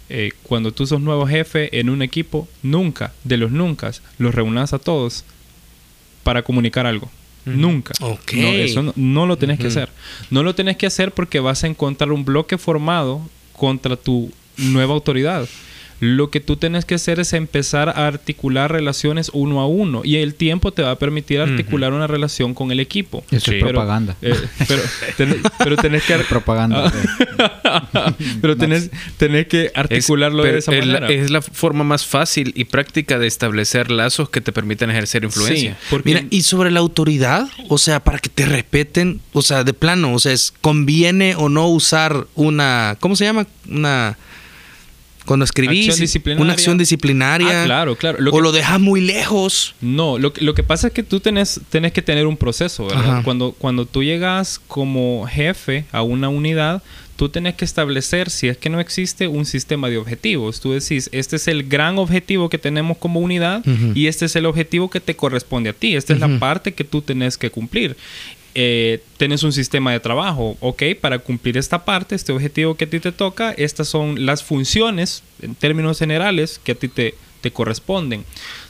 Eh, 0.10 0.32
cuando 0.44 0.72
tú 0.72 0.86
sos 0.86 1.02
nuevo 1.02 1.26
jefe 1.26 1.80
en 1.80 1.90
un 1.90 2.02
equipo, 2.02 2.48
nunca, 2.62 3.14
de 3.24 3.38
los 3.38 3.52
nunca, 3.52 3.92
los 4.18 4.36
reúnas 4.36 4.74
a 4.74 4.80
todos 4.80 5.24
para 6.24 6.44
comunicar 6.44 6.86
algo. 6.86 7.10
Nunca. 7.46 7.94
Ok. 8.02 8.34
No, 8.34 8.48
eso 8.50 8.84
no, 8.84 8.94
no 8.96 9.26
lo 9.26 9.38
tenés 9.38 9.60
que 9.60 9.68
hacer. 9.68 9.90
No 10.30 10.44
lo 10.44 10.56
tenés 10.56 10.78
que 10.78 10.86
hacer 10.86 11.12
porque 11.14 11.40
vas 11.40 11.64
a 11.64 11.68
encontrar 11.68 12.12
un 12.12 12.26
bloque 12.26 12.58
formado 12.58 13.22
contra 13.54 13.96
tu 13.96 14.32
nueva 14.58 14.94
autoridad. 14.94 15.48
Lo 16.04 16.30
que 16.30 16.40
tú 16.40 16.58
tienes 16.58 16.84
que 16.86 16.96
hacer 16.96 17.20
es 17.20 17.32
empezar 17.34 17.90
a 17.90 18.08
articular 18.08 18.72
relaciones 18.72 19.32
uno 19.34 19.62
a 19.62 19.68
uno 19.68 20.02
y 20.04 20.18
el 20.18 20.36
tiempo 20.36 20.72
te 20.74 20.82
va 20.82 20.92
a 20.92 21.00
permitir 21.00 21.40
articular 21.40 21.94
una 21.94 22.08
relación 22.08 22.54
con 22.54 22.72
el 22.72 22.80
equipo. 22.80 23.24
Eso 23.32 23.52
Sí. 23.52 23.58
es 23.58 23.64
propaganda. 23.64 24.16
Eh, 24.22 24.36
pero, 24.68 24.82
tenés, 25.18 25.38
pero 25.60 25.78
tenés 25.78 26.04
que 26.04 26.14
propaganda. 26.30 26.92
Ah. 27.64 28.14
pero 28.42 28.56
tenés, 28.58 28.90
tenés 29.18 29.48
que 29.48 29.72
articularlo 29.76 30.44
pero 30.44 30.54
de 30.54 30.60
esa 30.60 30.76
es 30.76 30.86
la- 30.86 31.00
manera. 31.00 31.14
es 31.24 31.32
la 31.32 31.42
forma 31.42 31.84
más 31.84 32.06
fácil 32.06 32.52
y 32.56 32.66
práctica 32.66 33.18
de 33.20 33.28
establecer 33.28 33.92
lazos 33.92 34.30
que 34.30 34.42
te 34.42 34.52
permitan 34.52 34.90
ejercer 34.92 35.24
influencia. 35.24 35.72
Sí, 35.80 35.88
porque 35.90 36.10
Mira, 36.10 36.26
y 36.30 36.42
sobre 36.44 36.72
la 36.72 36.80
autoridad, 36.82 37.48
o 37.70 37.78
sea, 37.78 38.04
para 38.04 38.20
que 38.20 38.30
te 38.30 38.46
respeten, 38.46 39.22
o 39.34 39.42
sea, 39.42 39.64
de 39.64 39.74
plano, 39.74 40.14
o 40.14 40.20
sea, 40.20 40.32
es, 40.34 40.54
conviene 40.62 41.36
o 41.36 41.50
no 41.50 41.68
usar 41.68 42.28
una, 42.36 42.98
¿cómo 43.00 43.16
se 43.16 43.26
llama? 43.26 43.48
Una, 43.70 44.18
cuando 45.26 45.46
escribís, 45.46 45.90
Acción 45.90 46.40
una 46.40 46.54
acción 46.54 46.78
disciplinaria. 46.78 47.64
Ah, 47.64 47.66
claro, 47.66 47.96
claro. 47.96 48.20
Lo 48.20 48.32
o 48.32 48.36
que- 48.36 48.42
lo 48.42 48.52
dejas 48.52 48.80
muy 48.80 49.02
lejos. 49.02 49.76
No, 49.82 50.18
lo, 50.18 50.34
que- 50.34 50.44
lo 50.44 50.54
que 50.54 50.64
pasa 50.64 50.88
es 50.88 50.94
que 50.94 51.04
tú 51.04 51.20
tenés, 51.20 51.62
tenés 51.70 51.92
que 51.94 52.02
tener 52.02 52.28
un 52.28 52.38
proceso, 52.38 52.86
¿verdad? 52.88 53.04
Ajá. 53.10 53.24
Cuando, 53.24 53.54
cuando 53.54 53.86
tú 53.86 54.04
llegas 54.04 54.60
como 54.68 55.26
jefe 55.30 55.86
a 55.92 56.02
una 56.02 56.30
unidad, 56.30 56.82
tú 57.16 57.30
tenés 57.30 57.54
que 57.56 57.64
establecer, 57.64 58.30
si 58.30 58.48
es 58.50 58.58
que 58.58 58.70
no 58.70 58.80
existe, 58.80 59.28
un 59.28 59.46
sistema 59.46 59.90
de 59.90 59.98
objetivos. 59.98 60.60
Tú 60.60 60.74
decís, 60.74 61.10
este 61.14 61.36
es 61.38 61.48
el 61.48 61.64
gran 61.70 62.00
objetivo 62.00 62.50
que 62.50 62.58
tenemos 62.58 62.98
como 62.98 63.20
unidad 63.20 63.64
y 63.96 64.08
este 64.08 64.26
es 64.26 64.36
el 64.36 64.46
objetivo 64.46 64.90
que 64.90 65.00
te 65.00 65.16
corresponde 65.16 65.70
a 65.70 65.74
ti. 65.74 65.96
Esta 65.96 66.14
es 66.14 66.20
la 66.20 66.40
parte 66.40 66.74
que 66.74 66.84
tú 66.84 67.02
tenés 67.02 67.38
que 67.38 67.50
cumplir. 67.52 67.96
Eh, 68.56 69.02
tenés 69.18 69.44
un 69.44 69.52
sistema 69.52 69.92
de 69.92 70.00
trabajo, 70.00 70.58
ok, 70.60 70.84
para 71.02 71.20
cumplir 71.20 71.58
esta 71.58 71.86
parte, 71.86 72.14
este 72.14 72.32
objetivo 72.32 72.76
que 72.76 72.86
a 72.86 72.90
ti 72.90 73.00
te 73.00 73.12
toca, 73.12 73.52
estas 73.52 73.88
son 73.88 74.26
las 74.26 74.44
funciones, 74.44 75.24
en 75.42 75.56
términos 75.56 75.98
generales, 75.98 76.60
que 76.64 76.74
a 76.74 76.76
ti 76.76 76.88
te, 76.88 77.16
te 77.42 77.52
corresponden. 77.52 78.26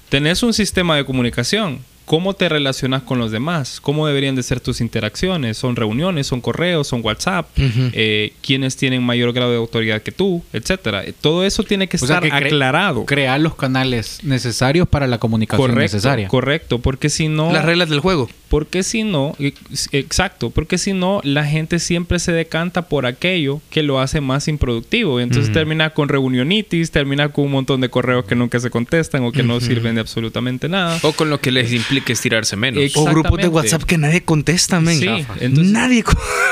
Tenés 0.10 0.42
un 0.44 0.54
sistema 0.54 0.96
de 0.96 1.06
comunicación, 1.06 1.80
cómo 2.06 2.34
te 2.34 2.50
relacionas 2.50 3.04
con 3.04 3.18
los 3.20 3.32
demás, 3.32 3.80
cómo 3.82 4.06
deberían 4.08 4.36
de 4.36 4.44
ser 4.44 4.60
tus 4.60 4.82
interacciones, 4.82 5.58
son 5.58 5.76
reuniones, 5.76 6.28
son 6.28 6.42
correos, 6.42 6.88
son 6.88 7.02
WhatsApp, 7.04 7.48
eh, 7.58 8.34
quiénes 8.42 8.76
tienen 8.76 9.04
mayor 9.04 9.32
grado 9.34 9.52
de 9.52 9.58
autoridad 9.58 10.02
que 10.02 10.12
tú, 10.12 10.44
etcétera. 10.54 11.04
Eh, 11.04 11.14
Todo 11.20 11.46
eso 11.46 11.64
tiene 11.64 11.88
que 11.88 11.98
O 11.98 12.00
sea, 12.00 12.18
estar 12.18 12.24
que 12.24 12.30
cre- 12.30 12.48
aclarado. 12.48 13.06
Crear 13.06 13.40
los 13.40 13.56
canales 13.56 14.20
necesarios 14.24 14.88
para 14.88 15.08
la 15.08 15.18
comunicación 15.18 15.62
Correcto, 15.70 15.82
necesaria. 15.96 16.28
correcto, 16.28 16.80
porque 16.80 17.10
si 17.10 17.28
no... 17.28 17.52
Las 17.54 17.66
reglas 17.66 17.90
del 17.90 18.00
juego. 18.00 18.30
Porque 18.50 18.84
si 18.84 19.04
no, 19.04 19.36
ex- 19.40 19.90
exacto, 19.94 20.50
porque 20.52 20.78
si 20.78 20.94
no, 20.94 21.22
la 21.24 21.46
gente 21.46 21.80
siempre 21.80 22.20
se 22.20 22.32
decanta 22.32 22.84
por 22.84 23.06
aquello 23.08 23.62
que 23.72 23.82
lo 23.82 24.00
hace 24.00 24.22
más 24.22 24.48
improductivo. 24.48 25.20
Entonces 25.20 25.46
Ujú. 25.50 25.54
termina 25.54 25.90
con 25.92 26.08
reunionitis, 26.10 26.92
termina 26.92 27.30
con 27.30 27.46
un 27.46 27.52
montón 27.52 27.82
de 27.82 27.90
correos 27.90 28.26
que 28.26 28.36
nunca 28.36 28.60
se 28.60 28.70
contestan 28.70 29.24
o 29.24 29.32
que 29.32 29.42
no 29.42 29.60
sirven 29.60 29.96
de 29.96 30.02
absolutamente 30.02 30.70
nada. 30.70 31.00
O 31.02 31.14
con 31.14 31.30
lo 31.32 31.40
que 31.40 31.52
les 31.52 31.72
implica 31.74 31.93
estirarse 32.08 32.56
menos. 32.56 32.96
O 32.96 33.06
grupos 33.06 33.38
de. 33.38 33.48
WhatsApp 33.48 33.84
que 33.84 33.98
nadie 33.98 34.24
contesta, 34.24 34.80
men. 34.82 35.00
Sí, 35.00 35.08
entonces- 35.40 35.72
nadie. 35.74 36.04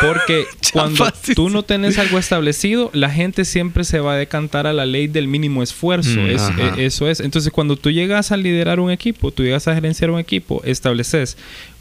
Porque 0.02 0.46
cuando 0.74 1.12
tú 1.36 1.50
no 1.50 1.64
tenés 1.64 1.98
algo 1.98 2.18
establecido, 2.20 2.90
la 2.94 3.10
gente 3.10 3.46
siempre 3.46 3.84
se 3.84 4.00
va 4.00 4.14
a 4.14 4.18
decantar 4.18 4.68
a 4.68 4.74
la 4.74 4.86
ley 4.86 5.08
del 5.08 5.28
mínimo 5.28 5.64
esfuerzo. 5.64 6.20
Mm, 6.20 6.30
Es- 6.30 6.50
eh, 6.58 6.86
eso 6.86 7.08
es. 7.10 7.20
Entonces, 7.20 7.52
cuando 7.52 7.76
tú 7.76 7.90
llegas 7.92 8.32
a 8.32 8.38
liderar 8.38 8.80
un 8.80 8.92
equipo, 8.92 9.32
tú 9.32 9.44
llegas 9.44 9.68
a 9.68 9.74
gerenciar 9.76 10.12
un 10.12 10.20
equipo, 10.20 10.62
estableces 10.64 11.38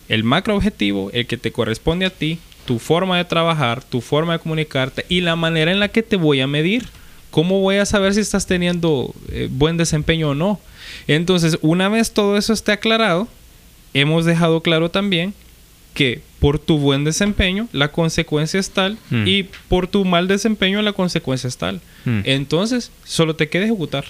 el 0.09 0.25
macro 0.25 0.57
objetivo, 0.57 1.11
el 1.13 1.27
que 1.27 1.37
te 1.37 1.53
corresponde 1.53 2.07
a 2.07 2.11
ti, 2.11 2.39
tu 2.65 2.79
forma 2.79 3.17
de 3.17 3.25
trabajar, 3.25 3.83
tu 3.83 4.01
forma 4.01 4.35
de 4.35 4.39
comunicarte 4.41 5.05
y 5.09 5.21
la 5.21 5.37
manera 5.37 5.71
en 5.73 5.81
la 5.81 5.89
que 5.89 6.03
te 6.03 6.17
voy 6.17 6.41
a 6.41 6.47
medir. 6.47 6.89
¿Cómo 7.31 7.61
voy 7.61 7.77
a 7.77 7.87
saber 7.87 8.13
si 8.15 8.21
estás 8.21 8.47
teniendo 8.47 9.15
eh, 9.31 9.49
buen 9.51 9.77
desempeño 9.77 10.31
o 10.31 10.35
no? 10.35 10.59
Entonces, 11.07 11.59
una 11.63 11.89
vez 11.89 12.13
todo 12.13 12.37
eso 12.37 12.53
esté 12.53 12.73
aclarado, 12.73 13.29
hemos 13.95 14.25
dejado 14.25 14.61
claro 14.63 14.91
también 14.91 15.35
que 15.95 16.23
por 16.39 16.59
tu 16.59 16.79
buen 16.79 17.05
desempeño 17.05 17.69
la 17.73 17.91
consecuencia 17.93 18.59
es 18.61 18.71
tal 18.71 18.97
Mm. 19.11 19.27
y 19.27 19.43
por 19.69 19.87
tu 19.89 20.05
mal 20.05 20.29
desempeño 20.29 20.81
la 20.83 20.93
consecuencia 20.93 21.49
es 21.49 21.57
tal. 21.59 21.81
Mm. 22.05 22.21
Entonces, 22.25 22.91
solo 23.05 23.35
te 23.37 23.49
queda 23.49 23.65
ejecutar. 23.65 24.05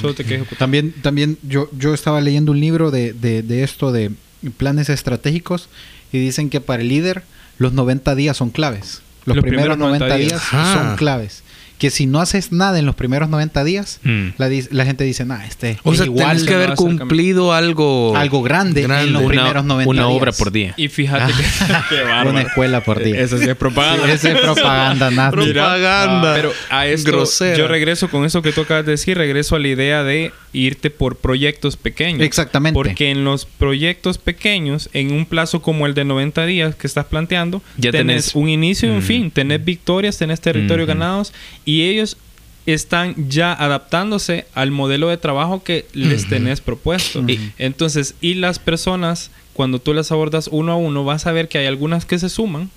Solo 0.00 0.14
te 0.14 0.24
queda 0.24 0.36
ejecutar. 0.36 0.58
También, 0.58 0.92
también 1.02 1.38
yo, 1.42 1.68
yo 1.76 1.94
estaba 1.94 2.20
leyendo 2.20 2.50
un 2.52 2.58
libro 2.60 2.90
de, 2.90 3.12
de- 3.12 3.42
de 3.42 3.62
esto 3.62 3.92
de 3.92 4.10
planes 4.56 4.88
estratégicos 4.88 5.68
y 6.12 6.18
dicen 6.18 6.50
que 6.50 6.60
para 6.60 6.82
el 6.82 6.88
líder 6.88 7.22
los 7.58 7.72
90 7.72 8.14
días 8.16 8.36
son 8.36 8.50
claves. 8.50 9.02
Los, 9.26 9.36
Los 9.36 9.42
primeros, 9.44 9.76
primeros 9.76 9.78
90 9.78 10.08
90 10.08 10.16
días, 10.16 10.42
son 10.72 10.96
claves. 10.96 11.42
Que 11.78 11.90
si 11.90 12.06
no 12.06 12.20
haces 12.20 12.52
nada 12.52 12.78
en 12.78 12.86
los 12.86 12.94
primeros 12.94 13.28
90 13.28 13.62
días, 13.62 14.00
Mm. 14.02 14.28
la, 14.38 14.84
gente 14.86 15.04
dice, 15.04 15.24
nah, 15.26 15.44
este 15.44 15.78
O 15.82 15.92
es 15.92 15.98
sea, 15.98 16.06
igual 16.06 16.24
tienes 16.30 16.44
que 16.44 16.54
haber 16.54 16.74
cumplido 16.74 17.52
algo... 17.52 18.16
algo 18.16 18.42
grande, 18.42 18.82
en 18.84 19.12
los 19.12 19.22
Una, 19.22 19.28
primeros 19.28 19.64
90 19.64 19.90
una 19.90 20.08
obra 20.08 20.30
días. 20.30 20.38
por 20.38 20.52
día. 20.52 20.74
Y 20.78 20.88
fíjate 20.88 21.32
que... 21.34 21.42
Qué 21.90 22.02
bárbaro. 22.02 22.30
Una 22.30 22.42
escuela 22.42 22.82
por 22.82 23.02
día. 23.02 23.20
Eso 23.20 23.36
sí 23.38 23.48
es 23.48 23.56
propaganda. 23.56 24.10
Esa 24.10 24.32
es 24.32 24.40
propaganda, 24.40 25.10
nada. 25.10 25.32
Mira, 25.36 25.52
Propaganda. 25.64 26.34
Pero 26.34 26.52
a 26.70 26.86
esto, 26.86 27.10
Grosera. 27.12 27.56
yo 27.58 27.68
regreso 27.68 28.08
con 28.08 28.24
eso 28.24 28.40
que 28.42 28.52
tú 28.52 28.62
acabas 28.62 28.86
de 28.86 28.92
decir, 28.92 29.18
regreso 29.18 29.54
a 29.56 29.58
la 29.58 29.68
idea 29.68 30.02
de 30.02 30.32
irte 30.54 30.88
por 30.90 31.16
proyectos 31.16 31.76
pequeños. 31.76 32.22
Exactamente. 32.22 32.72
Porque 32.74 33.10
en 33.10 33.24
los 33.24 33.44
proyectos 33.44 34.16
pequeños, 34.16 34.88
en 34.94 35.12
un 35.12 35.26
plazo 35.26 35.60
como 35.60 35.86
el 35.86 35.92
de 35.92 36.04
90 36.06 36.46
días 36.46 36.74
que 36.74 36.86
estás 36.86 37.04
planteando, 37.04 37.60
Ya 37.76 37.90
tenés, 37.90 38.32
tenés- 38.32 38.40
un 38.40 38.48
inicio 38.48 38.88
y 38.88 38.92
un 38.92 38.98
Mm. 38.98 39.02
fin, 39.02 39.30
tenés 39.30 39.62
victorias, 39.62 40.16
tenés 40.16 40.40
territorios 40.40 40.88
Ujú. 40.88 40.98
ganados 40.98 41.34
y 41.66 41.82
ellos 41.82 42.16
están 42.64 43.28
ya 43.28 43.52
adaptándose 43.52 44.46
al 44.54 44.70
modelo 44.70 45.08
de 45.08 45.18
trabajo 45.18 45.62
que 45.62 45.86
les 45.92 46.28
tenés 46.28 46.60
propuesto. 46.60 47.22
Entonces, 47.58 48.14
y 48.20 48.34
las 48.34 48.58
personas, 48.58 49.30
cuando 49.52 49.78
tú 49.78 49.92
las 49.94 50.10
abordas 50.10 50.48
uno 50.50 50.72
a 50.72 50.76
uno, 50.76 51.04
vas 51.04 51.26
a 51.26 51.32
ver 51.32 51.48
que 51.48 51.58
hay 51.58 51.66
algunas 51.66 52.06
que 52.06 52.18
se 52.18 52.28
suman 52.28 52.70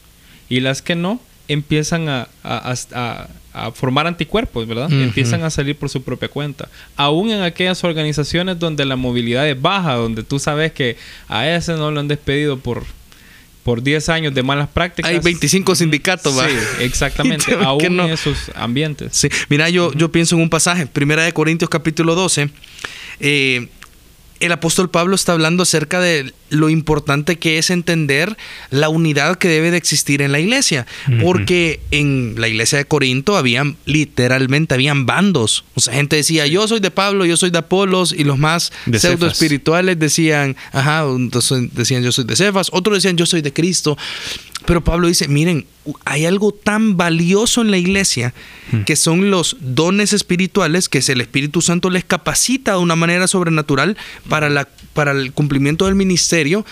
y 0.50 0.60
las 0.60 0.82
que 0.82 0.96
no 0.96 1.20
empiezan 1.48 2.08
a, 2.10 2.28
a- 2.44 2.76
a- 2.94 3.28
formar 3.74 4.06
anticuerpos, 4.06 4.68
¿verdad? 4.68 4.90
Empiezan 4.92 5.44
a 5.44 5.50
salir 5.50 5.76
por 5.76 5.90
su 5.90 6.04
propia 6.04 6.30
cuenta. 6.30 6.70
Aún 6.96 7.32
en 7.32 7.42
aquellas 7.42 7.84
organizaciones 7.84 8.60
donde 8.60 8.86
la 8.86 8.96
movilidad 8.96 9.50
es 9.50 9.60
baja, 9.60 9.96
donde 9.96 10.22
tú 10.24 10.38
sabes 10.40 10.72
que 10.72 10.96
a 11.28 11.50
ese 11.50 11.74
no 11.74 11.90
lo 11.90 12.00
han 12.00 12.08
despedido 12.08 12.60
por, 12.60 12.86
por 13.64 13.84
10 13.84 14.10
años 14.10 14.34
de 14.34 14.44
malas 14.44 14.70
prácticas. 14.70 15.12
Hay 15.12 15.20
25 15.20 15.76
sindicatos, 15.76 16.38
va. 16.38 16.48
Sí, 16.48 16.56
exactamente. 16.82 17.54
Aún 17.64 17.96
no. 17.96 18.06
en 18.06 18.14
esos 18.14 18.52
ambientes. 18.56 19.16
Sí, 19.16 19.30
mira, 19.50 19.70
yo, 19.70 19.94
yo 19.94 20.12
pienso 20.12 20.36
en 20.36 20.42
un 20.42 20.50
pasaje, 20.50 20.88
Primera 20.88 21.24
de 21.24 21.34
Corintios 21.34 21.70
capítulo 21.70 22.16
12. 22.16 22.50
eh, 23.20 23.68
el 24.40 24.52
apóstol 24.52 24.90
Pablo 24.90 25.16
está 25.16 25.34
hablando 25.34 25.64
acerca 25.64 26.00
de 26.00 26.34
lo 26.50 26.70
importante 26.70 27.38
que 27.38 27.58
es 27.58 27.70
entender 27.70 28.38
la 28.72 28.90
unidad 28.90 29.38
que 29.38 29.48
debe 29.48 29.72
de 29.72 29.78
existir 29.78 30.22
en 30.22 30.32
la 30.32 30.40
iglesia. 30.40 30.88
Porque 31.22 31.80
en 31.92 32.36
la 32.38 32.48
iglesia 32.48 32.78
de 32.78 32.86
Corinto 32.86 33.38
habían, 33.38 33.76
literalmente, 33.86 34.74
habían 34.74 35.06
bandos. 35.06 35.66
O 35.76 35.82
sea, 35.82 35.94
gente 35.94 36.16
decía, 36.16 36.48
yo 36.48 36.68
soy 36.68 36.80
de 36.80 36.92
Pablo, 36.92 37.26
yo 37.26 37.38
soy 37.38 37.50
de 37.50 37.60
Apolos, 37.60 38.14
y 38.14 38.24
los 38.24 38.38
más 38.38 38.72
De 38.86 39.00
pseudo 39.00 39.18
Cefas. 39.18 39.34
espirituales 39.34 40.00
decían, 40.00 40.56
ajá, 40.72 41.04
entonces 41.16 41.70
decían 41.74 42.04
yo 42.04 42.12
soy 42.12 42.26
de 42.26 42.36
Cefas, 42.36 42.70
otros 42.72 42.96
decían 42.98 43.18
yo 43.18 43.26
soy 43.26 43.42
de 43.42 43.54
Cristo. 43.54 43.98
Pero 44.70 44.84
Pablo 44.84 45.08
dice, 45.08 45.28
miren, 45.28 45.66
hay 46.06 46.28
algo 46.28 46.52
tan 46.52 46.96
valioso 46.96 47.62
en 47.64 47.72
la 47.72 47.78
iglesia 47.80 48.36
que 48.86 48.96
son 48.96 49.32
los 49.32 49.58
dones 49.62 50.14
espirituales 50.14 50.90
que 50.90 51.00
es 51.00 51.10
el 51.10 51.22
Espíritu 51.22 51.64
Santo 51.64 51.90
les 51.90 52.04
capacita 52.06 52.74
de 52.74 52.78
una 52.78 52.96
manera 52.96 53.26
sobrenatural 53.28 53.98
para, 54.30 54.48
la, 54.48 54.68
para 54.94 55.10
el 55.14 55.34
cumplimiento 55.34 55.88
del 55.88 55.96
ministerio. 55.96 56.68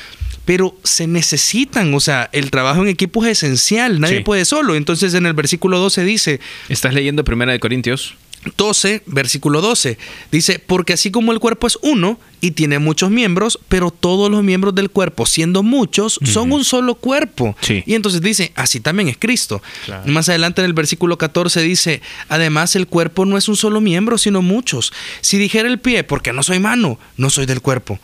Pero 0.46 0.78
se 0.84 1.08
necesitan, 1.08 1.92
o 1.96 2.00
sea, 2.00 2.30
el 2.34 2.52
trabajo 2.52 2.84
en 2.84 2.88
equipo 2.88 3.26
es 3.26 3.44
esencial, 3.44 4.00
nadie 4.00 4.20
Sí. 4.20 4.24
puede 4.24 4.46
solo. 4.46 4.76
Entonces 4.76 5.16
en 5.16 5.26
el 5.26 5.34
versículo 5.34 5.80
12 5.80 6.04
dice, 6.06 6.40
¿Estás 6.70 6.94
leyendo 6.94 7.24
Primera 7.24 7.52
de 7.52 7.60
Corintios? 7.60 8.14
12, 8.56 9.04
versículo 9.06 9.62
12. 9.62 9.98
Dice, 10.32 10.60
porque 10.60 10.94
así 10.94 11.12
como 11.12 11.32
el 11.32 11.40
cuerpo 11.40 11.68
es 11.68 11.78
uno 11.82 12.20
y 12.40 12.52
tiene 12.52 12.80
muchos 12.80 13.10
miembros, 13.10 13.60
pero 13.68 13.92
todos 13.92 14.30
los 14.30 14.44
miembros 14.44 14.76
del 14.76 14.90
cuerpo, 14.90 15.26
siendo 15.26 15.64
muchos, 15.64 16.20
son 16.24 16.52
un 16.52 16.64
solo 16.64 16.96
cuerpo. 16.96 17.56
Sí. 17.62 17.84
Y 17.86 17.96
entonces 17.96 18.22
dice, 18.22 18.52
así 18.56 18.80
también 18.80 19.10
es 19.10 19.18
Cristo. 19.18 19.62
Claro. 19.86 20.04
Más 20.12 20.30
adelante 20.30 20.62
en 20.62 20.66
el 20.66 20.74
versículo 20.74 21.18
14 21.18 21.62
dice, 21.62 22.02
además 22.30 22.76
el 22.76 22.88
cuerpo 22.88 23.26
no 23.26 23.38
es 23.38 23.50
un 23.50 23.56
solo 23.56 23.82
miembro, 23.82 24.18
sino 24.18 24.42
muchos. 24.42 24.94
Si 25.22 25.38
dijera 25.38 25.68
el 25.68 25.80
pie, 25.80 26.04
porque 26.04 26.34
no 26.34 26.44
soy 26.44 26.60
mano, 26.60 27.00
no 27.18 27.30
soy 27.30 27.46
del 27.46 27.62
cuerpo. 27.62 28.00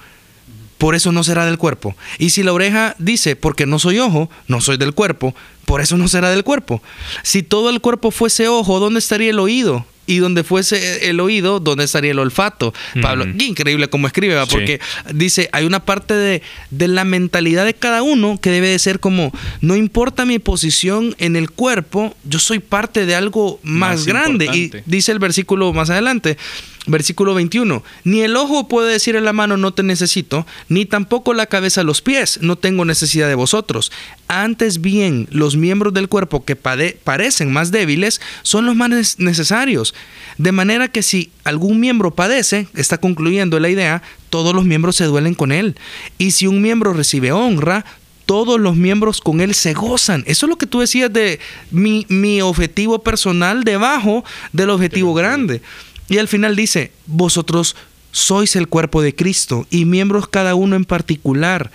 Por 0.77 0.95
eso 0.95 1.13
no 1.13 1.23
será 1.23 1.45
del 1.45 1.58
cuerpo. 1.58 1.95
Y 2.17 2.32
si 2.32 2.43
la 2.43 2.51
oreja 2.51 2.95
dice, 2.99 3.38
porque 3.38 3.65
no 3.65 3.79
soy 3.79 3.99
ojo, 3.99 4.29
no 4.47 4.60
soy 4.60 4.75
del 4.75 4.93
cuerpo, 4.93 5.34
por 5.63 5.79
eso 5.79 5.95
no 5.95 6.10
será 6.10 6.29
del 6.29 6.43
cuerpo. 6.43 6.82
Si 7.21 7.41
todo 7.41 7.69
el 7.69 7.79
cuerpo 7.79 8.12
fuese 8.12 8.49
ojo, 8.49 8.82
¿dónde 8.82 8.99
estaría 8.99 9.29
el 9.29 9.39
oído? 9.39 9.86
Y 10.05 10.17
donde 10.17 10.43
fuese 10.43 11.09
el 11.09 11.19
oído, 11.19 11.59
¿dónde 11.59 11.85
estaría 11.85 12.11
el 12.11 12.19
olfato? 12.19 12.73
Pablo, 13.01 13.25
qué 13.37 13.45
increíble 13.45 13.87
cómo 13.87 14.07
escribe, 14.07 14.35
¿va? 14.35 14.45
Sí. 14.45 14.51
porque 14.51 14.79
dice, 15.13 15.49
hay 15.53 15.65
una 15.65 15.85
parte 15.85 16.13
de, 16.13 16.41
de 16.71 16.87
la 16.87 17.05
mentalidad 17.05 17.65
de 17.65 17.73
cada 17.73 18.03
uno 18.03 18.37
que 18.41 18.49
debe 18.49 18.67
de 18.67 18.79
ser 18.79 18.99
como, 18.99 19.31
no 19.61 19.75
importa 19.75 20.25
mi 20.25 20.39
posición 20.39 21.15
en 21.19 21.35
el 21.35 21.51
cuerpo, 21.51 22.15
yo 22.23 22.39
soy 22.39 22.59
parte 22.59 23.05
de 23.05 23.15
algo 23.15 23.59
más, 23.63 23.83
Más 23.93 24.05
grande. 24.05 24.45
Y 24.53 24.71
dice 24.85 25.11
el 25.11 25.19
versículo 25.19 25.73
más 25.73 25.89
adelante, 25.89 26.37
versículo 26.85 27.33
21, 27.33 27.83
ni 28.03 28.21
el 28.21 28.35
ojo 28.35 28.67
puede 28.67 28.91
decir 28.91 29.15
a 29.15 29.21
la 29.21 29.31
mano 29.33 29.55
no 29.57 29.73
te 29.73 29.83
necesito, 29.83 30.45
ni 30.67 30.85
tampoco 30.85 31.33
la 31.33 31.45
cabeza 31.45 31.81
a 31.81 31.83
los 31.85 32.01
pies, 32.01 32.39
no 32.41 32.57
tengo 32.57 32.83
necesidad 32.83 33.27
de 33.29 33.35
vosotros. 33.35 33.91
Antes 34.27 34.81
bien, 34.81 35.27
los 35.31 35.55
miembros 35.55 35.93
del 35.93 36.09
cuerpo 36.09 36.43
que 36.43 36.57
pade- 36.61 36.97
parecen 37.03 37.51
más 37.53 37.71
débiles 37.71 38.19
son 38.41 38.65
los 38.65 38.75
más 38.75 39.17
necesarios. 39.19 39.93
De 40.37 40.51
manera 40.51 40.87
que 40.87 41.03
si 41.03 41.31
algún 41.43 41.79
miembro 41.79 42.11
padece, 42.11 42.67
está 42.75 42.97
concluyendo 42.97 43.59
la 43.59 43.69
idea, 43.69 44.01
todos 44.29 44.53
los 44.53 44.65
miembros 44.65 44.95
se 44.95 45.05
duelen 45.05 45.35
con 45.35 45.51
él. 45.51 45.75
Y 46.17 46.31
si 46.31 46.47
un 46.47 46.61
miembro 46.61 46.93
recibe 46.93 47.31
honra, 47.31 47.85
todos 48.25 48.59
los 48.59 48.75
miembros 48.75 49.21
con 49.21 49.41
él 49.41 49.53
se 49.53 49.73
gozan. 49.73 50.23
Eso 50.27 50.45
es 50.45 50.49
lo 50.49 50.57
que 50.57 50.65
tú 50.65 50.79
decías 50.79 51.11
de 51.13 51.39
mi, 51.71 52.05
mi 52.09 52.41
objetivo 52.41 53.03
personal 53.03 53.63
debajo 53.63 54.23
del 54.53 54.69
objetivo 54.69 55.13
grande. 55.13 55.61
Y 56.09 56.17
al 56.17 56.27
final 56.27 56.55
dice, 56.55 56.91
vosotros 57.07 57.75
sois 58.11 58.55
el 58.55 58.67
cuerpo 58.67 59.01
de 59.01 59.15
Cristo 59.15 59.65
y 59.71 59.85
miembros 59.85 60.27
cada 60.27 60.55
uno 60.55 60.75
en 60.75 60.85
particular. 60.85 61.71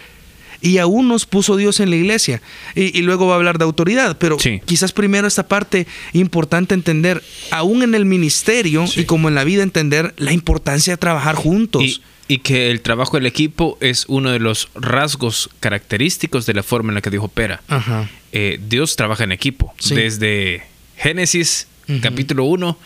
y 0.60 0.78
a 0.78 0.86
unos 0.86 1.24
puso 1.24 1.56
Dios 1.56 1.78
en 1.78 1.88
la 1.90 1.94
iglesia. 1.94 2.42
Y, 2.74 2.98
y 2.98 3.02
luego 3.02 3.28
va 3.28 3.34
a 3.34 3.36
hablar 3.36 3.58
de 3.58 3.64
autoridad, 3.64 4.18
pero 4.18 4.40
Sí. 4.40 4.60
quizás 4.64 4.90
primero 4.90 5.28
esta 5.28 5.46
parte 5.46 5.86
importante 6.12 6.74
entender, 6.74 7.22
aún 7.52 7.84
en 7.84 7.94
el 7.94 8.04
ministerio 8.04 8.84
y 8.96 9.04
como 9.04 9.28
en 9.28 9.36
la 9.36 9.44
vida, 9.44 9.62
entender 9.62 10.14
la 10.16 10.32
importancia 10.32 10.94
de 10.94 10.96
trabajar 10.96 11.36
juntos. 11.36 11.84
Y, 11.84 12.02
y 12.26 12.38
que 12.38 12.72
el 12.72 12.80
trabajo 12.80 13.16
del 13.16 13.26
equipo 13.26 13.78
es 13.80 14.04
uno 14.08 14.32
de 14.32 14.40
los 14.40 14.68
rasgos 14.74 15.48
característicos 15.60 16.44
de 16.44 16.54
la 16.54 16.64
forma 16.64 16.90
en 16.90 16.96
la 16.96 17.02
que 17.02 17.10
Dios 17.10 17.22
opera. 17.22 17.62
Ajá. 17.68 18.10
Eh, 18.32 18.58
Dios 18.68 18.96
trabaja 18.96 19.22
en 19.22 19.30
equipo. 19.30 19.72
Sí. 19.78 19.94
Desde 19.94 20.62
Génesis, 20.96 21.68
capítulo 22.02 22.42
1, 22.46 22.76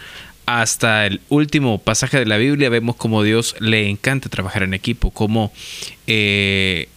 hasta 0.46 1.06
el 1.06 1.20
último 1.28 1.78
pasaje 1.78 2.18
de 2.18 2.26
la 2.26 2.36
Biblia, 2.36 2.68
vemos 2.68 2.96
como 2.96 3.22
Dios 3.22 3.54
le 3.60 3.88
encanta 3.88 4.28
trabajar 4.28 4.62
en 4.62 4.74
equipo, 4.74 5.10
como 5.10 5.52
eh, 6.06 6.88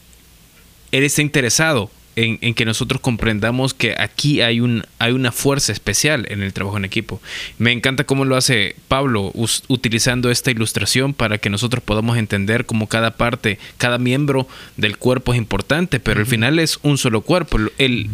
Él 0.92 1.04
está 1.04 1.22
interesado 1.22 1.92
en, 2.16 2.38
en 2.42 2.54
que 2.54 2.66
nosotros 2.66 3.02
comprendamos 3.02 3.74
que 3.74 3.96
aquí 3.98 4.42
hay, 4.42 4.60
un, 4.60 4.86
hay 5.00 5.12
una 5.12 5.32
fuerza 5.32 5.72
especial 5.72 6.26
en 6.30 6.42
el 6.42 6.54
trabajo 6.54 6.78
en 6.78 6.86
equipo. 6.86 7.22
Me 7.58 7.72
encanta 7.72 8.06
cómo 8.06 8.26
lo 8.26 8.36
hace 8.36 8.76
Pablo 8.88 9.32
utilizando 9.68 10.32
esta 10.32 10.52
ilustración 10.52 11.14
para 11.14 11.38
que 11.38 11.50
nosotros 11.50 11.84
podamos 11.84 12.18
entender 12.18 12.66
cómo 12.66 12.88
cada 12.88 13.18
parte, 13.18 13.60
cada 13.78 13.98
miembro 13.98 14.48
del 14.78 14.98
cuerpo 14.98 15.34
es 15.34 15.38
importante, 15.38 16.00
pero 16.00 16.22
al 16.22 16.26
final 16.26 16.60
es 16.60 16.80
un 16.84 16.98
solo 16.98 17.22
cuerpo. 17.22 17.58
Él, 17.78 18.10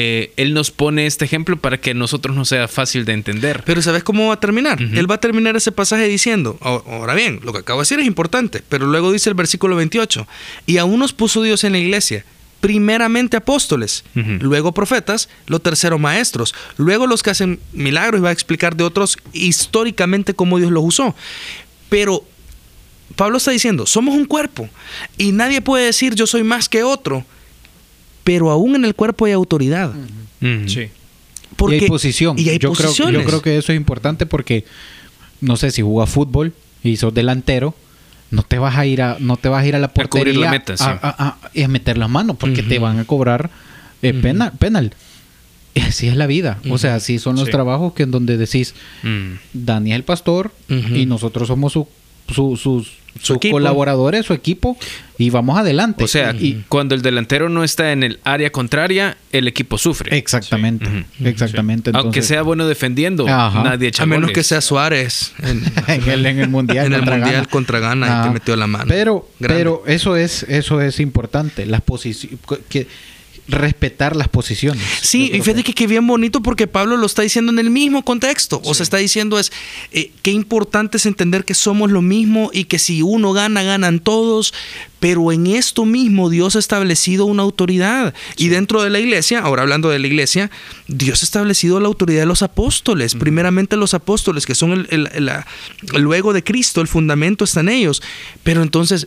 eh, 0.00 0.32
él 0.36 0.54
nos 0.54 0.70
pone 0.70 1.06
este 1.06 1.24
ejemplo 1.24 1.56
para 1.56 1.80
que 1.80 1.90
a 1.90 1.94
nosotros 1.94 2.36
nos 2.36 2.48
sea 2.48 2.68
fácil 2.68 3.04
de 3.04 3.14
entender. 3.14 3.64
Pero 3.66 3.82
¿sabes 3.82 4.04
cómo 4.04 4.28
va 4.28 4.34
a 4.34 4.40
terminar? 4.40 4.80
Él 4.80 5.10
va 5.10 5.16
a 5.16 5.20
terminar 5.20 5.56
ese 5.56 5.72
pasaje 5.72 6.06
diciendo, 6.06 6.56
"Ahora- 6.60 7.14
bien, 7.14 7.40
lo 7.42 7.52
que 7.52 7.58
acabo 7.58 7.80
de 7.80 7.82
decir 7.82 7.98
es 7.98 8.06
importante, 8.06 8.62
pero 8.68 8.86
luego 8.86 9.10
dice 9.10 9.28
el 9.28 9.34
versículo 9.34 9.74
28, 9.74 10.28
y 10.66 10.78
a 10.78 10.84
unos 10.84 11.12
puso 11.12 11.42
Dios 11.42 11.64
en 11.64 11.72
la 11.72 11.78
iglesia, 11.78 12.24
primeramente 12.60 13.36
apóstoles, 13.36 14.04
luego 14.14 14.72
profetas, 14.72 15.28
lo 15.46 15.58
tercero 15.58 15.98
maestros, 15.98 16.54
luego 16.76 17.06
los 17.08 17.22
que 17.24 17.30
hacen 17.30 17.58
milagros 17.72 18.20
y 18.20 18.22
va 18.22 18.28
a 18.28 18.32
explicar 18.32 18.76
de 18.76 18.84
otros 18.84 19.16
históricamente 19.32 20.34
cómo 20.34 20.58
Dios 20.58 20.70
los 20.70 20.84
usó. 20.84 21.14
Pero 21.88 22.24
Pablo 23.16 23.38
está 23.38 23.50
diciendo, 23.50 23.86
somos 23.86 24.14
un 24.14 24.26
cuerpo 24.26 24.68
y 25.16 25.32
nadie 25.32 25.60
puede 25.60 25.86
decir 25.86 26.14
yo 26.14 26.26
soy 26.26 26.42
más 26.44 26.68
que 26.68 26.82
otro, 26.84 27.24
pero 28.28 28.50
aún 28.50 28.74
en 28.74 28.84
el 28.84 28.94
cuerpo 28.94 29.24
hay 29.24 29.32
autoridad. 29.32 29.90
Sí. 30.66 30.88
Porque- 31.56 31.78
y 31.78 31.80
hay 31.80 31.88
posición. 31.88 32.38
Y 32.38 32.50
hay 32.50 32.58
yo, 32.58 32.74
creo, 32.74 32.92
yo 32.92 33.24
creo 33.24 33.40
que 33.40 33.56
eso 33.56 33.72
es 33.72 33.76
importante 33.78 34.26
porque, 34.26 34.66
no 35.40 35.56
sé, 35.56 35.70
si 35.70 35.80
jugas 35.80 36.10
fútbol 36.10 36.52
y 36.84 36.98
sos 36.98 37.14
delantero, 37.14 37.74
no 38.30 38.42
te 38.42 38.58
vas 38.58 38.76
a 38.76 38.84
ir 38.84 39.00
a, 39.00 39.16
no 39.18 39.38
te 39.38 39.48
vas 39.48 39.64
a, 39.64 39.66
ir 39.66 39.74
a 39.74 39.78
la 39.78 39.88
cubrir 39.88 40.08
portería 40.10 40.40
la 40.40 40.50
meta, 40.50 40.76
sí. 40.76 40.84
a, 40.84 40.90
a- 40.90 41.26
a- 41.26 41.38
y 41.54 41.62
a 41.62 41.68
meter 41.68 41.96
las 41.96 42.10
manos 42.10 42.36
porque 42.38 42.62
te 42.62 42.78
van 42.78 42.98
a 42.98 43.04
cobrar 43.06 43.48
eh, 44.02 44.12
penal, 44.12 44.52
penal. 44.58 44.92
Y 45.74 45.80
así 45.80 46.06
es 46.08 46.14
la 46.16 46.26
vida. 46.26 46.58
O 46.68 46.76
sea, 46.76 46.96
así 46.96 47.18
son 47.18 47.36
los 47.36 47.46
Sí. 47.46 47.50
trabajos 47.50 47.94
que 47.94 48.02
en 48.02 48.10
donde 48.10 48.36
decís, 48.36 48.74
Mm. 49.04 49.36
Dani 49.54 49.92
es 49.92 49.96
el 49.96 50.04
pastor 50.04 50.52
y 50.68 51.06
nosotros 51.06 51.48
somos 51.48 51.72
su, 51.72 51.88
su- 52.30 52.58
sus, 52.58 52.88
Su 52.88 52.97
sus 53.20 53.36
equipo. 53.38 53.54
colaboradores, 53.56 54.26
su 54.26 54.32
equipo, 54.32 54.76
y 55.18 55.30
vamos 55.30 55.58
adelante. 55.58 56.04
O 56.04 56.08
sea, 56.08 56.32
y, 56.38 56.64
cuando 56.68 56.94
el 56.94 57.02
delantero 57.02 57.48
no 57.48 57.64
está 57.64 57.90
en 57.92 58.04
el 58.04 58.20
área 58.24 58.50
contraria, 58.50 59.16
el 59.32 59.48
equipo 59.48 59.76
sufre. 59.78 60.16
exactamente, 60.16 60.86
Sí. 61.18 61.26
exactamente. 61.26 61.90
Aunque 61.90 62.00
Entonces, 62.20 62.26
sea 62.26 62.42
bueno 62.42 62.66
defendiendo, 62.68 63.26
Ajá. 63.28 63.64
nadie 63.64 63.88
echa 63.88 64.04
a 64.04 64.06
menos 64.06 64.22
goles. 64.30 64.34
que 64.36 64.44
sea 64.44 64.60
Suárez. 64.60 65.32
en- 65.42 65.62
en 65.88 66.08
el, 66.10 66.26
en 66.26 66.38
el 66.38 66.48
mundial 66.48 66.86
En 66.86 66.92
el 66.92 66.98
contra 67.00 67.16
Mundial 67.16 67.34
Ghana. 67.36 67.48
contra 67.50 67.78
Ghana, 67.80 68.06
y 68.06 68.08
que 68.08 68.14
Ajá. 68.14 68.30
metió 68.30 68.56
la 68.56 68.66
mano. 68.68 68.84
Pero, 68.88 69.28
Grande. 69.40 69.58
pero 69.58 69.82
eso 69.86 70.14
es, 70.16 70.44
eso 70.44 70.80
es 70.80 71.00
importante, 71.00 71.66
las 71.66 71.80
posiciones, 71.80 72.38
que 72.68 72.86
respetar 73.48 74.14
las 74.14 74.28
posiciones. 74.28 74.82
Sí, 75.00 75.30
y 75.32 75.40
fíjate 75.40 75.64
que, 75.64 75.72
que 75.72 75.86
bien 75.86 76.06
bonito 76.06 76.42
porque 76.42 76.66
Pablo 76.66 76.96
lo 76.98 77.06
está 77.06 77.22
diciendo 77.22 77.50
en 77.50 77.58
el 77.58 77.70
mismo 77.70 78.04
contexto. 78.04 78.60
O 78.64 78.74
sea, 78.74 78.84
está 78.84 78.98
diciendo 78.98 79.38
es 79.38 79.50
eh, 79.90 80.10
qué 80.22 80.30
importante 80.32 80.98
es 80.98 81.06
entender 81.06 81.44
que 81.46 81.54
somos 81.54 81.90
lo 81.90 82.02
mismo 82.02 82.50
y 82.52 82.64
que 82.64 82.78
si 82.78 83.00
uno 83.02 83.32
gana, 83.32 83.62
ganan 83.62 84.00
todos. 84.00 84.52
Pero 85.00 85.30
en 85.32 85.46
esto 85.46 85.84
mismo 85.86 86.28
Dios 86.28 86.56
ha 86.56 86.58
establecido 86.58 87.24
una 87.24 87.42
autoridad. 87.44 88.12
Y 88.36 88.48
dentro 88.48 88.82
de 88.82 88.90
la 88.90 88.98
iglesia, 88.98 89.38
ahora 89.40 89.62
hablando 89.62 89.88
de 89.88 89.98
la 90.00 90.06
iglesia, 90.08 90.50
Dios 90.88 91.22
ha 91.22 91.24
establecido 91.24 91.78
la 91.80 91.86
autoridad 91.88 92.20
de 92.20 92.26
los 92.26 92.42
apóstoles. 92.42 93.14
Primeramente 93.14 93.76
los 93.76 93.94
apóstoles, 93.94 94.44
que 94.44 94.54
son 94.56 94.72
el, 94.72 95.08
el- 95.14 95.24
la- 95.24 95.46
luego 95.94 96.32
de 96.32 96.42
Cristo, 96.44 96.80
el 96.80 96.88
fundamento 96.88 97.44
está 97.44 97.60
en 97.60 97.68
ellos. 97.70 98.02
Pero 98.42 98.62
entonces 98.62 99.06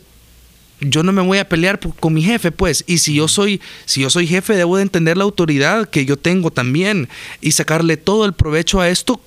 yo 0.82 1.02
no 1.02 1.12
me 1.12 1.22
voy 1.22 1.38
a 1.38 1.48
pelear 1.48 1.80
por- 1.80 1.94
con 1.96 2.12
mi 2.14 2.22
jefe, 2.22 2.50
pues. 2.52 2.84
Y 2.86 2.98
si 2.98 3.14
yo 3.14 3.28
soy, 3.28 3.60
si 3.84 4.00
yo 4.02 4.10
soy 4.10 4.26
jefe, 4.26 4.54
debo 4.54 4.76
de 4.76 4.82
entender 4.82 5.16
la 5.16 5.24
autoridad 5.24 5.88
que 5.88 6.04
yo 6.04 6.16
tengo 6.16 6.50
también 6.50 7.08
y 7.40 7.52
sacarle 7.52 7.96
todo 7.96 8.24
el 8.24 8.32
provecho 8.34 8.80
a 8.80 8.88
esto, 8.88 9.20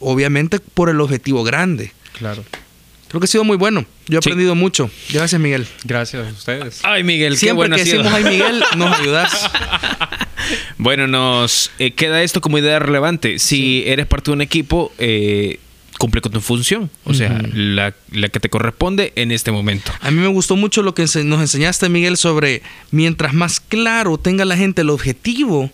obviamente 0.00 0.58
por 0.60 0.88
el 0.88 1.00
objetivo 1.00 1.44
grande. 1.44 1.92
Claro. 2.18 2.44
Creo 3.08 3.20
que 3.20 3.24
ha 3.26 3.28
sido 3.28 3.44
muy 3.44 3.56
bueno. 3.56 3.86
Yo 4.08 4.18
he 4.18 4.22
Sí. 4.22 4.28
aprendido 4.28 4.54
mucho. 4.56 4.90
Gracias, 5.10 5.40
Miguel. 5.40 5.66
Gracias 5.84 6.26
a 6.26 6.30
ustedes. 6.30 6.80
Ay, 6.82 7.04
Miguel, 7.04 7.34
qué 7.34 7.38
Siempre 7.38 7.54
bueno 7.68 7.76
que 7.76 7.82
ha 7.82 7.84
sido. 7.84 8.02
decimos 8.02 8.18
ay 8.18 8.24
Miguel, 8.32 8.64
nos 8.76 8.98
ayudas. 9.00 9.50
Bueno, 10.78 11.06
nos 11.08 11.70
eh, 11.80 11.92
queda 11.92 12.22
esto 12.22 12.40
como 12.40 12.58
idea 12.58 12.78
relevante. 12.78 13.38
Si 13.40 13.82
eres 13.86 14.06
parte 14.06 14.30
de 14.30 14.34
un 14.34 14.42
equipo, 14.42 14.92
eh, 14.98 15.58
cumple 15.98 16.20
con 16.20 16.32
tu 16.32 16.40
función. 16.40 16.90
O 17.04 17.14
sea, 17.14 17.40
la, 17.52 17.94
la 18.12 18.28
que 18.28 18.40
te 18.40 18.48
corresponde 18.48 19.12
en 19.16 19.32
este 19.32 19.52
momento. 19.52 19.92
A 20.00 20.10
mí 20.10 20.20
me 20.20 20.28
gustó 20.28 20.56
mucho 20.56 20.82
lo 20.82 20.94
que 20.94 21.02
nos 21.02 21.40
enseñaste, 21.40 21.88
Miguel, 21.88 22.16
sobre 22.16 22.62
mientras 22.90 23.34
más 23.34 23.60
claro 23.60 24.18
tenga 24.18 24.44
la 24.44 24.56
gente 24.56 24.82
el 24.82 24.90
objetivo, 24.90 25.70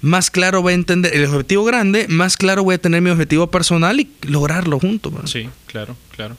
más 0.00 0.30
claro 0.30 0.62
va 0.62 0.70
a 0.70 0.74
entender 0.74 1.14
el 1.14 1.26
objetivo 1.26 1.64
grande, 1.64 2.06
más 2.08 2.36
claro 2.36 2.64
voy 2.64 2.74
a 2.76 2.78
tener 2.78 3.02
mi 3.02 3.10
objetivo 3.10 3.50
personal 3.50 4.00
y 4.00 4.08
lograrlo 4.22 4.78
juntos. 4.80 5.12
Sí, 5.30 5.48
claro, 5.66 5.96
claro. 6.16 6.36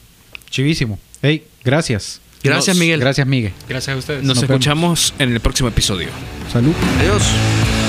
Chivísimo. 0.50 0.98
Hey, 1.22 1.44
gracias. 1.64 2.20
Gracias, 2.42 2.74
Nos- 2.76 2.80
Miguel. 2.80 2.98
Gracias, 3.00 3.26
Miguel. 3.26 3.52
Gracias 3.68 3.94
a 3.94 3.98
ustedes. 3.98 4.24
Nos, 4.24 4.34
Nos 4.36 4.42
vemos. 4.42 4.50
escuchamos 4.56 5.14
en 5.20 5.32
el 5.32 5.38
próximo 5.40 5.68
episodio. 5.68 6.08
Salud. 6.52 6.74
Adiós. 6.98 7.81